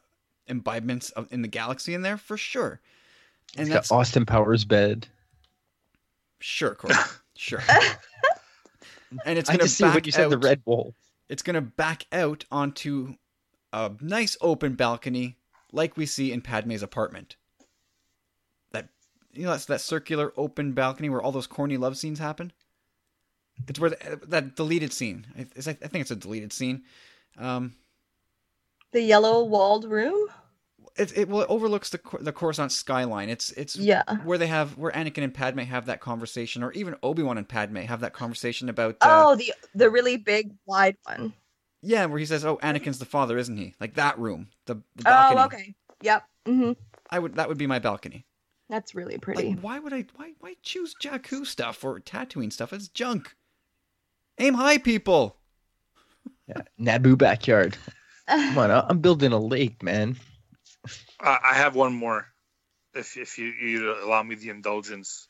[0.46, 2.80] imbibements of, in the galaxy in there, for sure.
[3.56, 5.06] And It's that's got Austin Powers bed.
[6.40, 6.94] sure, Corey,
[7.36, 7.62] sure.
[9.24, 10.94] and it's gonna just see back what you said, the red wall.
[11.30, 13.14] It's gonna back out onto
[13.72, 15.38] a nice open balcony,
[15.72, 17.36] like we see in Padme's apartment.
[18.72, 18.88] That
[19.32, 22.52] you know, that's that circular open balcony where all those corny love scenes happen.
[23.68, 25.24] It's where the, that deleted scene.
[25.38, 26.82] I, I think it's a deleted scene.
[27.38, 27.74] Um,
[28.90, 30.28] the yellow walled room
[30.96, 33.28] it it well it overlooks the Cor- the Coruscant skyline.
[33.28, 36.96] It's it's yeah where they have where Anakin and Padme have that conversation, or even
[37.02, 38.96] Obi Wan and Padme have that conversation about.
[39.00, 41.32] Uh, oh the the really big wide one
[41.82, 45.04] yeah, where he says, "Oh, Anakin's the father, isn't he?" Like that room, the, the
[45.04, 45.40] balcony.
[45.40, 45.74] Oh, okay.
[46.02, 46.24] Yep.
[46.46, 46.72] Mm-hmm.
[47.10, 48.26] I would that would be my balcony.
[48.68, 49.50] That's really pretty.
[49.50, 50.04] Like, why would I?
[50.16, 52.72] Why why choose Jakku stuff or Tatooine stuff?
[52.72, 53.34] It's junk.
[54.38, 55.36] Aim high, people.
[56.46, 57.76] Yeah, Naboo backyard.
[58.28, 60.16] Come on, I'm building a lake, man.
[61.20, 62.26] I have one more,
[62.94, 65.28] if if you you allow me the indulgence.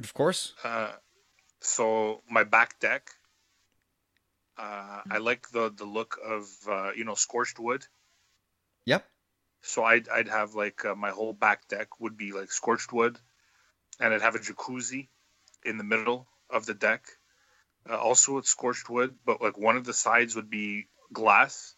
[0.00, 0.54] Of course.
[0.64, 0.92] Uh,
[1.60, 3.10] so my back deck.
[4.58, 7.84] Uh, I like the the look of uh, you know scorched wood.
[8.86, 9.04] Yep.
[9.62, 13.18] So I'd I'd have like uh, my whole back deck would be like scorched wood,
[14.00, 15.08] and I'd have a jacuzzi
[15.64, 17.04] in the middle of the deck,
[17.90, 19.14] uh, also with scorched wood.
[19.26, 21.74] But like one of the sides would be glass,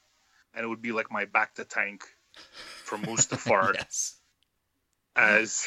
[0.54, 2.04] and it would be like my bacta tank
[2.88, 4.16] from Mustafar yes.
[5.14, 5.66] as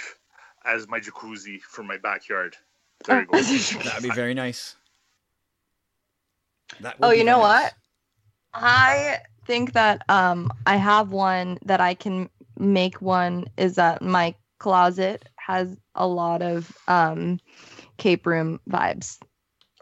[0.65, 2.57] as my jacuzzi for my backyard.
[3.06, 3.38] There you go.
[3.84, 4.76] That would be very nice.
[6.81, 7.64] That Oh, you know nice.
[7.64, 7.73] what?
[8.53, 14.35] I think that um I have one that I can make one is that my
[14.60, 17.39] closet has a lot of um
[17.98, 19.19] cape room vibes.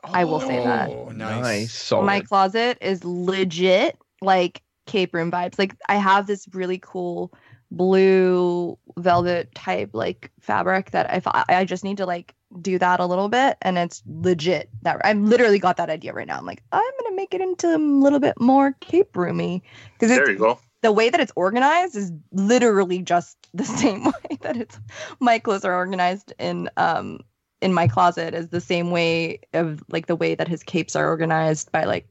[0.03, 0.89] I will say that.
[0.89, 1.91] Oh, Nice.
[1.91, 1.91] nice.
[1.91, 5.59] My closet is legit like cape room vibes.
[5.59, 7.31] Like I have this really cool
[7.71, 12.99] blue velvet type like fabric that if I, I just need to like do that
[12.99, 16.39] a little bit and it's legit that I've literally got that idea right now.
[16.39, 19.61] I'm like, I'm gonna make it into a little bit more cape roomy
[19.93, 20.59] because there you go.
[20.81, 24.79] the way that it's organized is literally just the same way that it's
[25.19, 27.19] my clothes are organized in um
[27.61, 31.07] in my closet is the same way of like the way that his capes are
[31.07, 32.07] organized by like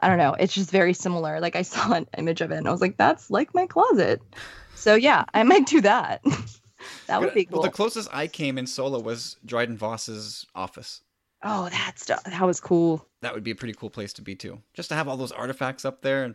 [0.00, 0.34] I don't know.
[0.34, 1.40] It's just very similar.
[1.40, 4.20] Like I saw an image of it and I was like, that's like my closet.
[4.74, 6.22] So yeah, I might do that.
[7.06, 7.60] that would be cool.
[7.60, 11.02] Well, the closest I came in solo was Dryden Voss's office.
[11.42, 13.06] oh, that's that was cool.
[13.22, 14.62] That would be a pretty cool place to be too.
[14.72, 16.34] Just to have all those artifacts up there, and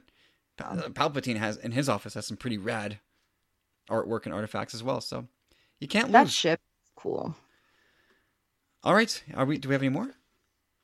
[0.58, 0.80] Pal- um.
[0.80, 3.00] uh, Palpatine has in his office has some pretty rad
[3.90, 5.02] artwork and artifacts as well.
[5.02, 5.28] So
[5.80, 6.30] you can't That lose.
[6.30, 7.36] That ship is cool.
[8.84, 9.58] all right, are we?
[9.58, 10.12] Do we have any more?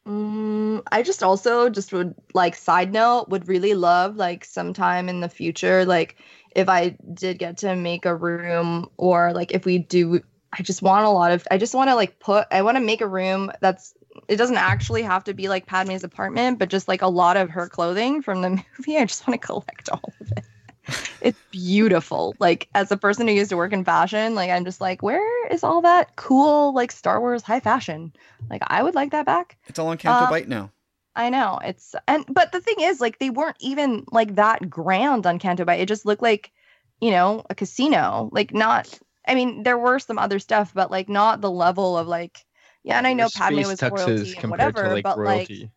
[0.08, 5.20] Mm, I just also just would like side note would really love like sometime in
[5.20, 6.16] the future like
[6.56, 10.22] if I did get to make a room or like if we do
[10.52, 12.84] I just want a lot of I just want to like put I want to
[12.84, 13.94] make a room that's
[14.28, 17.52] it doesn't actually have to be like Padme's apartment but just like a lot of
[17.52, 18.50] her clothing from the
[18.80, 20.46] movie I just want to collect all of it.
[21.22, 22.36] it's beautiful.
[22.40, 25.48] Like as a person who used to work in fashion, like I'm just like where
[25.48, 28.14] is all that cool like Star Wars high fashion?
[28.50, 29.58] Like I would like that back.
[29.68, 30.72] It's all on Canto Uh, Bight now.
[31.16, 35.26] I know it's and but the thing is like they weren't even like that grand
[35.26, 35.82] on Canto Bight.
[35.82, 36.52] It just looked like,
[37.00, 38.30] you know, a casino.
[38.32, 42.08] Like not I mean, there were some other stuff, but like not the level of
[42.08, 42.46] like
[42.84, 45.62] yeah, and I know Your Padme was royalty and whatever, to like but royalty.
[45.62, 45.72] like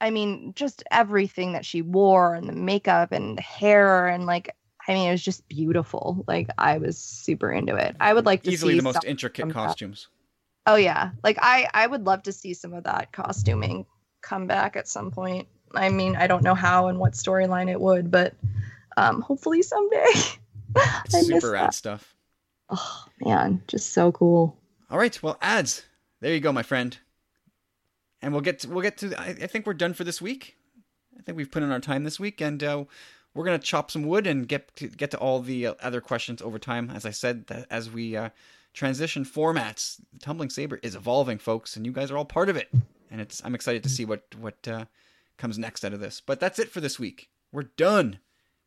[0.00, 4.54] I mean, just everything that she wore and the makeup and the hair and like
[4.88, 6.24] I mean, it was just beautiful.
[6.26, 7.94] Like I was super into it.
[8.00, 9.54] I would like to Easily see the most intricate from that.
[9.54, 10.08] costumes.
[10.66, 13.86] Oh yeah, like I I would love to see some of that costuming
[14.22, 15.46] come back at some point.
[15.74, 18.34] I mean, I don't know how and what storyline it would, but
[18.96, 20.06] um, hopefully someday.
[20.76, 21.74] I super rad that.
[21.74, 22.14] stuff.
[22.70, 24.56] Oh man, just so cool.
[24.90, 25.84] All right, well, ads.
[26.20, 26.96] There you go, my friend.
[28.20, 29.14] And we'll get to, we'll get to.
[29.20, 30.56] I, I think we're done for this week.
[31.16, 32.84] I think we've put in our time this week, and uh,
[33.34, 36.42] we're gonna chop some wood and get to, get to all the uh, other questions
[36.42, 36.90] over time.
[36.90, 38.30] As I said, that as we uh,
[38.74, 42.68] transition formats, tumbling saber is evolving, folks, and you guys are all part of it.
[43.10, 44.84] And it's I'm excited to see what what uh,
[45.36, 46.20] comes next out of this.
[46.20, 47.30] But that's it for this week.
[47.52, 48.18] We're done.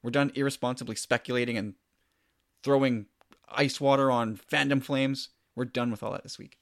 [0.03, 1.75] We're done irresponsibly speculating and
[2.63, 3.05] throwing
[3.49, 5.29] ice water on fandom flames.
[5.55, 6.57] We're done with all that this week.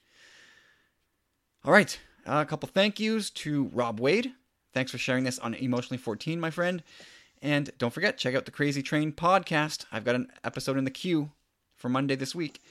[1.64, 4.34] All right, a couple thank yous to Rob Wade.
[4.74, 6.84] Thanks for sharing this on Emotionally 14, my friend.
[7.42, 9.86] And don't forget, check out the Crazy Train podcast.
[9.92, 11.32] I've got an episode in the queue
[11.76, 12.62] for Monday this week.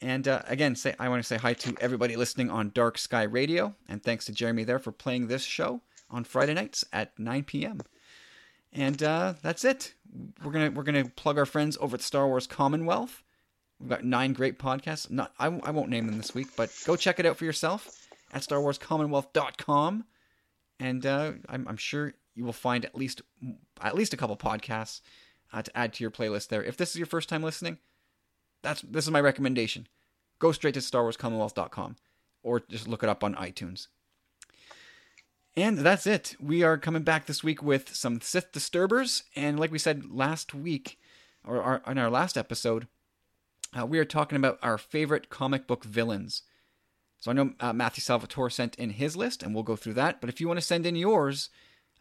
[0.00, 3.22] And uh, again, say I want to say hi to everybody listening on Dark Sky
[3.22, 5.80] Radio, and thanks to Jeremy there for playing this show
[6.10, 7.80] on Friday nights at 9 p.m.
[8.72, 9.94] And uh, that's it.
[10.42, 13.22] We're gonna we're gonna plug our friends over at Star Wars Commonwealth.
[13.80, 15.10] We've got nine great podcasts.
[15.10, 18.08] Not I, I won't name them this week, but go check it out for yourself
[18.32, 20.04] at StarWarsCommonwealth.com,
[20.80, 23.22] and uh, I'm, I'm sure you will find at least
[23.80, 25.00] at least a couple podcasts
[25.52, 26.62] uh, to add to your playlist there.
[26.62, 27.78] If this is your first time listening,
[28.62, 29.86] that's this is my recommendation.
[30.38, 31.96] Go straight to StarWarsCommonwealth.com,
[32.42, 33.88] or just look it up on iTunes.
[35.56, 36.34] And that's it.
[36.40, 40.52] We are coming back this week with some Sith Disturbers, and like we said last
[40.52, 40.98] week,
[41.46, 42.88] or our, in our last episode,
[43.78, 46.42] uh, we are talking about our favorite comic book villains.
[47.20, 50.20] So I know uh, Matthew Salvatore sent in his list, and we'll go through that.
[50.20, 51.50] But if you want to send in yours,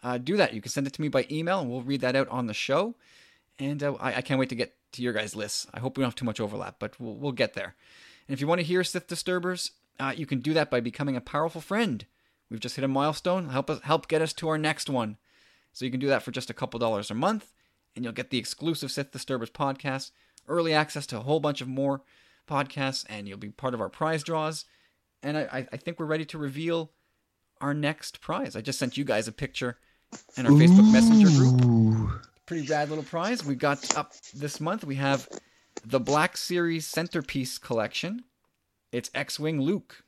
[0.03, 0.53] uh, do that.
[0.53, 2.53] You can send it to me by email, and we'll read that out on the
[2.53, 2.95] show.
[3.59, 5.65] And uh, I, I can't wait to get to your guys' lists.
[5.73, 7.75] I hope we don't have too much overlap, but we'll, we'll get there.
[8.27, 11.15] And if you want to hear Sith Disturbers, uh, you can do that by becoming
[11.15, 12.05] a powerful friend.
[12.49, 13.49] We've just hit a milestone.
[13.49, 15.17] Help us help get us to our next one.
[15.71, 17.51] So you can do that for just a couple dollars a month,
[17.95, 20.11] and you'll get the exclusive Sith Disturbers podcast,
[20.47, 22.01] early access to a whole bunch of more
[22.47, 24.65] podcasts, and you'll be part of our prize draws.
[25.23, 26.91] And I, I- I think we're ready to reveal
[27.61, 28.55] our next prize.
[28.55, 29.77] I just sent you guys a picture
[30.37, 32.21] in our Facebook Messenger group.
[32.45, 33.45] Pretty rad little prize.
[33.45, 34.83] We got up this month.
[34.83, 35.27] We have
[35.85, 38.23] the Black Series Centerpiece Collection.
[38.91, 40.03] It's X-Wing Luke,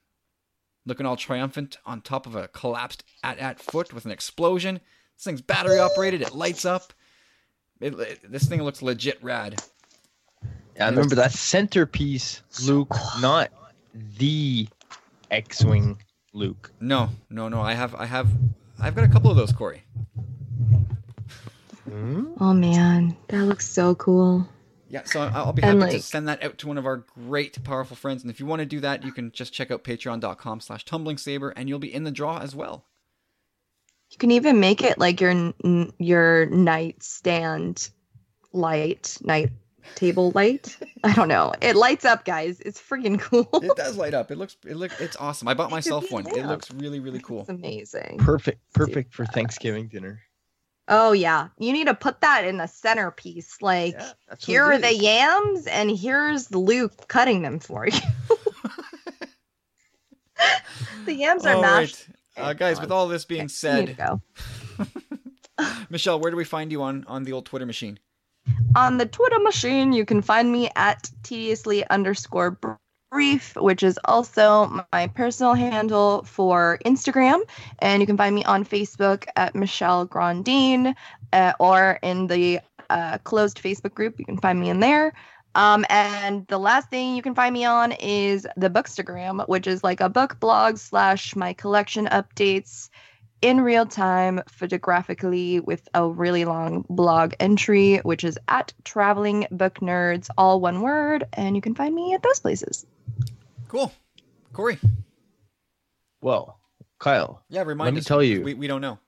[0.86, 4.80] looking all triumphant on top of a collapsed at-at foot with an explosion.
[5.18, 6.22] This thing's battery operated.
[6.22, 6.94] It lights up.
[7.82, 9.62] It, it- this thing looks legit rad.
[10.76, 13.50] Yeah, I remember that centerpiece, Luke, not
[14.18, 14.68] the
[15.32, 15.98] X-wing
[16.34, 16.72] Luke.
[16.82, 17.62] No, no, no.
[17.62, 18.28] I have, I have,
[18.80, 19.84] I've got a couple of those, Corey.
[21.90, 22.34] Hmm?
[22.40, 24.48] Oh man, that looks so cool.
[24.90, 26.98] Yeah, so I- I'll be happy And, to send that out to one of our
[26.98, 28.22] great, powerful friends.
[28.24, 31.18] And if you want to do that, you can just check out patreon.com slash tumbling
[31.18, 32.86] saber and you'll be in the draw as well.
[34.12, 37.90] You can even make it like your n- your nightstand
[38.54, 39.52] light, night
[39.96, 40.78] table light.
[41.04, 41.54] I don't know.
[41.62, 42.60] It lights up, guys.
[42.62, 43.48] It's freaking cool.
[43.62, 44.32] It does light up.
[44.32, 45.48] It looks, it look, it's awesome.
[45.48, 46.28] I bought could myself be one.
[46.28, 47.42] It looks really, really cool.
[47.42, 48.18] It's amazing.
[48.20, 50.22] Perfect, perfect for Thanksgiving dinner.
[50.88, 53.58] Oh yeah, you need to put that in the centerpiece.
[53.62, 58.00] Like Yeah, here are the yams, and here's Luke cutting them for you.
[61.06, 62.08] the yams are All mashed.
[62.38, 62.46] right.
[62.46, 64.22] Uh, guys, with all this being You need to said, go.
[65.90, 67.98] Michelle, where do we find you on, on the old Twitter machine?
[68.76, 72.60] On the Twitter machine, you can find me at tediously underscore
[73.10, 77.40] brief, which is also my personal handle for Instagram.
[77.80, 80.94] And you can find me on Facebook at Michelle Grandine
[81.32, 82.60] uh, or in the
[82.90, 84.20] uh, closed Facebook group.
[84.20, 85.14] You can find me in there.
[85.56, 89.86] Um, and the last thing you can find me on is the Bookstagram, which is
[89.86, 92.90] like a book blog slash my collection updates
[93.42, 99.76] in real time photographically with a really long blog entry, which is at traveling book
[99.80, 101.26] nerds, all one word.
[101.34, 102.86] And you can find me at those places.
[103.68, 103.94] Cool.
[104.54, 104.80] Corey.
[106.22, 106.60] Well,
[107.00, 107.44] Kyle.
[107.50, 108.06] Yeah, remind Let me us.
[108.06, 108.42] tell you.
[108.42, 109.00] We, we don't know.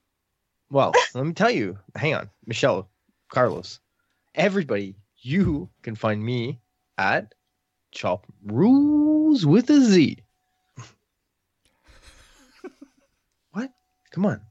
[0.69, 1.79] Well, let me tell you.
[1.95, 2.89] Hang on, Michelle,
[3.31, 3.79] Carlos,
[4.35, 4.95] everybody.
[5.21, 6.59] You can find me
[6.97, 7.33] at
[7.91, 10.17] Chop Rules with a Z.
[14.17, 14.41] Come on.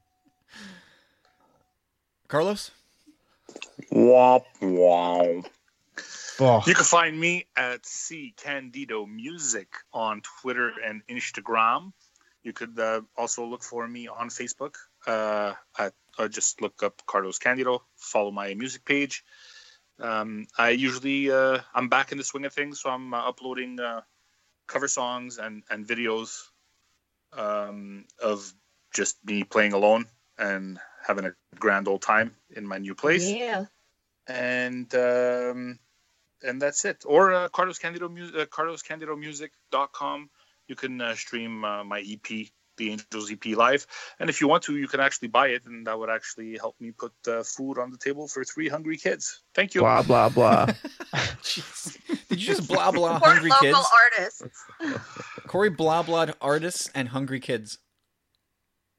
[2.29, 2.71] Carlos?
[3.91, 5.45] Womp womp.
[6.39, 11.91] Oh, You can find me at C Candido Music on Twitter and Instagram.
[12.43, 14.75] You could uh, also look for me on Facebook.
[15.05, 17.83] Uh, at uh, just look up Carlos Candido.
[17.97, 19.25] Follow my music page.
[19.99, 23.81] Um, I usually uh, I'm back in the swing of things, so I'm uh, uploading
[23.81, 23.99] uh,
[24.65, 26.39] cover songs and and videos
[27.33, 28.53] um, of
[28.93, 30.05] just me playing alone
[30.37, 33.65] and having a grand old time in my new place Yeah.
[34.27, 35.79] and um,
[36.43, 37.03] and that's it.
[37.05, 40.29] Or uh, Carlos Candido Music, uh, CarlosCandidoMusic.com.
[40.67, 42.47] You can uh, stream uh, my EP,
[42.77, 43.87] the Angels EP, live.
[44.19, 46.75] And if you want to, you can actually buy it, and that would actually help
[46.79, 49.41] me put uh, food on the table for three hungry kids.
[49.55, 49.81] Thank you.
[49.81, 50.65] blah blah blah.
[52.29, 53.87] Did you just blah blah hungry local kids?
[54.17, 54.43] artists.
[55.47, 57.79] Corey blah blah artists and hungry kids.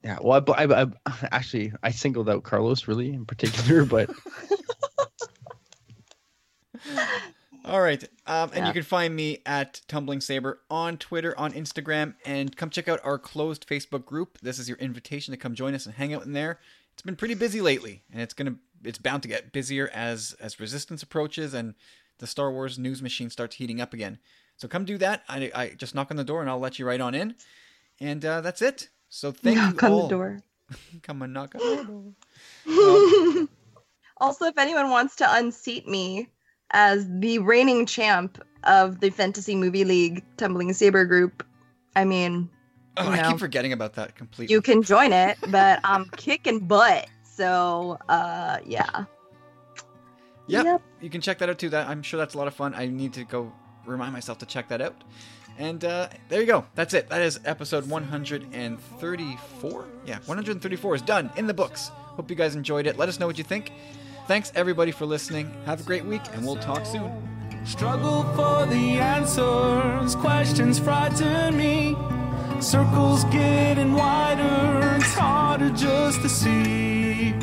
[0.02, 0.18] Yeah.
[0.20, 0.88] Well, I, I, I
[1.32, 4.10] actually I singled out Carlos really in particular, but
[7.64, 8.02] All right.
[8.26, 8.66] Um, and Yeah.
[8.68, 13.00] you can find me at Tumbling Saber on Twitter, on Instagram, and come check out
[13.04, 14.38] our closed Facebook group.
[14.40, 16.60] This is your invitation to come join us and hang out in there.
[16.94, 18.54] It's been pretty busy lately, and it's gonna
[18.84, 21.74] it's bound to get busier as as Resistance approaches and
[22.18, 24.18] the Star Wars news machine starts heating up again.
[24.56, 25.22] So come do that.
[25.28, 27.36] I, I just knock on the door and I'll let you right on in.
[28.00, 28.88] And uh, that's it.
[29.08, 30.02] So thank you Knock on all.
[30.02, 30.38] the door.
[31.02, 31.60] Come and knock on
[32.66, 33.48] the door.
[34.18, 36.28] also, if anyone wants to unseat me
[36.72, 41.44] as the reigning champ of the Fantasy Movie League Tumbling Saber group,
[41.96, 42.50] I mean,
[42.98, 44.52] Oh, You I keep forgetting about that completely.
[44.52, 47.06] you can join it, but I'm kicking butt.
[47.22, 49.04] So, uh, yeah.
[50.48, 50.82] Yep.
[51.00, 51.68] you can check that out too.
[51.68, 52.74] That I'm sure that's a lot of fun.
[52.74, 53.52] I need to go
[53.86, 55.04] remind myself to check that out.
[55.58, 56.64] And uh, there you go.
[56.76, 57.08] That's it.
[57.08, 59.84] That is episode 134.
[60.06, 61.88] Yeah, 134 is done in the books.
[61.88, 62.96] Hope you guys enjoyed it.
[62.96, 63.72] Let us know what you think.
[64.28, 65.52] Thanks everybody for listening.
[65.66, 67.10] Have a great week, and we'll talk soon.
[67.64, 71.96] Struggle for the answers, questions frighten me.
[72.60, 77.34] Circles getting wider, it's harder just to see.